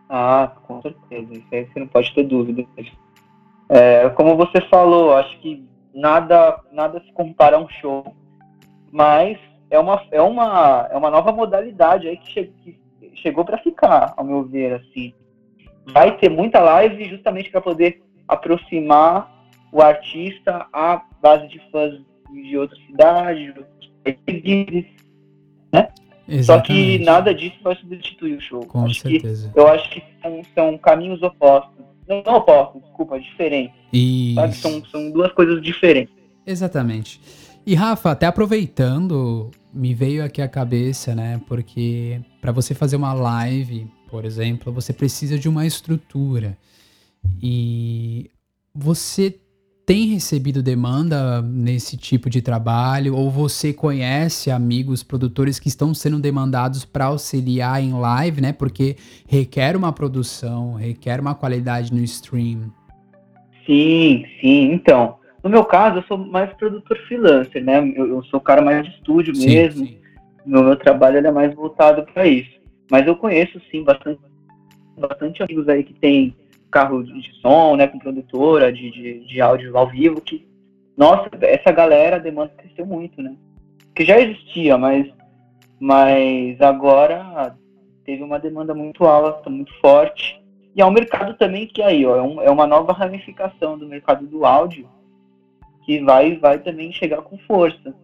Ah, 0.09 0.51
com 0.67 0.81
certeza, 0.81 1.31
isso 1.33 1.47
aí 1.53 1.67
você 1.67 1.81
não 1.81 1.89
pode 1.89 2.15
ter 2.15 2.23
dúvida. 2.23 2.65
É, 3.69 4.09
como 4.11 4.35
você 4.35 4.63
falou, 4.71 5.15
acho 5.15 5.39
que 5.41 5.74
nada, 5.95 6.61
nada 6.73 7.01
se 7.01 7.13
compara 7.13 7.57
a 7.57 7.61
um 7.61 7.69
show, 7.69 8.05
mas 8.91 9.39
é 9.71 9.79
uma, 9.79 10.03
é 10.11 10.21
uma, 10.21 10.89
é 10.91 10.97
uma 10.97 11.11
nova 11.11 11.33
modalidade 11.33 12.09
aí 12.09 12.17
que, 12.17 12.33
che 12.33 12.53
que 12.63 12.79
chegou 13.17 13.45
para 13.45 13.59
ficar, 13.59 14.13
ao 14.17 14.25
meu 14.25 14.45
ver, 14.45 14.75
assim. 14.75 15.15
vai 15.93 16.17
ter 16.17 16.29
muita 16.29 16.61
live 16.61 17.09
justamente 17.09 17.51
para 17.51 17.61
poder 17.61 18.03
aproximar 18.27 19.31
o 19.73 19.83
artista 19.83 20.67
à 20.73 21.03
base 21.21 21.49
de 21.49 21.59
fãs 21.71 22.01
de 22.33 22.57
outras 22.57 22.79
cidades, 22.87 23.53
de 23.53 23.61
outros 23.61 23.93
países, 24.25 24.85
né? 25.73 25.89
Exatamente. 26.27 26.45
Só 26.45 26.61
que 26.61 26.99
nada 27.05 27.35
disso 27.35 27.59
vai 27.63 27.77
substituir 27.77 28.37
o 28.37 28.41
show. 28.41 28.67
Com 28.67 28.85
acho 28.85 29.01
certeza. 29.01 29.51
Que, 29.53 29.59
eu 29.59 29.69
acho 29.69 29.91
que 29.91 30.03
são, 30.23 30.43
são 30.55 30.79
caminhos 30.79 31.23
opostos. 31.23 31.85
Não, 32.09 32.23
não 32.23 32.35
opostos, 32.35 32.83
desculpa, 32.83 33.19
diferentes. 33.19 33.75
Sabe? 34.35 34.57
São, 34.57 34.85
são 34.87 35.11
duas 35.11 35.33
coisas 35.33 35.63
diferentes. 35.63 36.15
Exatamente. 36.47 37.21
E 37.67 37.75
Rafa, 37.75 38.11
até 38.11 38.27
aproveitando, 38.27 39.51
me 39.73 39.95
veio 39.95 40.25
aqui 40.25 40.43
a 40.43 40.49
cabeça, 40.49 41.15
né? 41.15 41.41
Porque 41.49 42.21
para 42.41 42.53
você 42.53 42.75
fazer 42.75 42.97
uma 42.97 43.15
live, 43.15 43.91
por 44.11 44.25
exemplo, 44.25 44.73
você 44.73 44.93
precisa 44.93 45.39
de 45.39 45.49
uma 45.49 45.67
estrutura. 45.67 46.59
E 47.43 48.31
você 48.75 49.39
tem 49.87 50.07
recebido 50.07 50.63
demanda 50.63 51.43
nesse 51.43 51.97
tipo 51.97 52.31
de 52.31 52.41
trabalho 52.41 53.15
ou 53.15 53.31
você 53.31 53.73
conhece 53.73 54.51
amigos 54.51 55.03
produtores 55.03 55.59
que 55.59 55.69
estão 55.69 55.93
sendo 55.93 56.19
demandados 56.19 56.85
para 56.85 57.07
auxiliar 57.07 57.83
em 57.83 57.93
live, 57.93 58.41
né? 58.41 58.53
Porque 58.53 58.97
requer 59.29 59.77
uma 59.77 59.93
produção, 59.93 60.75
requer 60.75 61.21
uma 61.21 61.35
qualidade 61.35 61.93
no 61.93 62.01
stream. 62.01 62.73
Sim, 63.67 64.25
sim. 64.41 64.73
Então, 64.73 65.17
no 65.43 65.51
meu 65.51 65.65
caso, 65.65 65.99
eu 65.99 66.03
sou 66.05 66.17
mais 66.17 66.51
produtor 66.55 66.97
freelancer, 67.07 67.63
né? 67.63 67.79
Eu, 67.95 68.09
eu 68.09 68.25
sou 68.25 68.41
o 68.41 68.43
cara 68.43 68.63
mais 68.63 68.85
de 68.85 68.91
estúdio 68.91 69.35
sim, 69.35 69.47
mesmo. 69.47 69.87
Sim. 69.87 69.99
No 70.47 70.63
meu 70.63 70.77
trabalho 70.77 71.19
é 71.19 71.31
mais 71.31 71.55
voltado 71.55 72.05
para 72.13 72.27
isso. 72.27 72.55
Mas 72.91 73.07
eu 73.07 73.17
conheço 73.17 73.61
sim 73.71 73.83
bastante, 73.83 74.21
bastante 74.99 75.43
amigos 75.43 75.69
aí 75.69 75.85
que 75.85 75.95
tem 75.95 76.35
carro 76.75 77.05
de 77.05 77.33
som, 77.41 77.77
né, 77.77 77.87
com 77.87 78.01
produtora 78.01 78.73
de, 78.73 78.91
de, 78.91 79.21
de 79.29 79.41
áudio 79.41 79.79
ao 79.79 79.89
vivo, 79.89 80.21
que, 80.21 80.45
nossa, 80.97 81.31
essa 81.43 81.71
galera, 81.71 82.17
a 82.17 82.19
demanda 82.19 82.53
cresceu 82.57 82.85
muito, 82.85 83.23
né? 83.23 83.37
Que 83.95 84.05
já 84.05 84.21
existia, 84.21 84.77
mas, 84.77 85.07
mas 85.79 86.61
agora 86.61 87.57
teve 88.05 88.25
uma 88.25 88.41
demanda 88.41 88.75
muito 88.75 89.05
alta, 89.05 89.49
muito 89.49 89.73
forte. 89.79 90.43
E 90.75 90.83
é 90.83 90.85
um 90.85 90.91
mercado 90.91 91.35
também 91.35 91.69
que 91.69 91.81
aí, 91.81 92.05
ó, 92.05 92.17
é, 92.17 92.23
um, 92.23 92.43
é 92.43 92.51
uma 92.51 92.67
nova 92.67 92.93
ramificação 92.93 93.79
do 93.79 93.87
mercado 93.87 94.27
do 94.27 94.45
áudio 94.45 94.89
que 95.87 96.01
vai, 96.01 96.37
vai 96.39 96.59
também 96.59 96.93
chegar 96.93 97.23
com 97.23 97.39
força. 97.39 97.95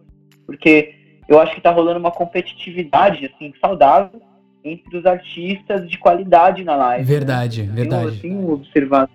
Porque 0.45 0.95
eu 1.27 1.41
acho 1.41 1.51
que 1.51 1.59
está 1.59 1.71
rolando 1.71 1.99
uma 1.99 2.11
competitividade, 2.11 3.25
assim, 3.25 3.53
saudável 3.59 4.21
entre 4.63 4.97
os 4.97 5.05
artistas 5.05 5.89
de 5.89 5.97
qualidade 5.97 6.63
na 6.63 6.75
live. 6.75 7.03
Verdade, 7.03 7.63
né? 7.63 7.73
verdade. 7.73 8.07
Assim, 8.07 8.45
observado. 8.45 9.11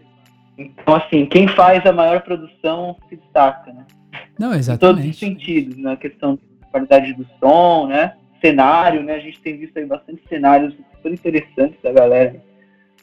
Então, 0.59 0.95
assim, 0.95 1.27
quem 1.27 1.47
faz 1.49 1.85
a 1.85 1.93
maior 1.93 2.23
produção 2.23 2.97
se 3.09 3.17
destaca, 3.17 3.73
né? 3.73 3.85
Não, 4.39 4.55
exatamente. 4.55 4.99
Em 4.99 5.03
todos 5.03 5.15
os 5.15 5.19
sentidos, 5.19 5.77
na 5.77 5.97
questão 5.97 6.37
de 6.37 6.71
qualidade 6.71 7.13
do 7.13 7.27
som, 7.39 7.87
né? 7.89 8.15
Cenário, 8.41 9.03
né? 9.03 9.15
A 9.15 9.19
gente 9.19 9.41
tem 9.41 9.57
visto 9.59 9.77
aí 9.79 9.85
bastante 9.85 10.23
cenários 10.29 10.75
super 10.95 11.13
interessantes 11.13 11.77
da 11.83 11.93
galera 11.93 12.43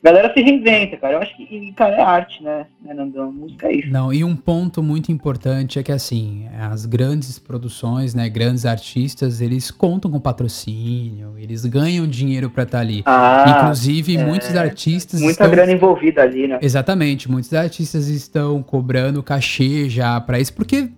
galera 0.03 0.33
se 0.33 0.41
reinventa, 0.41 0.97
cara. 0.97 1.13
Eu 1.13 1.19
acho 1.19 1.35
que, 1.37 1.71
cara, 1.73 1.95
é 1.95 2.01
arte, 2.01 2.43
né, 2.43 2.65
né, 2.81 2.93
Nandão? 2.93 3.31
Música 3.31 3.67
é 3.67 3.75
isso. 3.75 3.89
Não, 3.89 4.11
e 4.11 4.23
um 4.23 4.35
ponto 4.35 4.83
muito 4.83 5.11
importante 5.11 5.79
é 5.79 5.83
que, 5.83 5.91
assim, 5.91 6.47
as 6.59 6.85
grandes 6.85 7.39
produções, 7.39 8.13
né, 8.13 8.27
grandes 8.27 8.65
artistas, 8.65 9.39
eles 9.39 9.71
contam 9.71 10.11
com 10.11 10.19
patrocínio, 10.19 11.35
eles 11.37 11.65
ganham 11.65 12.05
dinheiro 12.05 12.49
para 12.49 12.63
estar 12.63 12.79
tá 12.79 12.81
ali. 12.81 13.01
Ah, 13.05 13.61
Inclusive, 13.61 14.17
é, 14.17 14.25
muitos 14.25 14.53
artistas. 14.55 15.21
Muita 15.21 15.43
estão... 15.43 15.49
grana 15.49 15.71
envolvida 15.71 16.21
ali, 16.21 16.47
né? 16.47 16.59
Exatamente, 16.61 17.31
muitos 17.31 17.53
artistas 17.53 18.07
estão 18.07 18.61
cobrando 18.61 19.23
cachê 19.23 19.89
já 19.89 20.19
para 20.19 20.39
isso, 20.39 20.53
porque 20.53 20.89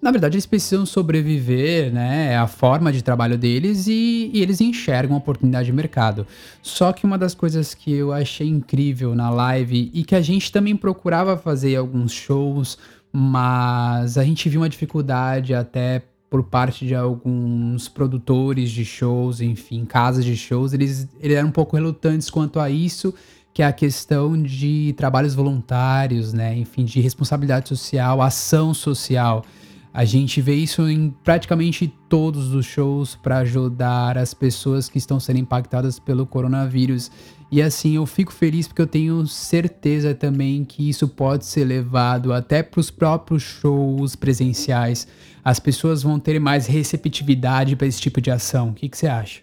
na 0.00 0.10
verdade, 0.10 0.36
eles 0.36 0.46
precisam 0.46 0.86
sobreviver, 0.86 1.92
né? 1.92 2.32
É 2.32 2.36
a 2.36 2.46
forma 2.46 2.90
de 2.90 3.02
trabalho 3.02 3.36
deles 3.36 3.86
e, 3.86 4.30
e, 4.32 4.40
eles 4.40 4.60
enxergam 4.60 5.14
a 5.14 5.18
oportunidade 5.18 5.66
de 5.66 5.72
mercado. 5.72 6.26
Só 6.62 6.92
que 6.92 7.04
uma 7.04 7.18
das 7.18 7.34
coisas 7.34 7.74
que 7.74 7.92
eu 7.92 8.10
achei 8.10 8.48
incrível 8.48 9.14
na 9.14 9.28
live 9.28 9.90
e 9.92 10.02
que 10.02 10.14
a 10.14 10.20
gente 10.22 10.50
também 10.50 10.74
procurava 10.74 11.36
fazer 11.36 11.76
alguns 11.76 12.12
shows, 12.12 12.78
mas 13.12 14.16
a 14.16 14.24
gente 14.24 14.48
viu 14.48 14.62
uma 14.62 14.68
dificuldade 14.68 15.52
até 15.52 16.02
por 16.30 16.44
parte 16.44 16.86
de 16.86 16.94
alguns 16.94 17.88
produtores 17.88 18.70
de 18.70 18.84
shows, 18.84 19.40
enfim, 19.40 19.84
casas 19.84 20.24
de 20.24 20.36
shows, 20.36 20.72
eles, 20.72 21.08
eles 21.20 21.36
eram 21.36 21.48
um 21.48 21.52
pouco 21.52 21.76
relutantes 21.76 22.30
quanto 22.30 22.60
a 22.60 22.70
isso, 22.70 23.12
que 23.52 23.62
é 23.62 23.66
a 23.66 23.72
questão 23.72 24.40
de 24.40 24.94
trabalhos 24.96 25.34
voluntários, 25.34 26.32
né? 26.32 26.56
Enfim, 26.56 26.84
de 26.84 27.00
responsabilidade 27.00 27.68
social, 27.68 28.22
ação 28.22 28.72
social. 28.72 29.44
A 29.92 30.04
gente 30.04 30.40
vê 30.40 30.54
isso 30.54 30.88
em 30.88 31.10
praticamente 31.24 31.92
todos 32.08 32.54
os 32.54 32.64
shows 32.64 33.16
para 33.16 33.38
ajudar 33.38 34.16
as 34.16 34.32
pessoas 34.32 34.88
que 34.88 34.98
estão 34.98 35.18
sendo 35.18 35.40
impactadas 35.40 35.98
pelo 35.98 36.24
coronavírus. 36.24 37.10
E 37.50 37.60
assim, 37.60 37.96
eu 37.96 38.06
fico 38.06 38.32
feliz 38.32 38.68
porque 38.68 38.82
eu 38.82 38.86
tenho 38.86 39.26
certeza 39.26 40.14
também 40.14 40.64
que 40.64 40.88
isso 40.88 41.08
pode 41.08 41.44
ser 41.44 41.64
levado 41.64 42.32
até 42.32 42.62
para 42.62 42.78
os 42.78 42.88
próprios 42.88 43.42
shows 43.42 44.14
presenciais. 44.14 45.08
As 45.44 45.58
pessoas 45.58 46.04
vão 46.04 46.20
ter 46.20 46.38
mais 46.38 46.68
receptividade 46.68 47.74
para 47.74 47.88
esse 47.88 48.00
tipo 48.00 48.20
de 48.20 48.30
ação. 48.30 48.68
O 48.68 48.74
que, 48.74 48.88
você 48.92 49.08
acha? 49.08 49.40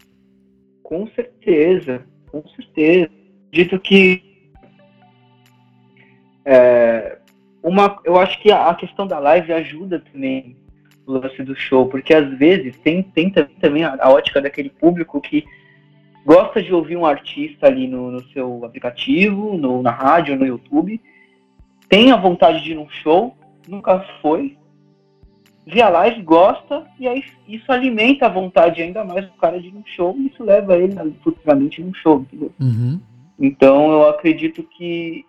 Com 0.84 1.06
certeza, 1.08 2.06
com 2.32 2.42
certeza. 2.56 3.10
Dito 3.52 3.78
que 3.82 4.24
é, 6.46 7.17
uma, 7.68 8.00
eu 8.04 8.18
acho 8.18 8.40
que 8.42 8.52
a, 8.52 8.74
questão 8.74 9.06
da 9.06 9.20
live 9.20 9.52
ajuda 9.52 10.00
também 10.12 10.56
o 11.06 11.14
lance 11.14 11.42
do 11.44 11.56
show, 11.56 11.88
porque 11.88 12.14
às 12.14 12.38
vezes 12.38 12.78
tem, 12.78 13.02
tem 13.02 13.30
também 13.30 13.84
a, 13.84 13.98
a, 14.00 14.10
ótica 14.10 14.42
daquele 14.42 14.70
público 14.70 15.20
que 15.22 15.46
gosta 16.26 16.62
de 16.62 16.74
ouvir 16.74 16.98
um 16.98 17.06
artista 17.06 17.68
ali 17.68 17.88
no, 17.88 18.12
no 18.12 18.24
seu 18.30 18.64
aplicativo, 18.66 19.58
no, 19.58 19.82
na 19.82 19.92
rádio, 19.92 20.36
no 20.36 20.46
YouTube, 20.46 21.02
tem 21.90 22.12
a 22.12 22.18
vontade 22.18 22.64
de 22.64 22.72
ir 22.72 22.76
num 22.76 22.90
show, 22.90 23.36
nunca 23.68 24.00
foi, 24.22 24.58
vê 25.66 25.82
a 25.82 25.90
live, 25.90 26.22
gosta, 26.22 26.86
e 27.00 27.08
aí 27.08 27.24
isso 27.48 27.72
alimenta 27.72 28.26
a 28.26 28.30
vontade 28.30 28.82
ainda 28.82 29.04
mais 29.04 29.26
do 29.26 29.34
cara 29.34 29.60
de 29.60 29.68
ir 29.68 29.74
num 29.74 29.86
show, 29.86 30.16
e 30.18 30.28
isso 30.28 30.44
leva 30.44 30.78
ele 30.78 30.96
futuramente 31.24 31.82
num 31.82 31.94
show, 31.94 32.22
entendeu? 32.22 32.52
Uhum. 32.60 33.00
Então 33.40 33.92
eu 33.92 34.10
acredito 34.10 34.64
que 34.64 35.26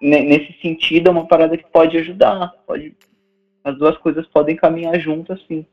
nesse 0.00 0.52
sentido, 0.60 1.08
é 1.08 1.10
uma 1.10 1.26
parada 1.26 1.56
que 1.56 1.64
pode 1.70 1.96
ajudar. 1.96 2.52
Pode, 2.66 2.94
as 3.62 3.78
duas 3.78 3.96
coisas 3.98 4.26
podem 4.26 4.56
caminhar 4.56 4.98
juntas, 5.00 5.40
sim. 5.48 5.64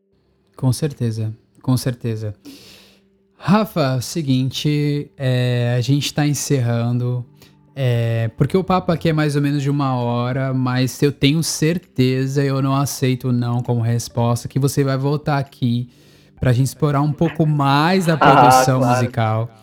Com 0.55 0.72
certeza, 0.72 1.34
com 1.61 1.76
certeza. 1.76 2.34
Rafa, 3.38 3.99
seguinte, 4.01 5.11
é, 5.17 5.76
a 5.78 5.82
gente 5.82 6.05
está 6.05 6.28
encerrando. 6.28 7.26
É, 7.76 8.30
porque 8.38 8.55
o 8.55 8.63
papo 8.63 8.91
aqui 8.91 9.09
é 9.09 9.13
mais 9.13 9.36
ou 9.36 9.41
menos 9.41 9.63
de 9.63 9.69
uma 9.69 9.95
hora, 9.95 10.53
mas 10.53 11.01
eu 11.01 11.11
tenho 11.11 11.41
certeza, 11.41 12.43
eu 12.43 12.61
não 12.61 12.76
aceito 12.76 13.32
não 13.32 13.63
como 13.63 13.82
resposta, 13.82 14.47
que 14.47 14.59
você 14.59 14.84
vai 14.84 14.97
voltar 14.97 15.38
aqui 15.38 15.89
para 16.39 16.49
a 16.49 16.53
gente 16.53 16.67
explorar 16.67 17.01
um 17.01 17.13
pouco 17.13 17.45
mais 17.45 18.09
a 18.09 18.13
ah, 18.13 18.17
produção 18.17 18.78
ah, 18.78 18.80
claro. 18.80 18.99
musical 18.99 19.61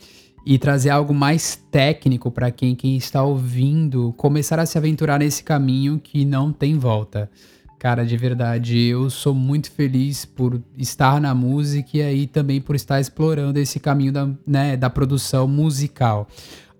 e 0.51 0.57
trazer 0.57 0.88
algo 0.88 1.12
mais 1.12 1.62
técnico 1.70 2.30
para 2.30 2.51
quem, 2.51 2.74
quem 2.74 2.96
está 2.96 3.22
ouvindo 3.22 4.14
começar 4.16 4.59
a 4.59 4.64
se 4.64 4.78
aventurar 4.78 5.18
nesse 5.18 5.44
caminho 5.44 6.01
que 6.03 6.24
não 6.24 6.55
tem 6.55 6.78
volta. 6.78 7.30
Cara, 7.78 8.03
de 8.03 8.16
verdade, 8.16 8.80
eu 8.80 9.11
sou 9.11 9.34
muito 9.34 9.70
feliz 9.70 10.24
por 10.24 10.59
estar 10.78 11.20
na 11.20 11.34
música 11.34 11.99
e 11.99 12.01
aí 12.01 12.26
também 12.26 12.62
por 12.62 12.74
estar 12.74 12.99
explorando 12.99 13.59
esse 13.59 13.78
caminho 13.78 14.11
da, 14.11 14.26
né, 14.46 14.74
da 14.74 14.88
produção 14.88 15.46
musical. 15.46 16.26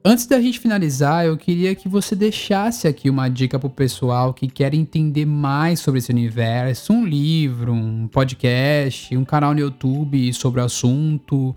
Antes 0.03 0.27
da 0.27 0.41
gente 0.41 0.59
finalizar, 0.59 1.27
eu 1.27 1.37
queria 1.37 1.75
que 1.75 1.91
você 1.91 2.17
deixasse 2.17 2.89
aqui 2.89 3.11
uma 3.11 3.29
dica 3.29 3.59
pro 3.59 3.69
pessoal 3.69 4.33
que 4.33 4.49
quer 4.49 4.73
entender 4.73 5.27
mais 5.27 5.81
sobre 5.81 5.99
esse 5.99 6.11
universo, 6.11 6.95
um 6.95 7.05
livro, 7.05 7.75
um 7.75 8.09
podcast, 8.09 9.15
um 9.15 9.27
canal 9.27 9.53
no 9.53 9.61
YouTube 9.61 10.33
sobre 10.33 10.63
o 10.63 10.65
assunto, 10.65 11.55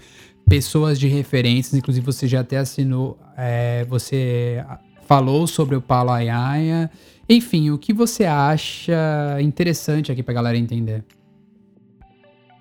pessoas 0.47 0.99
de 0.99 1.07
referências, 1.07 1.73
inclusive 1.73 2.05
você 2.05 2.27
já 2.27 2.41
até 2.41 2.57
assinou, 2.57 3.17
é, 3.37 3.85
você 3.85 4.63
falou 5.03 5.47
sobre 5.47 5.75
o 5.75 5.81
Paulo 5.81 6.11
Ayaia. 6.11 6.89
Enfim, 7.29 7.69
o 7.69 7.77
que 7.77 7.93
você 7.93 8.25
acha 8.25 9.37
interessante 9.41 10.11
aqui 10.11 10.21
pra 10.21 10.33
galera 10.33 10.57
entender? 10.57 11.03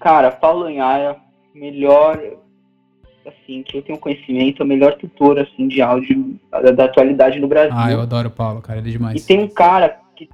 Cara, 0.01 0.31
Paulo 0.31 0.65
Ayaia, 0.65 1.17
melhor, 1.55 2.21
assim, 3.27 3.63
que 3.63 3.77
eu 3.77 3.83
tenho 3.83 3.99
conhecimento, 3.99 4.63
é 4.63 4.65
o 4.65 4.69
melhor 4.69 4.97
tutor, 4.97 5.39
assim, 5.39 5.69
de 5.69 5.83
áudio 5.83 6.39
da, 6.51 6.71
da 6.71 6.85
atualidade 6.85 7.39
no 7.39 7.49
Brasil. 7.49 7.75
Ah, 7.77 7.93
eu 7.93 8.01
adoro 8.01 8.29
o 8.29 8.33
Paulo, 8.33 8.61
cara, 8.63 8.79
ele 8.79 8.89
é 8.89 8.93
demais. 8.93 9.23
E 9.23 9.27
tem 9.27 9.43
um 9.43 9.49
cara 9.49 10.01
que, 10.17 10.29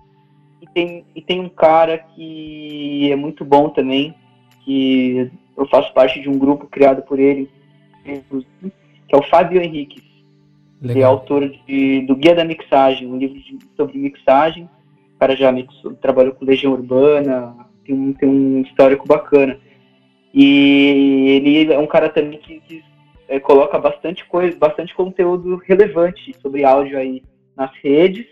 e 0.61 0.67
tem, 0.73 1.05
e 1.15 1.23
tem 1.23 1.41
um 1.41 1.49
cara 1.49 1.99
que 1.99 3.11
é 3.11 3.17
muito 3.17 3.45
bom 3.45 3.71
também, 3.71 4.15
que 4.65 5.31
eu 5.57 5.67
faço 5.67 5.93
parte 5.95 6.21
de 6.21 6.29
um 6.29 6.39
grupo 6.39 6.67
criado 6.67 7.03
por 7.03 7.19
ele, 7.19 7.51
que 8.05 9.15
é 9.15 9.17
o 9.17 9.23
Fábio 9.23 9.61
Henrique. 9.61 10.03
Legal. 10.81 10.97
Ele 10.97 11.01
é 11.01 11.05
autor 11.05 11.49
de, 11.49 12.03
do 12.03 12.15
Guia 12.15 12.35
da 12.35 12.45
Mixagem, 12.45 13.09
um 13.09 13.17
livro 13.17 13.39
de, 13.39 13.59
sobre 13.77 13.99
mixagem. 13.99 14.69
O 15.15 15.19
cara 15.19 15.35
já 15.35 15.51
mixou, 15.51 15.95
trabalhou 15.95 16.35
com 16.35 16.45
Legião 16.45 16.73
Urbana, 16.73 17.57
tem 17.85 17.95
um, 17.95 18.13
tem 18.13 18.29
um 18.29 18.61
histórico 18.61 19.07
bacana. 19.07 19.59
E 20.35 21.41
ele 21.43 21.73
é 21.73 21.79
um 21.79 21.87
cara 21.87 22.11
também 22.11 22.39
que, 22.39 22.61
que 22.61 22.85
é, 23.27 23.41
coloca 23.41 23.79
bastante 23.79 24.25
coisa, 24.27 24.57
bastante 24.59 24.95
conteúdo 24.95 25.57
relevante 25.57 26.37
sobre 26.43 26.65
áudio 26.65 26.99
aí 26.99 27.23
nas 27.57 27.71
redes. 27.83 28.27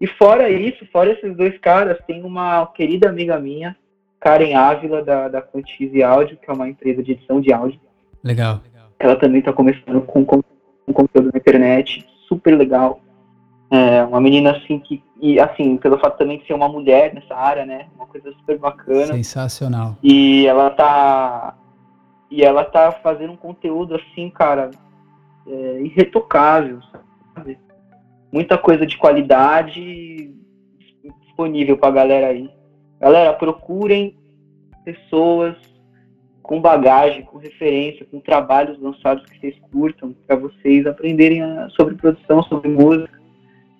E 0.00 0.06
fora 0.06 0.50
isso, 0.50 0.86
fora 0.92 1.12
esses 1.12 1.34
dois 1.34 1.58
caras, 1.58 1.98
tem 2.06 2.22
uma 2.22 2.66
querida 2.66 3.08
amiga 3.08 3.40
minha, 3.40 3.76
Karen 4.20 4.54
Ávila, 4.54 5.02
da, 5.02 5.28
da 5.28 5.42
Quantize 5.42 6.02
Áudio, 6.02 6.36
que 6.36 6.50
é 6.50 6.52
uma 6.52 6.68
empresa 6.68 7.02
de 7.02 7.12
edição 7.12 7.40
de 7.40 7.52
áudio. 7.52 7.80
Legal. 8.22 8.60
Ela 8.98 9.16
também 9.16 9.38
está 9.38 9.52
começando 9.52 10.00
com, 10.02 10.24
com, 10.24 10.42
com, 10.86 10.92
conteúdo 10.92 11.30
na 11.32 11.38
internet, 11.38 12.04
super 12.26 12.56
legal. 12.56 13.00
É 13.70 14.02
uma 14.02 14.20
menina 14.20 14.56
assim 14.56 14.80
que, 14.80 15.02
e 15.20 15.38
assim, 15.38 15.76
pelo 15.76 15.98
fato 15.98 16.18
também 16.18 16.38
de 16.38 16.46
ser 16.46 16.54
uma 16.54 16.68
mulher 16.68 17.14
nessa 17.14 17.34
área, 17.34 17.64
né? 17.64 17.86
Uma 17.94 18.06
coisa 18.06 18.32
super 18.32 18.58
bacana. 18.58 19.14
Sensacional. 19.14 19.96
E 20.02 20.46
ela 20.46 20.70
tá. 20.70 21.54
E 22.30 22.42
ela 22.42 22.64
tá 22.64 22.92
fazendo 22.92 23.34
um 23.34 23.36
conteúdo 23.36 23.94
assim, 23.94 24.30
cara, 24.30 24.70
é, 25.46 25.80
irretocável, 25.80 26.80
sabe? 27.34 27.58
Muita 28.32 28.58
coisa 28.58 28.86
de 28.86 28.98
qualidade 28.98 30.34
disponível 31.38 31.78
pra 31.78 31.90
galera 31.90 32.28
aí. 32.28 32.50
Galera, 33.00 33.32
procurem 33.32 34.16
pessoas 34.84 35.56
com 36.42 36.60
bagagem, 36.60 37.22
com 37.22 37.38
referência, 37.38 38.06
com 38.10 38.20
trabalhos 38.20 38.80
lançados 38.80 39.24
que 39.26 39.38
vocês 39.38 39.54
curtam, 39.70 40.16
para 40.26 40.34
vocês 40.34 40.86
aprenderem 40.86 41.42
a, 41.42 41.68
sobre 41.70 41.94
produção, 41.94 42.42
sobre 42.44 42.68
música, 42.68 43.20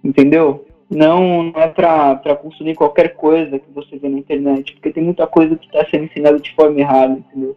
entendeu? 0.05 0.67
Não, 0.91 1.45
não 1.45 1.61
é 1.61 1.67
para 1.67 2.37
consumir 2.37 2.75
qualquer 2.75 3.15
coisa 3.17 3.59
que 3.59 3.71
você 3.73 3.99
vê 3.99 4.09
na 4.09 4.19
internet, 4.19 4.75
porque 4.75 4.93
tem 4.93 5.03
muita 5.03 5.27
coisa 5.27 5.57
que 5.57 5.67
está 5.67 5.85
sendo 5.91 6.05
ensinada 6.05 6.39
de 6.39 6.55
forma 6.55 6.79
errada, 6.79 7.15
entendeu? 7.15 7.57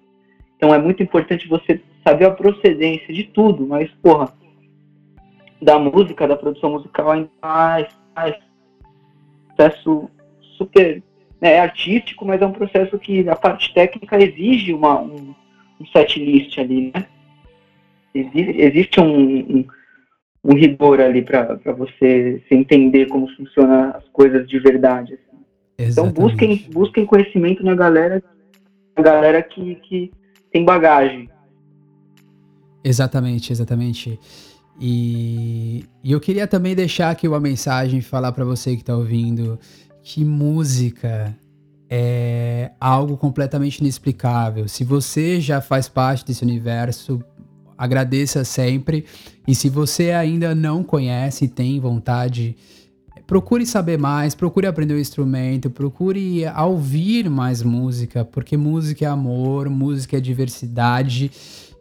Então 0.56 0.74
é 0.74 0.80
muito 0.80 1.04
importante 1.04 1.48
você 1.48 1.82
saber 2.08 2.26
a 2.26 2.32
procedência 2.32 3.14
de 3.14 3.26
tudo, 3.26 3.68
mas, 3.68 3.92
porra, 4.02 4.34
da 5.62 5.78
música, 5.78 6.28
da 6.28 6.36
produção 6.36 6.72
musical 6.72 7.12
ainda 7.12 7.30
mais, 7.42 7.88
mais 8.16 8.36
super 10.58 11.04
né, 11.42 11.54
é 11.54 11.60
artístico, 11.60 12.24
mas 12.24 12.42
é 12.42 12.46
um 12.46 12.52
processo 12.52 12.98
que 13.00 13.28
a 13.28 13.36
parte 13.36 13.74
técnica 13.74 14.22
exige 14.24 14.72
uma, 14.74 15.02
um, 15.02 15.34
um 15.80 15.86
set 15.88 16.24
list 16.24 16.58
ali, 16.60 16.92
né? 16.94 17.08
Existe, 18.14 18.62
existe 18.62 19.00
um, 19.00 19.40
um, 19.40 19.66
um, 20.44 20.54
rigor 20.54 21.00
ali 21.00 21.22
para 21.24 21.58
você 21.76 22.44
se 22.48 22.54
entender 22.54 23.08
como 23.08 23.28
funcionam 23.36 23.92
as 23.96 24.08
coisas 24.10 24.48
de 24.48 24.60
verdade. 24.60 25.14
Assim. 25.14 25.90
Então 25.90 26.12
busquem, 26.12 26.68
busquem 26.72 27.06
conhecimento 27.06 27.64
na 27.64 27.74
galera, 27.74 28.22
na 28.96 29.02
galera 29.02 29.42
que, 29.42 29.76
que 29.76 30.12
tem 30.52 30.64
bagagem. 30.64 31.30
Exatamente, 32.84 33.52
exatamente. 33.52 34.20
E, 34.80 35.86
e 36.04 36.12
eu 36.12 36.20
queria 36.20 36.48
também 36.48 36.76
deixar 36.76 37.12
aqui 37.12 37.28
uma 37.28 37.40
mensagem, 37.40 38.02
falar 38.02 38.32
para 38.32 38.44
você 38.44 38.76
que 38.76 38.82
está 38.82 38.96
ouvindo 38.96 39.58
que 40.04 40.26
música 40.26 41.36
é 41.90 42.72
algo 42.80 43.18
completamente 43.18 43.80
inexplicável. 43.80 44.68
Se 44.68 44.84
você 44.84 45.42
já 45.42 45.60
faz 45.60 45.90
parte 45.90 46.26
desse 46.26 46.44
universo, 46.44 47.22
agradeça 47.78 48.44
sempre. 48.44 49.06
E 49.48 49.54
se 49.54 49.70
você 49.70 50.12
ainda 50.12 50.56
não 50.56 50.84
conhece 50.84 51.46
e 51.46 51.48
tem 51.48 51.80
vontade, 51.80 52.56
procure 53.28 53.66
saber 53.66 53.98
mais, 53.98 54.36
procure 54.36 54.68
aprender 54.68 54.94
o 54.94 55.00
instrumento, 55.00 55.70
procure 55.70 56.44
ouvir 56.48 57.30
mais 57.30 57.62
música, 57.62 58.24
porque 58.24 58.56
música 58.56 59.06
é 59.06 59.08
amor, 59.08 59.70
música 59.70 60.18
é 60.18 60.20
diversidade 60.20 61.32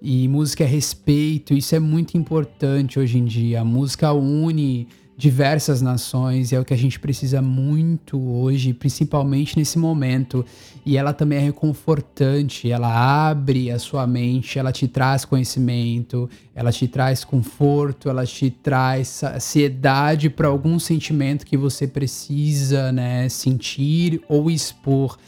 e 0.03 0.27
música 0.29 0.65
é 0.65 0.67
respeito. 0.67 1.55
Isso 1.55 1.75
é 1.75 1.79
muito 1.79 2.17
importante 2.17 2.99
hoje 2.99 3.19
em 3.19 3.25
dia. 3.25 3.61
A 3.61 3.65
música 3.65 4.13
une 4.13 4.89
diversas 5.21 5.83
nações 5.83 6.51
e 6.51 6.55
é 6.55 6.61
o 6.61 6.65
que 6.65 6.73
a 6.73 6.79
gente 6.79 6.99
precisa 6.99 7.43
muito 7.43 8.19
hoje, 8.19 8.73
principalmente 8.73 9.55
nesse 9.55 9.79
momento. 9.79 10.45
E 10.85 10.97
ela 10.97 11.13
também 11.13 11.39
é 11.39 11.43
reconfortante, 11.43 12.71
ela 12.71 13.29
abre 13.29 13.71
a 13.71 13.79
sua 13.79 14.07
mente, 14.07 14.59
ela 14.59 14.73
te 14.73 14.89
traz 14.89 15.27
conhecimento, 15.27 16.29
ela 16.55 16.73
te 16.73 16.89
traz 16.89 17.23
conforto, 17.23 18.09
ela 18.09 18.25
te 18.25 18.49
traz 18.51 19.09
saciedade 19.09 20.31
para 20.31 20.49
algum 20.49 20.79
sentimento 20.79 21.45
que 21.45 21.57
você 21.57 21.87
precisa, 21.87 22.91
né, 22.91 23.29
sentir 23.29 24.23
ou 24.27 24.51
expor. 24.51 25.19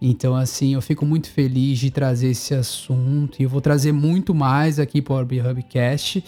Então, 0.00 0.36
assim, 0.36 0.74
eu 0.74 0.82
fico 0.82 1.06
muito 1.06 1.30
feliz 1.30 1.78
de 1.78 1.90
trazer 1.90 2.28
esse 2.28 2.54
assunto 2.54 3.40
e 3.40 3.44
eu 3.44 3.48
vou 3.48 3.62
trazer 3.62 3.92
muito 3.92 4.34
mais 4.34 4.78
aqui 4.78 5.00
para 5.00 5.14
o 5.14 5.50
Hubcast. 5.50 6.22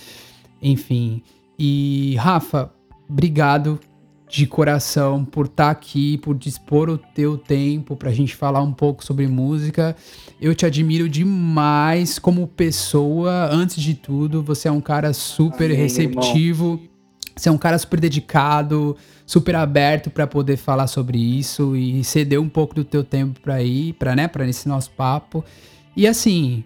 Enfim, 0.62 1.22
e 1.58 2.16
Rafa, 2.18 2.72
obrigado 3.11 3.80
de 4.28 4.46
coração 4.46 5.24
por 5.24 5.46
estar 5.46 5.64
tá 5.64 5.70
aqui, 5.70 6.16
por 6.18 6.38
dispor 6.38 6.88
o 6.88 6.96
teu 6.96 7.36
tempo 7.36 7.96
para 7.96 8.11
a 8.11 8.12
gente 8.12 8.36
falar 8.36 8.62
um 8.62 8.72
pouco 8.72 9.04
sobre 9.04 9.26
música. 9.26 9.96
Eu 10.40 10.54
te 10.54 10.64
admiro 10.64 11.08
demais 11.08 12.18
como 12.18 12.46
pessoa, 12.46 13.48
antes 13.50 13.82
de 13.82 13.94
tudo. 13.94 14.42
Você 14.44 14.68
é 14.68 14.72
um 14.72 14.80
cara 14.80 15.12
super 15.12 15.66
Amém, 15.66 15.76
receptivo. 15.76 16.74
Irmão. 16.74 16.90
Você 17.36 17.48
é 17.48 17.52
um 17.52 17.58
cara 17.58 17.78
super 17.78 17.98
dedicado, 17.98 18.96
super 19.26 19.56
aberto 19.56 20.11
para 20.11 20.26
poder 20.26 20.56
falar 20.56 20.86
sobre 20.86 21.18
isso 21.18 21.74
e 21.74 22.04
ceder 22.04 22.40
um 22.40 22.48
pouco 22.48 22.74
do 22.74 22.84
teu 22.84 23.02
tempo 23.02 23.40
para 23.40 23.62
ir, 23.62 23.94
para 23.94 24.14
né, 24.14 24.28
para 24.28 24.46
esse 24.46 24.68
nosso 24.68 24.90
papo. 24.90 25.44
E 25.96 26.06
assim, 26.06 26.62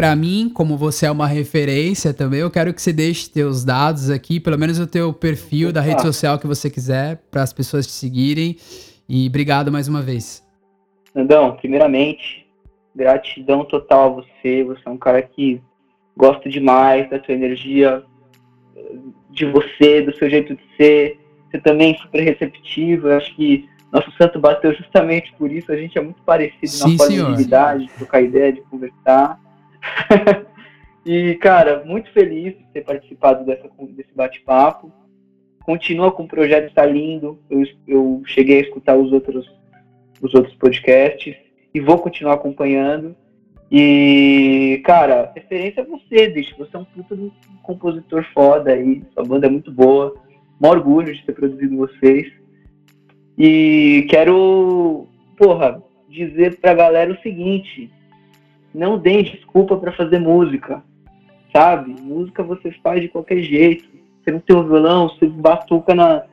para 0.00 0.16
mim, 0.16 0.48
como 0.48 0.78
você 0.78 1.04
é 1.04 1.10
uma 1.10 1.26
referência 1.26 2.14
também, 2.14 2.40
eu 2.40 2.50
quero 2.50 2.72
que 2.72 2.80
você 2.80 2.90
deixe 2.90 3.28
teus 3.28 3.66
dados 3.66 4.08
aqui, 4.08 4.40
pelo 4.40 4.58
menos 4.58 4.78
o 4.78 4.86
teu 4.86 5.12
perfil 5.12 5.68
Opa. 5.68 5.74
da 5.74 5.80
rede 5.82 6.00
social 6.00 6.38
que 6.38 6.46
você 6.46 6.70
quiser, 6.70 7.18
para 7.30 7.42
as 7.42 7.52
pessoas 7.52 7.86
te 7.86 7.92
seguirem. 7.92 8.56
E 9.06 9.26
obrigado 9.26 9.70
mais 9.70 9.88
uma 9.88 10.00
vez. 10.00 10.42
Nandão, 11.14 11.54
primeiramente, 11.54 12.46
gratidão 12.96 13.62
total 13.62 14.06
a 14.06 14.22
você. 14.22 14.64
Você 14.64 14.80
é 14.86 14.90
um 14.90 14.96
cara 14.96 15.20
que 15.20 15.60
gosta 16.16 16.48
demais 16.48 17.10
da 17.10 17.22
sua 17.22 17.34
energia, 17.34 18.02
de 19.28 19.44
você, 19.44 20.00
do 20.00 20.16
seu 20.16 20.30
jeito 20.30 20.56
de 20.56 20.62
ser. 20.78 21.20
Você 21.50 21.58
também 21.58 21.92
é 21.92 21.98
super 21.98 22.22
receptivo. 22.22 23.08
Eu 23.08 23.18
acho 23.18 23.36
que 23.36 23.68
nosso 23.92 24.10
santo 24.12 24.40
bateu 24.40 24.72
justamente 24.72 25.30
por 25.34 25.52
isso. 25.52 25.70
A 25.70 25.76
gente 25.76 25.98
é 25.98 26.00
muito 26.00 26.22
parecido 26.22 26.68
Sim, 26.68 26.96
na 26.96 27.04
forma 27.04 27.36
de 27.36 27.88
trocar 27.98 28.22
ideia, 28.22 28.50
de 28.50 28.62
conversar. 28.62 29.38
e, 31.04 31.34
cara, 31.36 31.84
muito 31.84 32.10
feliz 32.12 32.56
de 32.56 32.64
ter 32.72 32.84
participado 32.84 33.44
dessa, 33.44 33.68
desse 33.90 34.12
bate-papo. 34.14 34.92
Continua 35.64 36.10
com 36.12 36.24
o 36.24 36.28
projeto, 36.28 36.68
está 36.68 36.84
lindo. 36.84 37.38
Eu, 37.48 37.62
eu 37.86 38.22
cheguei 38.26 38.58
a 38.58 38.62
escutar 38.62 38.96
os 38.96 39.12
outros, 39.12 39.50
os 40.20 40.34
outros 40.34 40.54
podcasts 40.56 41.36
e 41.72 41.80
vou 41.80 41.98
continuar 41.98 42.34
acompanhando. 42.34 43.14
E, 43.70 44.82
cara, 44.84 45.30
referência 45.34 45.82
é 45.82 45.84
você, 45.84 46.28
bicho. 46.28 46.56
Você 46.58 46.76
é 46.76 46.78
um 46.78 46.84
puta 46.84 47.14
de 47.14 47.22
um 47.22 47.30
compositor 47.62 48.24
foda 48.34 48.72
aí. 48.72 49.02
Sua 49.14 49.24
banda 49.24 49.46
é 49.46 49.50
muito 49.50 49.70
boa. 49.70 50.14
Um 50.60 50.66
orgulho 50.66 51.14
de 51.14 51.24
ter 51.24 51.32
produzido 51.32 51.76
vocês. 51.76 52.32
E 53.38 54.06
quero, 54.10 55.06
porra, 55.38 55.82
dizer 56.08 56.58
pra 56.60 56.74
galera 56.74 57.12
o 57.12 57.22
seguinte: 57.22 57.90
não 58.74 58.98
deem 58.98 59.22
desculpa 59.22 59.76
para 59.76 59.92
fazer 59.92 60.18
música, 60.18 60.82
sabe? 61.52 62.00
Música 62.00 62.42
você 62.42 62.70
faz 62.82 63.00
de 63.00 63.08
qualquer 63.08 63.42
jeito. 63.42 63.88
Você 64.22 64.30
não 64.30 64.40
tem 64.40 64.56
um 64.56 64.66
violão, 64.66 65.08
você 65.08 65.26
batuca 65.26 65.94
na, 65.94 66.24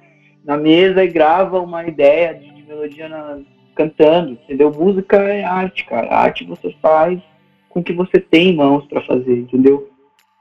na 0.43 0.57
mesa 0.57 1.03
e 1.03 1.07
grava 1.07 1.59
uma 1.59 1.85
ideia 1.85 2.33
de, 2.33 2.49
de 2.51 2.63
melodia 2.63 3.07
na, 3.07 3.39
cantando, 3.75 4.31
entendeu? 4.31 4.71
Música 4.71 5.17
é 5.17 5.43
arte, 5.43 5.85
cara. 5.85 6.13
Arte 6.13 6.43
você 6.43 6.75
faz 6.81 7.21
com 7.69 7.79
o 7.79 7.83
que 7.83 7.93
você 7.93 8.19
tem 8.19 8.49
em 8.49 8.55
mãos 8.55 8.85
para 8.87 9.01
fazer, 9.01 9.37
entendeu? 9.37 9.89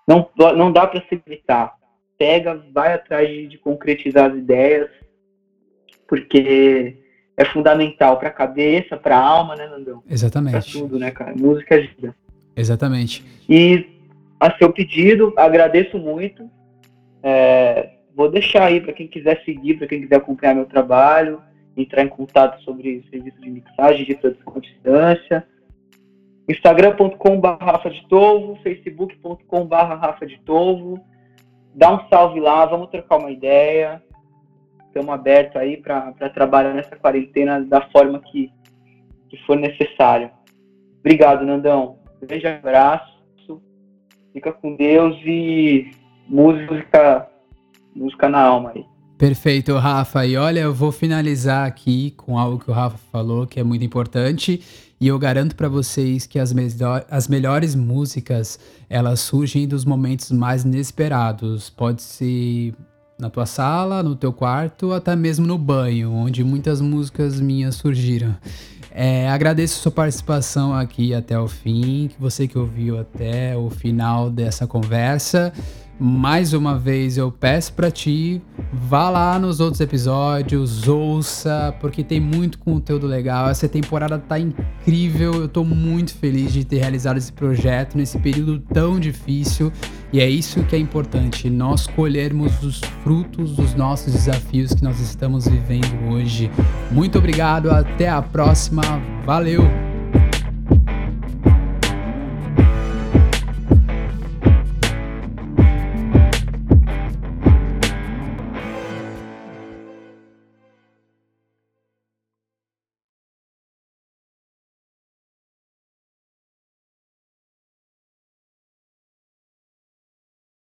Não, 0.07 0.29
não 0.57 0.73
dá 0.73 0.87
para 0.87 1.03
se 1.09 1.17
gritar. 1.17 1.75
Pega, 2.19 2.65
vai 2.73 2.95
atrás 2.95 3.29
de, 3.29 3.47
de 3.47 3.59
concretizar 3.59 4.31
as 4.31 4.39
ideias, 4.39 4.89
porque 6.09 6.97
é 7.37 7.45
fundamental 7.45 8.19
para 8.19 8.29
a 8.29 8.33
cabeça, 8.33 8.97
para 8.97 9.17
a 9.17 9.25
alma, 9.25 9.55
né, 9.55 9.67
Nandão? 9.67 10.03
Exatamente. 10.09 10.53
Para 10.53 10.81
tudo, 10.81 10.99
né, 10.99 11.11
cara? 11.11 11.35
Música 11.37 11.75
ajuda. 11.75 12.15
Exatamente. 12.57 13.25
E 13.49 13.87
a 14.41 14.57
seu 14.57 14.73
pedido, 14.73 15.35
agradeço 15.37 15.99
muito. 15.99 16.51
É, 17.23 17.91
vou 18.15 18.31
deixar 18.31 18.65
aí 18.65 18.81
para 18.81 18.95
quem 18.95 19.07
quiser 19.07 19.43
seguir, 19.45 19.75
para 19.75 19.87
quem 19.87 20.01
quiser 20.01 20.17
acompanhar 20.17 20.55
meu 20.55 20.65
trabalho, 20.65 21.43
entrar 21.77 22.03
em 22.03 22.09
contato 22.09 22.63
sobre 22.63 23.05
serviço 23.11 23.41
de 23.41 23.51
mixagem, 23.51 24.07
de 24.07 24.15
produção 24.15 24.53
à 24.57 24.61
distância. 24.61 25.47
Instagram.com.br 26.49 27.49
Rafa 27.61 27.91
de 27.91 28.07
Tovo, 28.09 28.57
Facebook.com.br 28.63 29.75
Rafa 29.75 30.25
de 30.25 30.39
Tovo. 30.39 31.05
dá 31.75 31.93
um 31.93 32.09
salve 32.09 32.41
lá, 32.41 32.65
vamos 32.65 32.89
trocar 32.89 33.19
uma 33.19 33.31
ideia. 33.31 34.03
Estamos 34.97 35.13
abertos 35.13 35.57
aí 35.57 35.77
para 35.77 36.31
trabalhar 36.31 36.73
nessa 36.73 36.97
quarentena 36.97 37.61
da 37.61 37.83
forma 37.91 38.19
que, 38.19 38.51
que 39.29 39.37
for 39.45 39.55
necessário. 39.55 40.31
Obrigado, 41.01 41.45
Nandão. 41.45 41.99
Um 42.23 42.27
grande 42.27 42.47
abraço. 42.47 43.15
Fica 44.33 44.55
com 44.55 44.75
Deus 44.75 45.15
e 45.23 45.91
música, 46.27 47.29
música 47.95 48.27
na 48.31 48.41
alma 48.41 48.73
aí. 48.75 48.87
Perfeito, 49.19 49.77
Rafa. 49.77 50.25
E 50.25 50.35
olha, 50.39 50.61
eu 50.61 50.73
vou 50.73 50.91
finalizar 50.91 51.67
aqui 51.67 52.13
com 52.13 52.39
algo 52.39 52.59
que 52.59 52.71
o 52.71 52.73
Rafa 52.73 52.97
falou 53.13 53.47
que 53.47 53.61
é 53.61 53.63
muito 53.63 53.85
importante. 53.85 54.63
E 54.99 55.09
eu 55.09 55.19
garanto 55.19 55.57
para 55.57 55.69
vocês 55.69 56.27
que 56.27 56.39
as, 56.39 56.55
as 57.11 57.29
melhores 57.29 57.75
músicas 57.75 58.59
elas 58.89 59.21
surgem 59.21 59.69
dos 59.69 59.85
momentos 59.85 60.33
mais 60.33 60.65
inesperados. 60.65 61.69
Pode 61.69 62.01
ser 62.01 62.73
na 63.19 63.31
tua 63.31 63.47
sala, 63.47 64.03
no 64.03 64.15
teu 64.15 64.33
quarto, 64.33 64.93
até 64.93 65.17
mesmo 65.17 65.47
no 65.47 65.57
banho, 65.57 66.13
onde 66.13 66.45
muitas 66.45 66.81
músicas 66.81 67.41
minhas 67.41 67.75
surgiram. 67.75 68.37
É, 68.91 69.29
agradeço 69.29 69.81
sua 69.81 69.93
participação 69.93 70.75
aqui 70.75 71.13
até 71.13 71.39
o 71.39 71.47
fim, 71.47 72.09
que 72.09 72.21
você 72.21 72.49
que 72.49 72.59
ouviu 72.59 72.99
até 72.99 73.57
o 73.57 73.69
final 73.69 74.31
dessa 74.31 74.67
conversa 74.67 75.53
mais 75.99 76.53
uma 76.53 76.79
vez 76.79 77.17
eu 77.17 77.33
peço 77.33 77.73
para 77.73 77.91
ti, 77.91 78.43
vá 78.73 79.09
lá 79.09 79.39
nos 79.39 79.61
outros 79.61 79.81
episódios, 79.81 80.87
ouça, 80.87 81.75
porque 81.81 82.05
tem 82.05 82.21
muito 82.21 82.59
conteúdo 82.59 83.07
legal. 83.07 83.49
Essa 83.49 83.69
temporada 83.69 84.19
tá 84.19 84.39
incrível. 84.39 85.33
Eu 85.35 85.49
tô 85.49 85.65
muito 85.65 86.15
feliz 86.15 86.53
de 86.53 86.65
ter 86.65 86.79
realizado 86.79 87.17
esse 87.17 87.33
projeto 87.33 87.97
nesse 87.97 88.19
período 88.19 88.61
tão 88.73 89.01
difícil. 89.01 89.73
E 90.13 90.21
é 90.21 90.29
isso 90.29 90.63
que 90.65 90.77
é 90.77 90.79
importante, 90.79 91.51
nós 91.51 91.87
colhermos 91.87 92.63
os 92.63 92.81
frutos 93.03 93.57
dos 93.57 93.75
nossos 93.75 94.13
desafios 94.13 94.73
que 94.73 94.83
nós 94.83 95.01
estamos 95.01 95.49
vivendo 95.49 96.11
hoje. 96.11 96.51
Muito 96.91 97.19
obrigado, 97.19 97.71
até 97.71 98.09
a 98.09 98.23
próxima. 98.23 98.83
Valeu. 99.25 99.96